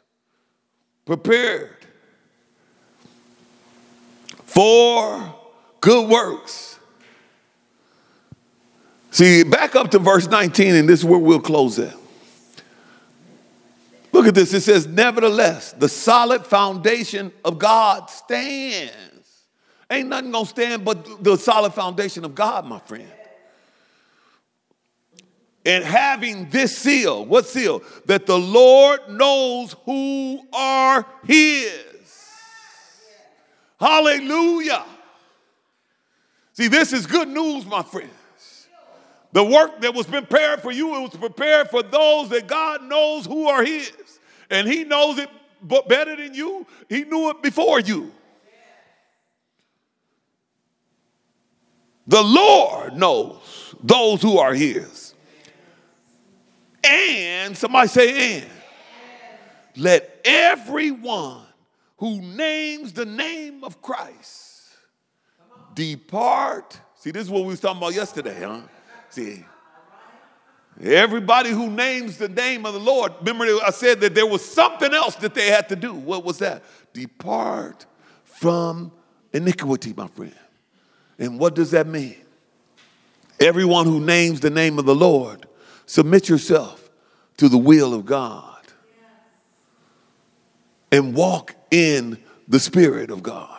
prepared 1.06 1.78
for 4.46 5.36
good 5.80 6.10
works. 6.10 6.80
See, 9.12 9.44
back 9.44 9.76
up 9.76 9.92
to 9.92 10.00
verse 10.00 10.28
19, 10.28 10.74
and 10.74 10.90
this 10.90 11.02
is 11.02 11.06
where 11.06 11.20
we'll 11.20 11.40
close 11.40 11.78
at. 11.78 11.99
Look 14.12 14.28
at 14.28 14.36
this. 14.36 14.53
It 14.53 14.62
says, 14.62 14.88
Nevertheless, 14.88 15.74
the 15.74 15.89
solid 15.89 16.45
foundation 16.45 17.32
of 17.45 17.60
God 17.60 18.10
stands. 18.10 18.93
Ain't 19.91 20.10
nothing 20.10 20.32
gonna 20.32 20.45
stand 20.45 20.86
but 20.86 21.24
the 21.24 21.38
solid 21.38 21.74
foundation 21.74 22.24
of 22.26 22.36
God, 22.36 22.66
my 22.66 22.80
friend. 22.80 23.07
And 25.66 25.84
having 25.84 26.49
this 26.49 26.78
seal, 26.78 27.26
what 27.26 27.45
seal? 27.45 27.82
That 28.05 28.26
the 28.26 28.38
Lord 28.38 29.01
knows 29.10 29.76
who 29.86 30.41
are 30.53 31.05
his. 31.26 31.74
Hallelujah. 33.80 34.86
See, 36.53 36.68
this 36.68 36.93
is 36.93 37.05
good 37.05 37.28
news, 37.28 37.66
my 37.66 37.84
friends. 37.84 38.12
The 39.32 39.43
work 39.43 39.82
that 39.82 39.93
was 39.93 40.07
prepared 40.07 40.62
for 40.62 40.72
you, 40.72 40.95
it 40.95 41.01
was 41.01 41.20
prepared 41.20 41.70
for 41.70 41.84
those 41.84 42.30
that 42.30 42.47
God 42.47 42.84
knows 42.84 43.26
who 43.26 43.47
are 43.47 43.64
his. 43.64 43.91
And 44.50 44.68
he 44.68 44.84
knows 44.84 45.18
it 45.18 45.30
better 45.62 46.16
than 46.16 46.34
you. 46.34 46.66
He 46.88 47.04
knew 47.04 47.30
it 47.30 47.41
before 47.41 47.80
you. 47.80 48.12
The 52.08 52.24
Lord 52.24 52.95
knows 52.95 53.76
those 53.84 54.22
who 54.22 54.39
are 54.39 54.54
his. 54.54 55.14
And 56.84 57.56
somebody 57.56 57.88
say, 57.88 58.38
and 58.41 58.50
let 59.78 60.22
everyone 60.26 61.43
who 61.97 62.20
names 62.22 62.93
the 62.93 63.06
name 63.06 63.64
of 63.64 63.82
Christ 63.82 64.70
depart. 65.76 66.80
See, 66.95 67.12
this 67.12 67.24
is 67.24 67.30
what 67.30 67.41
we 67.41 67.50
was 67.50 67.60
talking 67.60 67.78
about 67.78 67.93
yesterday, 67.93 68.41
huh? 68.41 68.62
See, 69.10 69.45
everybody 70.82 71.50
who 71.50 71.70
names 71.70 72.18
the 72.18 72.30
name 72.30 72.66
of 72.66 72.74
the 72.74 72.80
Lord, 72.80 73.14
remember 73.20 73.46
I 73.66 73.72
said 73.72 74.00
that 74.02 74.16
there 74.16 74.28
was 74.28 74.44
something 74.44 74.94
else 74.94 75.16
that 75.16 75.34
they 75.34 75.48
had 75.48 75.70
to 75.70 75.76
do. 75.76 75.94
What 75.94 76.24
was 76.24 76.40
that? 76.40 76.64
Depart 76.94 77.86
from 78.24 78.92
iniquity, 79.34 79.94
my 79.96 80.08
friend. 80.08 80.36
And 81.18 81.40
what 81.40 81.56
does 81.56 81.72
that 81.72 81.88
mean? 81.88 82.16
Everyone 83.40 83.86
who 83.86 84.00
names 84.00 84.40
the 84.40 84.50
name 84.50 84.80
of 84.80 84.86
the 84.86 84.96
Lord, 84.96 85.46
submit 85.86 86.30
yourself 86.30 86.90
to 87.38 87.50
the 87.50 87.58
will 87.58 87.94
of 87.94 88.06
God 88.06 88.60
and 90.92 91.14
walk 91.14 91.56
in 91.72 92.18
the 92.48 92.60
Spirit 92.60 93.12
of 93.12 93.24
God. 93.24 93.59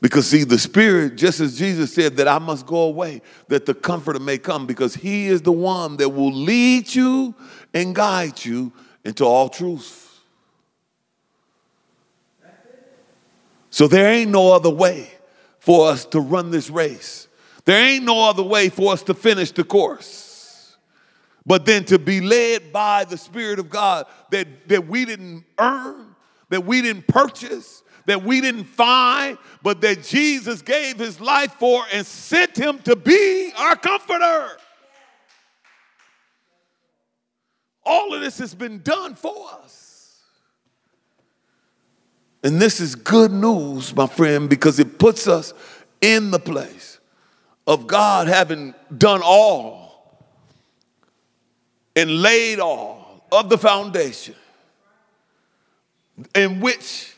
Because, 0.00 0.28
see, 0.28 0.44
the 0.44 0.58
Spirit, 0.58 1.16
just 1.16 1.40
as 1.40 1.58
Jesus 1.58 1.92
said 1.92 2.16
that 2.16 2.26
I 2.26 2.38
must 2.38 2.66
go 2.66 2.82
away, 2.82 3.20
that 3.48 3.66
the 3.66 3.74
Comforter 3.74 4.18
may 4.18 4.38
come, 4.38 4.66
because 4.66 4.94
He 4.94 5.26
is 5.26 5.42
the 5.42 5.52
one 5.52 5.98
that 5.98 6.08
will 6.08 6.32
lead 6.32 6.94
you 6.94 7.34
and 7.74 7.94
guide 7.94 8.42
you 8.44 8.72
into 9.04 9.24
all 9.24 9.48
truth. 9.50 10.06
So, 13.68 13.86
there 13.86 14.10
ain't 14.10 14.30
no 14.30 14.52
other 14.52 14.70
way 14.70 15.10
for 15.58 15.90
us 15.90 16.06
to 16.06 16.20
run 16.20 16.50
this 16.50 16.70
race. 16.70 17.28
There 17.66 17.78
ain't 17.78 18.04
no 18.04 18.28
other 18.28 18.42
way 18.42 18.70
for 18.70 18.92
us 18.92 19.02
to 19.04 19.14
finish 19.14 19.52
the 19.52 19.64
course. 19.64 20.76
But 21.44 21.66
then 21.66 21.84
to 21.86 21.98
be 21.98 22.20
led 22.20 22.72
by 22.72 23.04
the 23.04 23.18
Spirit 23.18 23.58
of 23.58 23.68
God 23.68 24.06
that, 24.30 24.68
that 24.68 24.86
we 24.86 25.04
didn't 25.04 25.44
earn, 25.58 26.14
that 26.48 26.64
we 26.64 26.80
didn't 26.82 27.06
purchase, 27.06 27.82
that 28.10 28.24
we 28.24 28.40
didn't 28.40 28.64
find, 28.64 29.38
but 29.62 29.80
that 29.82 30.02
Jesus 30.02 30.62
gave 30.62 30.98
his 30.98 31.20
life 31.20 31.52
for 31.60 31.84
and 31.92 32.04
sent 32.04 32.56
him 32.56 32.80
to 32.80 32.96
be 32.96 33.52
our 33.56 33.76
comforter. 33.76 34.48
All 37.86 38.12
of 38.12 38.20
this 38.20 38.38
has 38.38 38.52
been 38.52 38.82
done 38.82 39.14
for 39.14 39.46
us. 39.62 40.18
And 42.42 42.60
this 42.60 42.80
is 42.80 42.96
good 42.96 43.30
news, 43.30 43.94
my 43.94 44.08
friend, 44.08 44.50
because 44.50 44.80
it 44.80 44.98
puts 44.98 45.28
us 45.28 45.54
in 46.00 46.32
the 46.32 46.40
place 46.40 46.98
of 47.64 47.86
God 47.86 48.26
having 48.26 48.74
done 48.98 49.20
all 49.22 50.26
and 51.94 52.22
laid 52.22 52.58
all 52.58 53.24
of 53.30 53.48
the 53.48 53.58
foundation 53.58 54.34
in 56.34 56.58
which 56.58 57.14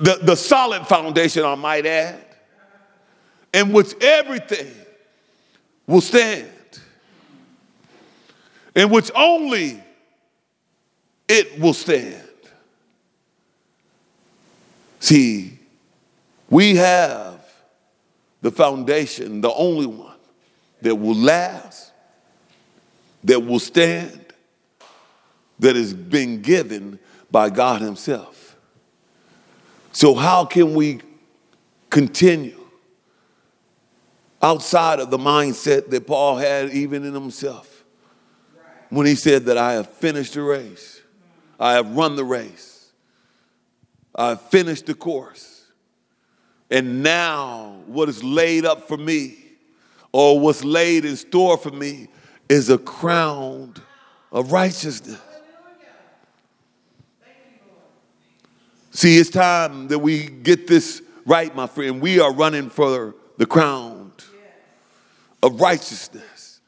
the, 0.00 0.18
the 0.22 0.34
solid 0.34 0.86
foundation, 0.86 1.44
I 1.44 1.54
might 1.54 1.86
add, 1.86 2.24
in 3.52 3.72
which 3.72 3.94
everything 4.02 4.72
will 5.86 6.00
stand, 6.00 6.48
in 8.74 8.88
which 8.90 9.10
only 9.14 9.82
it 11.28 11.60
will 11.60 11.74
stand. 11.74 12.24
See, 15.00 15.58
we 16.48 16.76
have 16.76 17.44
the 18.42 18.50
foundation, 18.50 19.40
the 19.40 19.52
only 19.52 19.86
one 19.86 20.16
that 20.82 20.94
will 20.94 21.14
last, 21.14 21.92
that 23.24 23.40
will 23.40 23.58
stand, 23.58 24.24
that 25.58 25.76
is 25.76 25.92
being 25.92 26.40
given 26.40 26.98
by 27.30 27.50
God 27.50 27.82
Himself. 27.82 28.49
So, 29.92 30.14
how 30.14 30.44
can 30.44 30.74
we 30.74 31.00
continue 31.88 32.60
outside 34.40 35.00
of 35.00 35.10
the 35.10 35.18
mindset 35.18 35.90
that 35.90 36.06
Paul 36.06 36.36
had 36.36 36.70
even 36.70 37.04
in 37.04 37.12
himself? 37.12 37.84
When 38.88 39.06
he 39.06 39.14
said 39.14 39.44
that 39.46 39.58
I 39.58 39.74
have 39.74 39.88
finished 39.88 40.34
the 40.34 40.42
race, 40.42 41.00
I 41.58 41.74
have 41.74 41.96
run 41.96 42.16
the 42.16 42.24
race, 42.24 42.90
I 44.14 44.30
have 44.30 44.42
finished 44.42 44.86
the 44.86 44.94
course, 44.94 45.66
and 46.70 47.02
now 47.02 47.82
what 47.86 48.08
is 48.08 48.22
laid 48.22 48.64
up 48.64 48.86
for 48.86 48.96
me 48.96 49.36
or 50.12 50.38
what's 50.40 50.64
laid 50.64 51.04
in 51.04 51.16
store 51.16 51.56
for 51.56 51.70
me 51.70 52.08
is 52.48 52.68
a 52.70 52.78
crown 52.78 53.74
of 54.32 54.52
righteousness. 54.52 55.20
See, 58.90 59.18
it's 59.18 59.30
time 59.30 59.88
that 59.88 59.98
we 60.00 60.26
get 60.26 60.66
this 60.66 61.02
right, 61.24 61.54
my 61.54 61.66
friend. 61.66 62.00
We 62.00 62.20
are 62.20 62.32
running 62.32 62.70
for 62.70 63.14
the 63.36 63.46
crown 63.46 64.12
of 65.42 65.60
righteousness. 65.60 66.60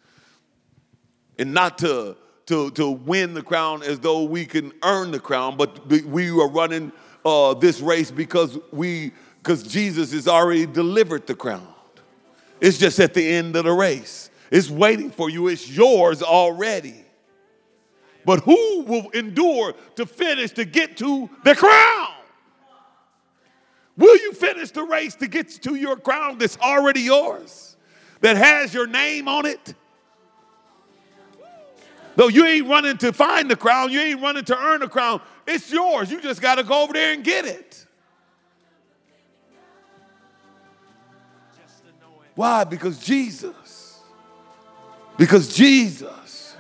And 1.38 1.52
not 1.52 1.78
to, 1.78 2.16
to, 2.46 2.70
to 2.72 2.90
win 2.90 3.34
the 3.34 3.42
crown 3.42 3.82
as 3.82 3.98
though 3.98 4.22
we 4.22 4.46
can 4.46 4.72
earn 4.84 5.10
the 5.10 5.20
crown, 5.20 5.56
but 5.56 5.86
we 5.86 6.30
are 6.30 6.48
running 6.48 6.92
uh, 7.24 7.54
this 7.54 7.80
race 7.80 8.10
because 8.10 8.58
we 8.72 9.12
because 9.38 9.64
Jesus 9.64 10.12
has 10.12 10.28
already 10.28 10.66
delivered 10.66 11.26
the 11.26 11.34
crown. 11.34 11.66
It's 12.60 12.78
just 12.78 13.00
at 13.00 13.12
the 13.12 13.28
end 13.28 13.56
of 13.56 13.64
the 13.64 13.72
race. 13.72 14.30
It's 14.52 14.70
waiting 14.70 15.10
for 15.10 15.28
you. 15.28 15.48
It's 15.48 15.68
yours 15.68 16.22
already. 16.22 16.94
But 18.24 18.40
who 18.40 18.82
will 18.82 19.10
endure 19.10 19.74
to 19.96 20.06
finish 20.06 20.52
to 20.52 20.64
get 20.64 20.96
to 20.98 21.28
the 21.42 21.56
crown? 21.56 22.11
Will 23.96 24.16
you 24.16 24.32
finish 24.32 24.70
the 24.70 24.82
race 24.82 25.14
to 25.16 25.26
get 25.26 25.50
to 25.62 25.74
your 25.74 25.96
crown 25.96 26.38
that's 26.38 26.58
already 26.58 27.00
yours, 27.00 27.76
that 28.20 28.36
has 28.36 28.72
your 28.72 28.86
name 28.86 29.28
on 29.28 29.46
it? 29.46 29.74
Though 32.16 32.28
you 32.28 32.44
ain't 32.44 32.68
running 32.68 32.98
to 32.98 33.12
find 33.12 33.50
the 33.50 33.56
crown, 33.56 33.90
you 33.90 34.00
ain't 34.00 34.20
running 34.20 34.44
to 34.44 34.58
earn 34.58 34.80
the 34.80 34.88
crown. 34.88 35.20
It's 35.46 35.70
yours. 35.72 36.10
You 36.10 36.20
just 36.20 36.40
got 36.40 36.56
to 36.56 36.62
go 36.62 36.82
over 36.82 36.92
there 36.92 37.12
and 37.12 37.24
get 37.24 37.46
it. 37.46 37.86
Why? 42.34 42.64
Because 42.64 42.98
Jesus. 42.98 44.00
Because 45.16 45.54
Jesus. 45.54 46.56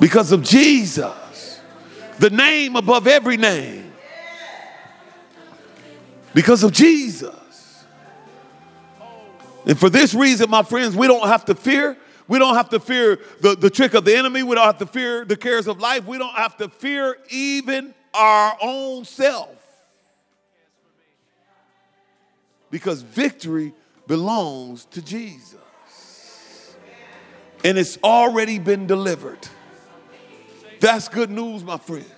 Because 0.00 0.32
of 0.32 0.42
Jesus. 0.42 1.60
The 2.18 2.30
name 2.30 2.76
above 2.76 3.06
every 3.06 3.36
name. 3.36 3.87
Because 6.34 6.62
of 6.62 6.72
Jesus. 6.72 7.34
And 9.66 9.78
for 9.78 9.90
this 9.90 10.14
reason, 10.14 10.48
my 10.50 10.62
friends, 10.62 10.96
we 10.96 11.06
don't 11.06 11.28
have 11.28 11.44
to 11.46 11.54
fear. 11.54 11.96
We 12.26 12.38
don't 12.38 12.54
have 12.54 12.68
to 12.70 12.80
fear 12.80 13.18
the, 13.40 13.54
the 13.54 13.70
trick 13.70 13.94
of 13.94 14.04
the 14.04 14.16
enemy. 14.16 14.42
We 14.42 14.54
don't 14.54 14.64
have 14.66 14.78
to 14.78 14.86
fear 14.86 15.24
the 15.24 15.36
cares 15.36 15.66
of 15.66 15.80
life. 15.80 16.06
We 16.06 16.18
don't 16.18 16.34
have 16.34 16.56
to 16.58 16.68
fear 16.68 17.16
even 17.30 17.94
our 18.14 18.56
own 18.60 19.04
self. 19.04 19.50
Because 22.70 23.02
victory 23.02 23.72
belongs 24.06 24.84
to 24.86 25.02
Jesus. 25.02 25.56
And 27.64 27.78
it's 27.78 27.98
already 28.04 28.58
been 28.58 28.86
delivered. 28.86 29.48
That's 30.80 31.08
good 31.08 31.30
news, 31.30 31.64
my 31.64 31.76
friends. 31.76 32.17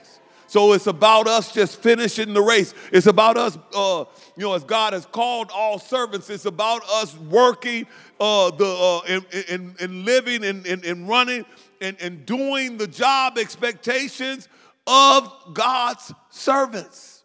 So 0.50 0.72
it's 0.72 0.88
about 0.88 1.28
us 1.28 1.52
just 1.52 1.80
finishing 1.80 2.34
the 2.34 2.42
race. 2.42 2.74
It's 2.90 3.06
about 3.06 3.36
us, 3.36 3.56
uh, 3.72 4.04
you 4.36 4.42
know, 4.42 4.54
as 4.54 4.64
God 4.64 4.94
has 4.94 5.06
called 5.06 5.48
all 5.54 5.78
servants. 5.78 6.28
It's 6.28 6.44
about 6.44 6.82
us 6.90 7.16
working, 7.16 7.86
uh, 8.18 8.50
the 8.50 8.66
uh, 8.66 9.20
and, 9.48 9.76
and, 9.78 10.04
living 10.04 10.44
and, 10.44 10.66
and, 10.66 10.84
and 10.84 11.08
running 11.08 11.46
and, 11.80 11.96
and 12.00 12.26
doing 12.26 12.78
the 12.78 12.88
job 12.88 13.38
expectations 13.38 14.48
of 14.88 15.32
God's 15.52 16.12
servants. 16.30 17.22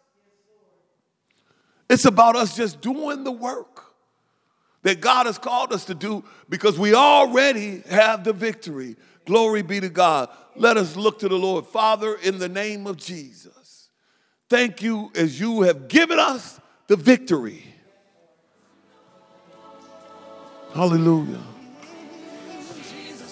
It's 1.90 2.04
about 2.04 2.36
us 2.36 2.54
just 2.54 2.80
doing 2.80 3.24
the 3.24 3.32
work 3.32 3.86
that 4.84 5.00
God 5.00 5.26
has 5.26 5.36
called 5.36 5.72
us 5.72 5.86
to 5.86 5.96
do 5.96 6.22
because 6.48 6.78
we 6.78 6.94
already 6.94 7.80
have 7.90 8.22
the 8.22 8.32
victory. 8.32 8.94
Glory 9.24 9.62
be 9.62 9.80
to 9.80 9.88
God. 9.88 10.28
Let 10.58 10.76
us 10.76 10.96
look 10.96 11.18
to 11.20 11.28
the 11.28 11.36
Lord. 11.36 11.66
Father, 11.66 12.14
in 12.14 12.38
the 12.38 12.48
name 12.48 12.86
of 12.86 12.96
Jesus, 12.96 13.90
thank 14.48 14.82
you 14.82 15.10
as 15.14 15.38
you 15.38 15.62
have 15.62 15.88
given 15.88 16.18
us 16.18 16.60
the 16.86 16.96
victory. 16.96 17.64
Hallelujah. 20.74 21.42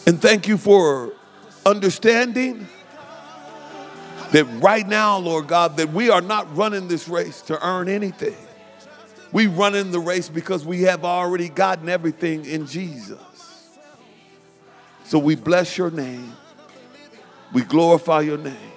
And 0.07 0.20
thank 0.20 0.49
you 0.49 0.59
for 0.59 1.12
understanding 1.64 2.66
that 4.33 4.45
right 4.61 4.87
now, 4.87 5.18
Lord 5.18 5.47
God, 5.47 5.77
that 5.79 5.93
we 5.93 6.11
are 6.11 6.20
not 6.20 6.55
running 6.57 6.89
this 6.89 7.09
race 7.09 7.41
to 7.43 7.66
earn 7.66 7.89
anything. 7.89 8.37
We 9.33 9.47
run 9.47 9.75
in 9.75 9.93
the 9.93 10.01
race 10.01 10.29
because 10.29 10.64
we 10.64 10.83
have 10.83 11.05
already 11.05 11.49
gotten 11.49 11.89
everything 11.89 12.45
in 12.45 12.66
Jesus. 12.66 13.18
So 15.05 15.18
we 15.18 15.35
bless 15.35 15.79
your 15.79 15.91
name. 15.91 16.35
We 17.55 17.62
glorify 17.62 18.22
your 18.22 18.36
name. 18.36 18.72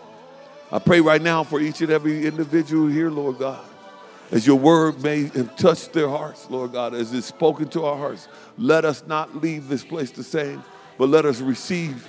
I 0.71 0.77
pray 0.77 1.01
right 1.01 1.21
now 1.21 1.43
for 1.43 1.59
each 1.59 1.81
and 1.81 1.91
every 1.91 2.27
individual 2.27 2.87
here, 2.87 3.09
Lord 3.09 3.39
God, 3.39 3.65
as 4.31 4.45
your 4.45 4.57
word 4.57 5.01
may 5.01 5.23
have 5.29 5.55
touched 5.55 5.93
their 5.93 6.07
hearts, 6.07 6.47
Lord 6.49 6.73
God, 6.73 6.93
as 6.93 7.11
it's 7.11 7.25
spoken 7.25 7.69
to 7.69 7.85
our 7.85 7.97
hearts. 7.97 8.27
Let 8.55 8.85
us 8.85 9.03
not 9.07 9.35
leave 9.35 9.67
this 9.67 9.83
place 9.83 10.11
the 10.11 10.23
same, 10.23 10.63
but 10.99 11.09
let 11.09 11.25
us 11.25 11.41
receive 11.41 12.07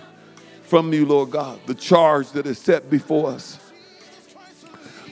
from 0.64 0.92
you, 0.92 1.06
Lord 1.06 1.30
God, 1.30 1.58
the 1.66 1.74
charge 1.74 2.32
that 2.32 2.46
is 2.46 2.58
set 2.58 2.90
before 2.90 3.30
us 3.30 3.58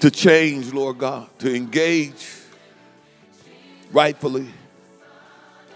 to 0.00 0.10
change, 0.10 0.74
Lord 0.74 0.98
God, 0.98 1.26
to 1.38 1.54
engage 1.54 2.28
rightfully, 3.92 4.48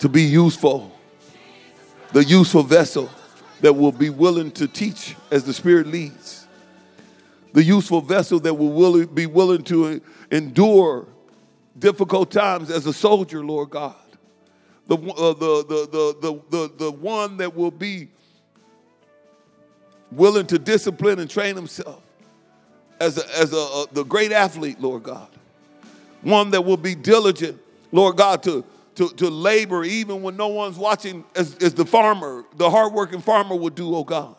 to 0.01 0.11
be 0.11 0.25
useful, 0.25 0.93
the 2.13 2.23
useful 2.23 2.65
vessel 2.65 3.09
that 3.61 3.73
will 3.75 3.93
be 3.93 4.11
willing 4.11 4.51
to 4.53 4.67
teach 4.67 5.17
as 5.31 5.45
the 5.45 5.53
Spirit 5.53 5.87
leads, 5.87 6.47
the 7.53 7.63
useful 7.63 8.01
vessel 8.01 8.41
that 8.41 8.55
will 8.55 9.07
be 9.07 9.27
willing 9.27 9.63
to 9.65 10.01
endure 10.31 11.07
difficult 11.79 12.31
times 12.31 12.71
as 12.71 12.87
a 12.87 12.93
soldier, 12.93 13.45
Lord 13.45 13.71
God, 13.71 13.95
the, 14.87 14.97
uh, 14.97 15.33
the, 15.35 15.65
the, 15.69 15.89
the, 15.91 16.17
the, 16.21 16.41
the, 16.51 16.73
the 16.77 16.91
one 16.93 17.37
that 17.39 17.55
will 17.55 17.71
be 17.71 18.09
willing 20.11 20.47
to 20.47 20.59
discipline 20.59 21.19
and 21.19 21.31
train 21.31 21.55
himself 21.55 22.03
as, 22.99 23.19
a, 23.19 23.39
as 23.39 23.53
a, 23.53 23.57
a, 23.57 23.87
the 23.93 24.05
great 24.05 24.33
athlete, 24.33 24.81
Lord 24.81 25.05
God. 25.05 25.29
One 26.23 26.51
that 26.51 26.63
will 26.63 26.77
be 26.77 26.95
diligent, 26.95 27.59
Lord 27.93 28.17
God, 28.17 28.43
to, 28.43 28.65
to, 29.01 29.09
to 29.17 29.31
labor 29.31 29.83
even 29.83 30.21
when 30.21 30.37
no 30.37 30.49
one's 30.49 30.77
watching, 30.77 31.25
as, 31.35 31.57
as 31.57 31.73
the 31.73 31.87
farmer, 31.87 32.45
the 32.57 32.69
hardworking 32.69 33.23
farmer 33.23 33.57
would 33.57 33.75
do, 33.75 33.95
oh 33.95 34.05
God. 34.05 34.37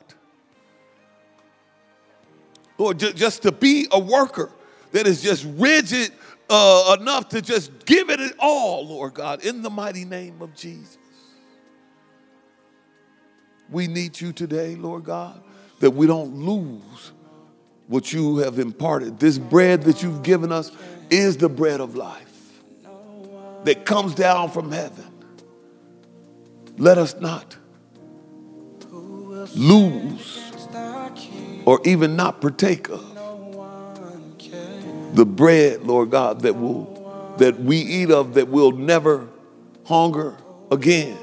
Lord, 2.78 3.00
just 3.00 3.42
to 3.44 3.52
be 3.52 3.88
a 3.92 4.00
worker 4.00 4.52
that 4.92 5.08
is 5.08 5.22
just 5.22 5.48
rigid 5.58 6.12
uh, 6.50 6.96
enough 7.00 7.30
to 7.30 7.42
just 7.42 7.86
give 7.86 8.12
it 8.12 8.20
all, 8.38 8.88
Lord 8.88 9.16
God, 9.16 9.44
in 9.44 9.64
the 9.64 9.70
mighty 9.70 10.06
name 10.06 10.42
of 10.42 10.56
Jesus. 10.56 10.98
We 13.70 13.88
need 13.88 14.22
you 14.22 14.32
today, 14.32 14.76
Lord 14.76 15.06
God 15.06 15.42
that 15.80 15.90
we 15.90 16.06
don't 16.06 16.36
lose 16.36 17.12
what 17.88 18.14
you 18.14 18.38
have 18.38 18.60
imparted. 18.60 19.20
This 19.20 19.40
bread 19.40 19.82
that 19.84 20.04
you've 20.04 20.22
given 20.22 20.52
us 20.52 20.72
is 21.10 21.38
the 21.38 21.50
bread 21.50 21.82
of 21.82 21.96
life 21.96 22.31
that 23.64 23.86
comes 23.86 24.16
down 24.16 24.50
from 24.50 24.72
heaven. 24.72 25.06
Let 26.78 26.98
us 26.98 27.16
not 27.20 27.58
lose 29.56 30.40
or 31.66 31.80
even 31.86 32.16
not 32.16 32.42
partake 32.42 32.90
of 32.90 33.08
the 35.14 35.26
bread, 35.26 35.84
Lord 35.84 36.12
God, 36.12 36.42
that 36.42 36.56
will 36.56 37.36
that 37.38 37.60
we 37.60 37.78
eat 37.78 38.12
of 38.12 38.36
that 38.36 38.48
will 38.48 38.72
never 38.72 39.28
hunger 39.86 40.38
again. 40.70 41.18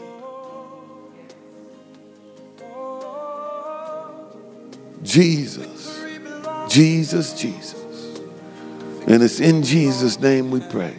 Jesus, 5.03 6.03
Jesus, 6.69 7.41
Jesus. 7.41 8.21
And 9.07 9.23
it's 9.23 9.41
in 9.41 9.63
Jesus' 9.63 10.19
name 10.19 10.51
we 10.51 10.61
pray. 10.61 10.99